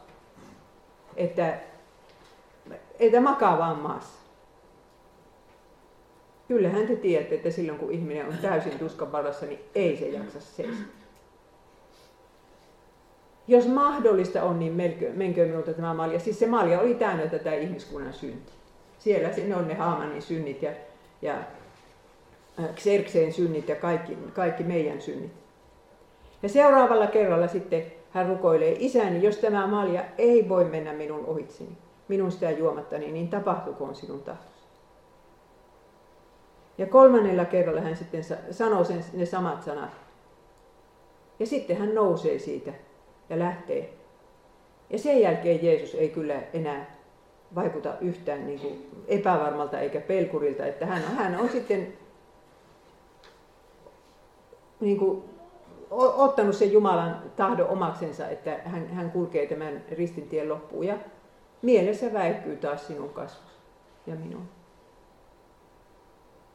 että, 1.15 1.59
että 2.99 3.21
makaa 3.21 3.57
vaan 3.57 3.79
maassa. 3.79 4.21
Kyllähän 6.47 6.87
te 6.87 6.95
tiedätte, 6.95 7.35
että 7.35 7.51
silloin 7.51 7.79
kun 7.79 7.91
ihminen 7.91 8.27
on 8.27 8.37
täysin 8.37 8.79
tuskan 8.79 9.11
varassa, 9.11 9.45
niin 9.45 9.59
ei 9.75 9.97
se 9.97 10.07
jaksa 10.07 10.41
seistä. 10.41 10.83
Jos 13.47 13.67
mahdollista 13.67 14.43
on, 14.43 14.59
niin 14.59 14.73
menkö 15.13 15.45
minulta 15.45 15.73
tämä 15.73 15.93
malja. 15.93 16.19
Siis 16.19 16.39
se 16.39 16.47
malja 16.47 16.79
oli 16.79 16.95
täynnä 16.95 17.27
tätä 17.27 17.53
ihmiskunnan 17.53 18.13
syntiä. 18.13 18.60
Siellä 19.01 19.33
sinne 19.33 19.55
on 19.55 19.67
ne 19.67 19.73
Haamanin 19.73 20.21
synnit 20.21 20.61
ja, 20.61 20.71
ja 21.21 21.35
Xerxeen 22.75 23.33
synnit 23.33 23.69
ja 23.69 23.75
kaikki, 23.75 24.17
kaikki 24.33 24.63
meidän 24.63 25.01
synnit. 25.01 25.31
Ja 26.43 26.49
seuraavalla 26.49 27.07
kerralla 27.07 27.47
sitten 27.47 27.85
hän 28.11 28.27
rukoilee, 28.27 28.75
isäni, 28.79 29.23
jos 29.23 29.37
tämä 29.37 29.67
malja 29.67 30.03
ei 30.17 30.49
voi 30.49 30.65
mennä 30.65 30.93
minun 30.93 31.25
ohitseni, 31.25 31.77
minun 32.07 32.31
sitä 32.31 32.51
juomattani, 32.51 33.11
niin 33.11 33.29
tapahtukoon 33.29 33.95
sinun 33.95 34.23
tahtosi. 34.23 34.61
Ja 36.77 36.85
kolmannella 36.85 37.45
kerralla 37.45 37.81
hän 37.81 37.97
sitten 37.97 38.23
sanoo 38.51 38.83
sen, 38.83 39.05
ne 39.13 39.25
samat 39.25 39.63
sanat. 39.63 39.91
Ja 41.39 41.45
sitten 41.45 41.77
hän 41.77 41.95
nousee 41.95 42.39
siitä 42.39 42.73
ja 43.29 43.39
lähtee. 43.39 43.93
Ja 44.89 44.99
sen 44.99 45.21
jälkeen 45.21 45.65
Jeesus 45.65 45.95
ei 45.95 46.09
kyllä 46.09 46.41
enää 46.53 46.90
vaikuta 47.55 47.93
yhtään 48.01 48.47
niin 48.47 48.59
kuin 48.59 49.05
epävarmalta 49.07 49.79
eikä 49.79 50.01
pelkurilta, 50.01 50.65
että 50.65 50.85
hän, 50.85 51.01
hän 51.01 51.39
on 51.39 51.49
sitten 51.49 51.93
niin 54.79 54.97
kuin, 54.97 55.23
ottanut 55.91 56.55
sen 56.55 56.71
Jumalan 56.71 57.21
tahdon 57.35 57.67
omaksensa, 57.67 58.27
että 58.27 58.59
hän, 58.65 58.87
hän 58.87 59.11
kulkee 59.11 59.47
tämän 59.47 59.83
ristintien 59.91 60.49
loppuun 60.49 60.87
ja 60.87 60.97
mielessä 61.61 62.13
väikkyy 62.13 62.55
taas 62.55 62.87
sinun 62.87 63.09
kasvus 63.09 63.51
ja 64.07 64.15
minun. 64.15 64.49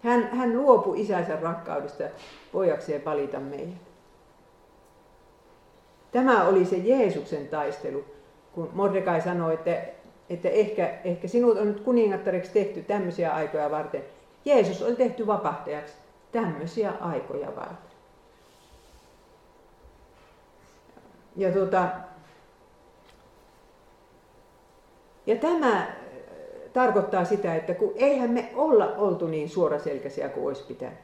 Hän, 0.02 0.28
hän 0.32 0.56
luopui 0.56 1.00
isänsä 1.00 1.36
rakkaudesta 1.40 2.04
pojakseen 2.52 3.04
valita 3.04 3.40
meidät. 3.40 3.86
Tämä 6.12 6.44
oli 6.44 6.64
se 6.64 6.76
Jeesuksen 6.76 7.48
taistelu, 7.48 8.04
kun 8.52 8.70
Mordekai 8.72 9.20
sanoi, 9.20 9.54
että, 9.54 9.82
että 10.30 10.48
ehkä, 10.48 10.94
ehkä 11.04 11.28
sinut 11.28 11.58
on 11.58 11.66
nyt 11.66 11.80
kuningattareksi 11.80 12.52
tehty 12.52 12.82
tämmöisiä 12.82 13.34
aikoja 13.34 13.70
varten. 13.70 14.04
Jeesus 14.44 14.82
oli 14.82 14.96
tehty 14.96 15.26
vapahtajaksi 15.26 15.94
tämmöisiä 16.32 16.92
aikoja 17.00 17.56
varten. 17.56 17.96
Ja, 21.36 21.52
tuota, 21.52 21.88
ja 25.26 25.36
tämä 25.36 25.86
tarkoittaa 26.72 27.24
sitä, 27.24 27.54
että 27.54 27.74
kun 27.74 27.92
eihän 27.96 28.30
me 28.30 28.50
olla 28.54 28.86
oltu 28.96 29.26
niin 29.26 29.48
suoraselkäisiä 29.48 30.28
kuin 30.28 30.46
olisi 30.46 30.64
pitänyt. 30.64 30.98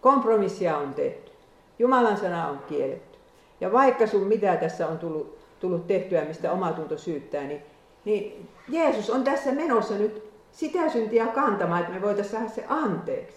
Kompromissia 0.00 0.78
on 0.78 0.94
tehty. 0.94 1.32
Jumalan 1.78 2.16
sana 2.16 2.48
on 2.48 2.58
kielletty. 2.58 3.18
Ja 3.60 3.72
vaikka 3.72 4.06
sun 4.06 4.26
mitä 4.26 4.56
tässä 4.56 4.86
on 4.86 4.98
tullut, 4.98 5.38
tullut 5.60 5.86
tehtyä, 5.86 6.24
mistä 6.24 6.52
oma 6.52 6.72
tunto 6.72 6.98
syyttää, 6.98 7.44
niin, 7.44 7.62
niin 8.08 8.48
Jeesus 8.68 9.10
on 9.10 9.24
tässä 9.24 9.52
menossa 9.52 9.94
nyt 9.94 10.22
sitä 10.52 10.88
syntiä 10.88 11.26
kantamaan, 11.26 11.80
että 11.80 11.92
me 11.92 12.02
voitaisiin 12.02 12.32
saada 12.32 12.48
se 12.48 12.64
anteeksi. 12.68 13.36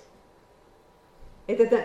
Että 1.47 1.77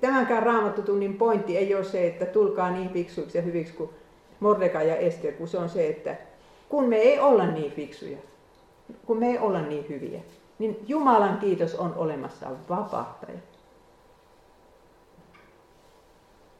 tämänkään 0.00 0.42
raamattotunnin 0.42 1.18
pointti 1.18 1.56
ei 1.56 1.74
ole 1.74 1.84
se, 1.84 2.06
että 2.06 2.26
tulkaa 2.26 2.70
niin 2.70 2.90
fiksuiksi 2.90 3.38
ja 3.38 3.42
hyviksi 3.42 3.74
kuin 3.74 3.90
Mordeka 4.40 4.82
ja 4.82 4.96
Ester, 4.96 5.32
kun 5.32 5.48
se 5.48 5.58
on 5.58 5.68
se, 5.68 5.88
että 5.88 6.16
kun 6.68 6.84
me 6.84 6.96
ei 6.96 7.18
olla 7.18 7.46
niin 7.46 7.72
fiksuja, 7.72 8.18
kun 9.06 9.18
me 9.18 9.26
ei 9.30 9.38
olla 9.38 9.62
niin 9.62 9.88
hyviä, 9.88 10.20
niin 10.58 10.76
Jumalan 10.86 11.38
kiitos 11.38 11.74
on 11.74 11.94
olemassa 11.94 12.46
vapahtaja, 12.68 13.38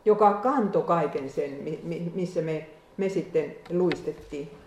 joka 0.05 0.33
kanto 0.33 0.83
kaiken 0.83 1.31
sen, 1.31 1.81
missä 2.15 2.41
me, 2.43 2.67
me 2.97 3.09
sitten 3.09 3.57
luistettiin. 3.71 4.60